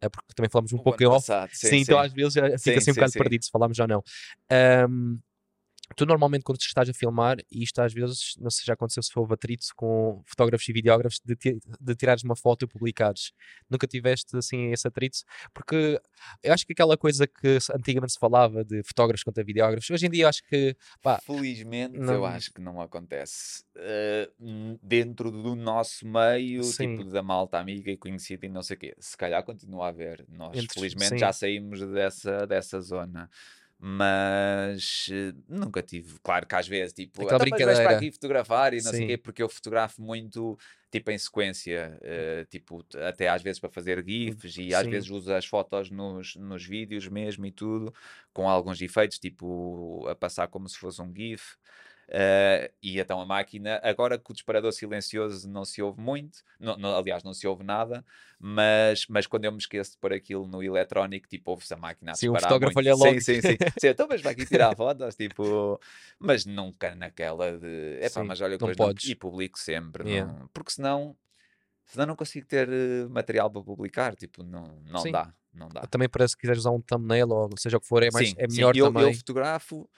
eh, 0.00 0.08
porque 0.08 0.32
também 0.34 0.48
falámos 0.50 0.72
um 0.72 0.78
O 0.78 0.82
pouco 0.82 1.02
em 1.02 1.06
off. 1.06 1.26
passado, 1.26 1.50
Sim, 1.52 1.76
então 1.76 1.98
às 1.98 2.10
vezes 2.14 2.32
Sim, 2.32 2.58
fica 2.58 2.78
assim 2.78 2.90
um 2.90 2.94
sim, 2.94 3.00
bocado 3.00 3.12
sim. 3.12 3.18
perdido 3.18 3.44
se 3.44 3.50
falámos 3.50 3.76
já 3.76 3.86
não. 3.86 4.02
Ahm, 4.50 5.18
tu 5.96 6.06
normalmente 6.06 6.42
quando 6.42 6.58
estás 6.60 6.88
a 6.88 6.94
filmar, 6.94 7.38
e 7.50 7.62
isto 7.62 7.80
às 7.80 7.92
vezes, 7.92 8.34
não 8.38 8.50
sei 8.50 8.60
se 8.60 8.66
já 8.66 8.74
aconteceu 8.74 9.02
se 9.02 9.10
houve 9.18 9.34
atrito 9.34 9.66
com 9.76 10.22
fotógrafos 10.26 10.68
e 10.68 10.72
videógrafos 10.72 11.20
de, 11.24 11.34
ti- 11.36 11.60
de 11.80 11.94
tirares 11.94 12.22
uma 12.22 12.36
foto 12.36 12.64
e 12.64 12.68
publicares. 12.68 13.32
Nunca 13.68 13.86
tiveste 13.86 14.36
assim 14.36 14.72
esse 14.72 14.86
atrito? 14.86 15.18
Porque 15.52 16.00
eu 16.42 16.52
acho 16.52 16.66
que 16.66 16.72
aquela 16.72 16.96
coisa 16.96 17.26
que 17.26 17.58
antigamente 17.74 18.12
se 18.12 18.18
falava 18.18 18.64
de 18.64 18.82
fotógrafos 18.84 19.22
contra 19.24 19.42
videógrafos, 19.44 19.90
hoje 19.90 20.06
em 20.06 20.10
dia 20.10 20.24
eu 20.24 20.28
acho 20.28 20.42
que 20.48 20.76
pá, 21.02 21.20
Felizmente, 21.24 21.96
eu 21.96 22.02
não- 22.04 22.24
acho 22.24 22.52
que 22.52 22.60
não 22.60 22.80
acontece. 22.80 23.64
N- 24.38 24.78
dentro 24.82 25.30
do 25.30 25.54
nosso 25.54 26.06
meio, 26.06 26.62
Sim. 26.64 26.96
tipo 26.96 27.10
da 27.10 27.22
malta 27.22 27.58
amiga 27.58 27.90
e 27.90 27.96
conhecida 27.96 28.46
e 28.46 28.48
não 28.48 28.62
sei 28.62 28.76
o 28.76 28.80
quê. 28.80 28.94
Se 28.98 29.16
calhar 29.16 29.42
continua 29.44 29.86
a 29.86 29.88
haver. 29.88 30.24
Nós, 30.28 30.56
Entre- 30.56 30.74
felizmente, 30.74 31.10
sim. 31.10 31.18
já 31.18 31.32
saímos 31.32 31.80
dessa, 31.92 32.46
dessa 32.46 32.80
zona. 32.80 33.28
Mas 33.82 35.06
eh, 35.10 35.32
nunca 35.48 35.82
tive. 35.82 36.18
Claro 36.22 36.46
que 36.46 36.54
às 36.54 36.68
vezes, 36.68 36.92
tipo, 36.92 37.22
Aquela 37.22 37.38
"Então, 37.38 37.38
vais 37.64 37.80
para 37.80 37.92
brincadeira." 37.92 37.92
aqui 37.92 38.12
fotografar 38.12 38.74
e 38.74 38.82
não 38.82 38.92
sei 38.92 39.02
Sim. 39.02 39.04
o 39.04 39.06
quê, 39.06 39.16
porque 39.18 39.42
eu 39.42 39.48
fotografo 39.48 40.02
muito, 40.02 40.58
tipo, 40.90 41.10
em 41.10 41.16
sequência, 41.18 41.98
eh, 42.02 42.44
tipo, 42.50 42.84
até 43.08 43.28
às 43.28 43.42
vezes 43.42 43.58
para 43.58 43.70
fazer 43.70 44.04
GIFs 44.06 44.56
e 44.58 44.74
às 44.74 44.86
Sim. 44.86 44.88
vezes 44.88 45.08
uso 45.10 45.32
as 45.32 45.46
fotos 45.46 45.90
nos, 45.90 46.36
nos 46.36 46.62
vídeos 46.64 47.08
mesmo 47.08 47.46
e 47.46 47.52
tudo, 47.52 47.90
com 48.34 48.48
alguns 48.50 48.82
efeitos, 48.82 49.18
tipo, 49.18 50.06
a 50.08 50.14
passar 50.14 50.48
como 50.48 50.68
se 50.68 50.76
fosse 50.78 51.00
um 51.00 51.10
GIF. 51.14 51.56
Uh, 52.12 52.66
e 52.82 52.98
então 52.98 53.20
a 53.20 53.24
máquina, 53.26 53.80
agora 53.84 54.18
que 54.18 54.28
o 54.30 54.34
disparador 54.34 54.72
silencioso 54.72 55.48
não 55.48 55.64
se 55.64 55.80
ouve 55.80 56.00
muito, 56.00 56.42
não, 56.58 56.76
não, 56.76 56.96
aliás, 56.96 57.22
não 57.22 57.32
se 57.32 57.46
ouve 57.46 57.62
nada, 57.62 58.04
mas, 58.36 59.06
mas 59.08 59.28
quando 59.28 59.44
eu 59.44 59.52
me 59.52 59.58
esqueço 59.58 59.92
de 59.92 59.98
pôr 59.98 60.12
aquilo 60.12 60.44
no 60.48 60.60
eletrónico, 60.60 61.28
tipo, 61.28 61.52
ouve-se 61.52 61.72
a 61.72 61.76
máquina 61.76 62.10
a 62.12 62.14
Sim, 62.16 62.28
o 62.28 62.32
disparar 62.32 62.40
fotógrafo 62.42 62.74
muito. 62.74 62.80
olha 62.80 62.94
logo. 62.96 63.20
Sim, 63.20 63.20
sim, 63.20 63.40
sim. 63.40 63.56
sim 63.78 63.88
então, 63.88 64.08
mas 64.08 64.20
vai 64.22 64.32
aqui 64.32 64.44
tirar 64.44 64.74
fotos, 64.76 65.14
tipo, 65.14 65.78
mas 66.18 66.44
nunca 66.44 66.96
naquela 66.96 67.56
de, 67.56 67.98
epá, 68.02 68.08
Sim, 68.08 68.24
mas 68.24 68.40
olha, 68.40 68.58
não 68.60 68.72
podes. 68.72 69.08
e 69.10 69.14
publico 69.14 69.56
sempre, 69.58 70.02
Yeah. 70.04 70.32
não- 70.32 70.48
porque 70.48 70.72
senão, 70.72 71.16
senão 71.86 72.06
não 72.06 72.16
consigo 72.16 72.46
ter 72.46 72.68
eh, 72.68 73.06
material 73.08 73.50
para 73.50 73.62
publicar, 73.62 74.16
tipo, 74.16 74.42
não, 74.42 74.64
não 74.86 75.02
Sim. 75.02 75.12
dá, 75.12 75.32
não 75.52 75.68
dá. 75.68 75.82
Também 75.86 76.08
parece 76.08 76.34
que 76.34 76.42
quiseres 76.42 76.60
usar 76.60 76.70
um 76.70 76.80
thumbnail 76.80 77.28
ou 77.30 77.50
seja 77.58 77.76
o 77.76 77.80
que 77.80 77.86
for, 77.86 78.02
é, 78.02 78.10
mais, 78.10 78.28
Sim, 78.28 78.36
é 78.38 78.46
sim, 78.48 78.62
melhor 78.62 78.74
eu, 78.74 78.86
também. 78.86 79.02
eu 79.04 79.12
fotografo 79.12 79.88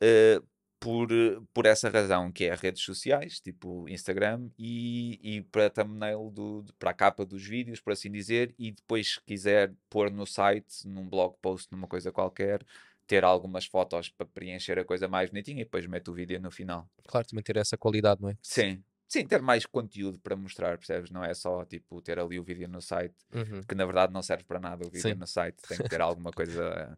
eh, 0.00 0.40
por, 0.84 1.10
eh, 1.10 1.40
por 1.54 1.64
essa 1.64 1.88
razão, 1.88 2.30
que 2.30 2.44
é 2.44 2.54
redes 2.54 2.82
sociais, 2.82 3.40
tipo 3.40 3.88
Instagram, 3.88 4.50
e, 4.58 5.18
e 5.36 5.40
para 5.42 5.70
thumbnail, 5.70 6.30
do, 6.30 6.64
para 6.78 6.90
a 6.90 6.94
capa 6.94 7.24
dos 7.24 7.42
vídeos, 7.42 7.80
por 7.80 7.94
assim 7.94 8.10
dizer, 8.12 8.54
e 8.58 8.70
depois, 8.70 9.14
se 9.14 9.20
quiser 9.22 9.72
pôr 9.88 10.10
no 10.10 10.26
site, 10.26 10.86
num 10.86 11.08
blog 11.08 11.34
post, 11.40 11.72
numa 11.72 11.88
coisa 11.88 12.12
qualquer, 12.12 12.62
ter 13.06 13.24
algumas 13.24 13.64
fotos 13.64 14.10
para 14.10 14.26
preencher 14.26 14.78
a 14.78 14.84
coisa 14.84 15.08
mais 15.08 15.30
bonitinha 15.30 15.62
e 15.62 15.64
depois 15.64 15.86
meto 15.86 16.10
o 16.10 16.14
vídeo 16.14 16.38
no 16.40 16.50
final. 16.50 16.86
Claro, 17.06 17.26
também 17.26 17.42
ter 17.42 17.56
essa 17.56 17.76
qualidade, 17.78 18.20
não 18.20 18.28
é? 18.28 18.36
Sim. 18.42 18.82
Sim, 19.06 19.26
ter 19.26 19.40
mais 19.40 19.64
conteúdo 19.64 20.18
para 20.18 20.34
mostrar, 20.34 20.76
percebes? 20.76 21.10
Não 21.10 21.24
é 21.24 21.32
só 21.34 21.64
tipo 21.64 22.00
ter 22.02 22.18
ali 22.18 22.38
o 22.38 22.42
vídeo 22.44 22.68
no 22.68 22.80
site, 22.82 23.14
Uhum. 23.34 23.62
que 23.62 23.74
na 23.74 23.84
verdade 23.86 24.12
não 24.12 24.22
serve 24.22 24.44
para 24.44 24.58
nada 24.58 24.86
o 24.86 24.90
vídeo 24.90 25.10
Sim. 25.10 25.14
no 25.14 25.26
site, 25.26 25.56
tem 25.68 25.78
que 25.78 25.88
ter 25.88 26.00
alguma 26.02 26.30
coisa 26.32 26.96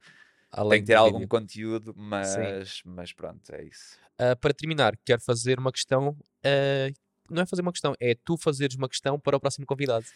Além 0.51 0.78
tem 0.78 0.80
que 0.82 0.86
ter 0.86 0.94
algum 0.94 1.18
vídeo. 1.18 1.28
conteúdo, 1.28 1.94
mas, 1.97 2.80
mas 2.84 3.12
pronto, 3.12 3.51
é 3.53 3.64
isso. 3.64 3.99
Ah, 4.18 4.34
para 4.36 4.55
terminar, 4.55 4.97
quero 5.05 5.20
fazer 5.20 5.59
uma 5.59 5.70
questão. 5.72 6.16
ah, 6.44 6.90
não 7.28 7.42
é 7.42 7.47
fazer 7.47 7.61
uma 7.62 7.72
questão, 7.72 7.92
é 8.01 8.14
tu 8.24 8.36
fazeres 8.36 8.76
uma 8.76 8.88
questão 8.88 9.18
para 9.18 9.36
o 9.36 9.40
próximo 9.40 9.66
convidado. 9.66 10.07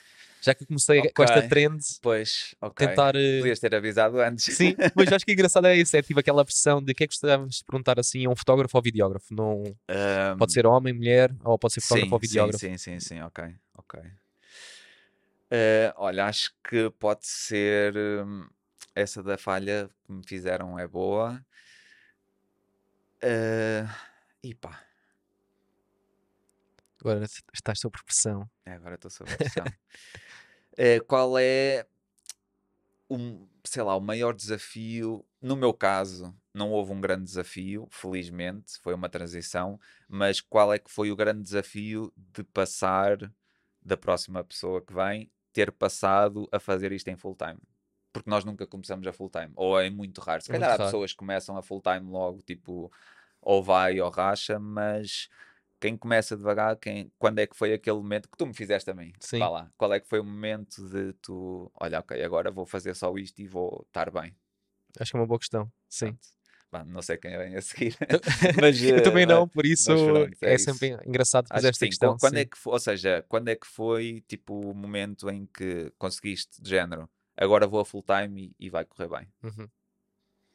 Já 0.40 0.54
que 0.54 0.62
eu 0.62 0.66
comecei 0.68 1.02
com 1.12 1.22
esta 1.24 1.46
trend, 1.48 1.80
Pois, 2.00 2.54
ok. 2.60 2.86
tentar. 2.86 3.14
ah, 3.16 3.38
Podias 3.40 3.58
ter 3.58 3.74
avisado 3.74 4.20
antes. 4.20 4.54
Sim, 4.56 4.74
mas 4.94 5.12
acho 5.12 5.24
que 5.26 5.32
engraçado 5.34 5.66
é 5.66 5.76
isso. 5.76 5.96
É 5.96 6.02
tipo 6.02 6.20
aquela 6.20 6.44
pressão 6.44 6.80
de 6.80 6.94
que 6.94 7.04
é 7.04 7.06
que 7.06 7.12
gostavas 7.12 7.56
de 7.56 7.64
perguntar 7.64 7.98
assim 7.98 8.24
a 8.26 8.30
um 8.30 8.36
fotógrafo 8.36 8.76
ou 8.76 8.82
videógrafo. 8.82 9.34
Não, 9.34 9.64
Ahm, 9.88 10.38
pode 10.38 10.52
ser 10.52 10.66
homem, 10.66 10.94
mulher, 10.94 11.34
ou 11.44 11.58
pode 11.58 11.74
ser 11.74 11.80
fotógrafo 11.80 12.06
sim, 12.08 12.14
ou 12.14 12.20
videógrafo. 12.20 12.58
Sim, 12.60 12.78
sim, 12.78 12.98
sim, 12.98 13.06
sim, 13.16 13.20
ok, 13.22 13.44
ok. 13.76 14.00
Eh, 15.50 15.92
olha, 15.96 16.26
acho 16.26 16.52
que 16.62 16.90
pode 16.98 17.26
ser 17.26 17.96
hum, 17.96 18.46
essa 19.00 19.22
da 19.22 19.36
falha 19.38 19.88
que 20.04 20.12
me 20.12 20.22
fizeram 20.26 20.78
é 20.78 20.86
boa. 20.86 21.44
Eh, 23.22 23.86
e 24.42 24.54
pá, 24.54 24.80
Agora 27.00 27.24
estás 27.54 27.80
sob 27.80 27.96
pressão. 28.04 28.48
é, 28.66 28.72
agora 28.72 28.94
estou 28.94 29.10
sob 29.10 29.34
pressão. 29.36 29.64
Eh, 30.78 31.00
qual 31.00 31.36
é 31.36 31.84
um, 33.10 33.46
sei 33.64 33.82
lá, 33.82 33.96
o 33.96 34.00
maior 34.00 34.32
desafio? 34.34 35.26
No 35.42 35.56
meu 35.56 35.74
caso, 35.74 36.34
não 36.54 36.70
houve 36.70 36.92
um 36.92 37.00
grande 37.00 37.24
desafio, 37.24 37.88
felizmente, 37.90 38.78
foi 38.80 38.94
uma 38.94 39.08
transição, 39.08 39.78
mas 40.08 40.40
qual 40.40 40.72
é 40.72 40.78
que 40.78 40.90
foi 40.90 41.10
o 41.10 41.16
grande 41.16 41.42
desafio 41.42 42.12
de 42.16 42.44
passar 42.44 43.30
da 43.82 43.96
próxima 43.96 44.44
pessoa 44.44 44.80
que 44.80 44.94
vem 44.94 45.30
ter 45.52 45.72
passado 45.72 46.48
a 46.52 46.60
fazer 46.60 46.92
isto 46.92 47.08
em 47.08 47.16
full 47.16 47.34
time? 47.34 47.60
Porque 48.12 48.28
nós 48.28 48.44
nunca 48.44 48.66
começamos 48.66 49.06
a 49.06 49.12
full 49.12 49.30
time, 49.30 49.52
ou 49.54 49.78
é 49.80 49.88
muito 49.88 50.20
raro. 50.20 50.42
Se 50.42 50.48
Muito 50.50 50.60
calhar 50.60 50.74
há 50.74 50.78
raro. 50.78 50.90
pessoas 50.90 51.12
que 51.12 51.18
começam 51.18 51.56
a 51.56 51.62
full 51.62 51.80
time 51.80 52.10
logo, 52.10 52.42
tipo, 52.42 52.90
ou 53.40 53.62
vai 53.62 54.00
ou 54.00 54.10
racha, 54.10 54.58
mas 54.58 55.28
quem 55.80 55.96
começa 55.96 56.36
devagar, 56.36 56.76
quem, 56.76 57.10
quando 57.18 57.38
é 57.38 57.46
que 57.46 57.56
foi 57.56 57.72
aquele 57.72 57.96
momento 57.96 58.28
que 58.28 58.36
tu 58.36 58.46
me 58.46 58.52
fizeste 58.52 58.84
também? 58.84 59.12
Sim. 59.20 59.38
Vá 59.38 59.48
lá. 59.48 59.70
Qual 59.78 59.92
é 59.94 60.00
que 60.00 60.08
foi 60.08 60.20
o 60.20 60.24
momento 60.24 60.86
de 60.88 61.12
tu, 61.14 61.70
olha, 61.74 62.00
ok, 62.00 62.22
agora 62.22 62.50
vou 62.50 62.66
fazer 62.66 62.94
só 62.94 63.16
isto 63.16 63.40
e 63.40 63.46
vou 63.46 63.84
estar 63.86 64.10
bem? 64.10 64.34
Acho 64.98 65.12
que 65.12 65.16
é 65.16 65.20
uma 65.20 65.26
boa 65.26 65.38
questão. 65.38 65.70
Sim. 65.88 66.18
Pronto. 66.70 66.88
Não 66.88 67.02
sei 67.02 67.16
quem 67.16 67.36
vem 67.36 67.56
a 67.56 67.62
seguir. 67.62 67.96
mas, 68.60 68.82
eu 68.82 69.02
também 69.02 69.22
eh, 69.22 69.26
não, 69.26 69.48
por 69.48 69.64
isso 69.64 69.86
pronto, 69.92 70.36
é 70.42 70.52
é, 70.52 70.54
isso. 70.54 70.64
sempre 70.64 70.98
engraçado 71.06 71.48
fazer 71.48 71.68
esta 71.68 71.84
sim. 71.84 71.88
questão. 71.88 72.14
Qu- 72.14 72.20
Quando 72.20 72.34
sim. 72.34 72.40
é 72.40 72.44
que 72.44 72.58
foi, 72.58 72.72
ou 72.72 72.78
seja, 72.78 73.24
quando 73.28 73.48
é 73.48 73.56
que 73.56 73.66
foi 73.66 74.22
tipo 74.28 74.70
o 74.70 74.74
momento 74.74 75.30
em 75.30 75.46
que 75.46 75.92
conseguiste 75.98 76.60
de 76.62 76.68
género? 76.70 77.08
Agora 77.40 77.66
vou 77.66 77.80
a 77.80 77.84
full 77.84 78.04
time 78.04 78.54
e, 78.58 78.66
e 78.66 78.70
vai 78.70 78.84
correr 78.84 79.08
bem. 79.08 79.26
Uhum. 79.42 79.66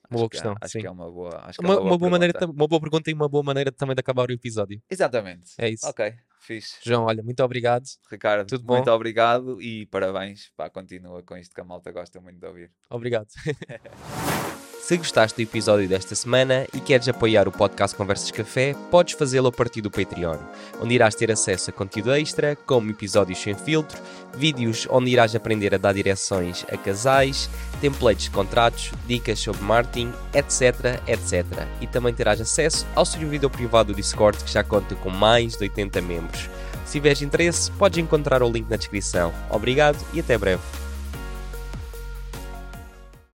Acho 0.07 0.13
boa 0.13 0.29
que 0.29 0.37
é- 0.37 0.39
questão, 0.39 0.55
Acho 0.61 0.71
sim. 0.73 0.79
que 0.81 0.87
é 0.87 0.91
uma 0.91 1.11
boa. 1.11 1.35
Acho 1.43 1.59
é 1.59 1.65
Uma, 1.65 1.73
uma 1.73 1.79
boa, 1.81 1.91
uma 1.91 1.97
boa 1.97 2.11
maneira, 2.11 2.39
uma 2.45 2.67
boa 2.67 2.79
pergunta 2.79 3.09
e 3.09 3.13
uma 3.13 3.27
boa 3.27 3.43
maneira 3.43 3.71
também 3.71 3.95
de 3.95 3.99
acabar 3.99 4.29
o 4.29 4.31
episódio. 4.31 4.79
Exatamente. 4.89 5.53
É 5.57 5.67
isso. 5.67 5.87
Ok, 5.87 6.13
fixe. 6.39 6.77
João, 6.83 7.05
olha, 7.05 7.23
muito 7.23 7.43
obrigado. 7.43 7.85
Ricardo, 8.11 8.47
Tudo 8.47 8.65
muito 8.67 8.85
bom? 8.85 8.91
obrigado 8.91 9.59
e 9.61 9.87
parabéns. 9.87 10.51
Pá, 10.55 10.69
continua 10.69 11.23
com 11.23 11.35
isto 11.35 11.55
que 11.55 11.61
a 11.61 11.63
malta 11.63 11.91
gosta 11.91 12.21
muito 12.21 12.39
de 12.39 12.45
ouvir. 12.45 12.71
Obrigado. 12.89 13.29
Se 14.85 14.97
gostaste 14.97 15.35
do 15.35 15.49
episódio 15.49 15.89
desta 15.89 16.13
semana 16.13 16.67
e 16.71 16.79
queres 16.79 17.09
apoiar 17.09 17.47
o 17.47 17.51
podcast 17.51 17.97
Conversas 17.97 18.29
Café, 18.29 18.75
podes 18.91 19.15
fazê-lo 19.15 19.47
a 19.47 19.51
partir 19.51 19.81
do 19.81 19.89
Patreon, 19.89 20.37
onde 20.79 20.93
irás 20.93 21.15
ter 21.15 21.31
acesso 21.31 21.71
a 21.71 21.73
conteúdo 21.73 22.13
extra, 22.13 22.55
como 22.55 22.91
episódios 22.91 23.39
sem 23.39 23.55
filtro, 23.55 23.99
vídeos 24.35 24.87
onde 24.91 25.09
irás 25.09 25.35
aprender 25.35 25.73
a 25.73 25.79
dar 25.79 25.91
direções 25.91 26.63
a 26.71 26.77
casais, 26.77 27.49
templates 27.81 28.25
de 28.25 28.29
contratos, 28.29 28.91
dicas 29.07 29.39
sobre 29.39 29.63
marketing, 29.63 30.13
etc, 30.31 31.01
etc. 31.07 31.43
E 31.81 31.87
também 31.87 32.13
terás 32.13 32.39
acesso 32.39 32.85
ao 32.93 33.07
servidor 33.07 33.49
privado 33.49 33.91
do 33.91 33.97
Discord 33.97 34.37
que 34.43 34.51
já 34.51 34.63
conta 34.63 34.93
com 34.93 35.09
mais 35.09 35.53
de 35.53 35.63
80 35.63 35.99
membros. 36.03 36.47
Se 36.85 36.91
tiveres 36.91 37.23
interesse, 37.23 37.71
podes 37.71 37.97
encontrar 37.97 38.43
o 38.43 38.51
link 38.51 38.69
na 38.69 38.77
descrição. 38.77 39.33
Obrigado 39.49 39.97
e 40.13 40.19
até 40.19 40.37
breve. 40.37 40.84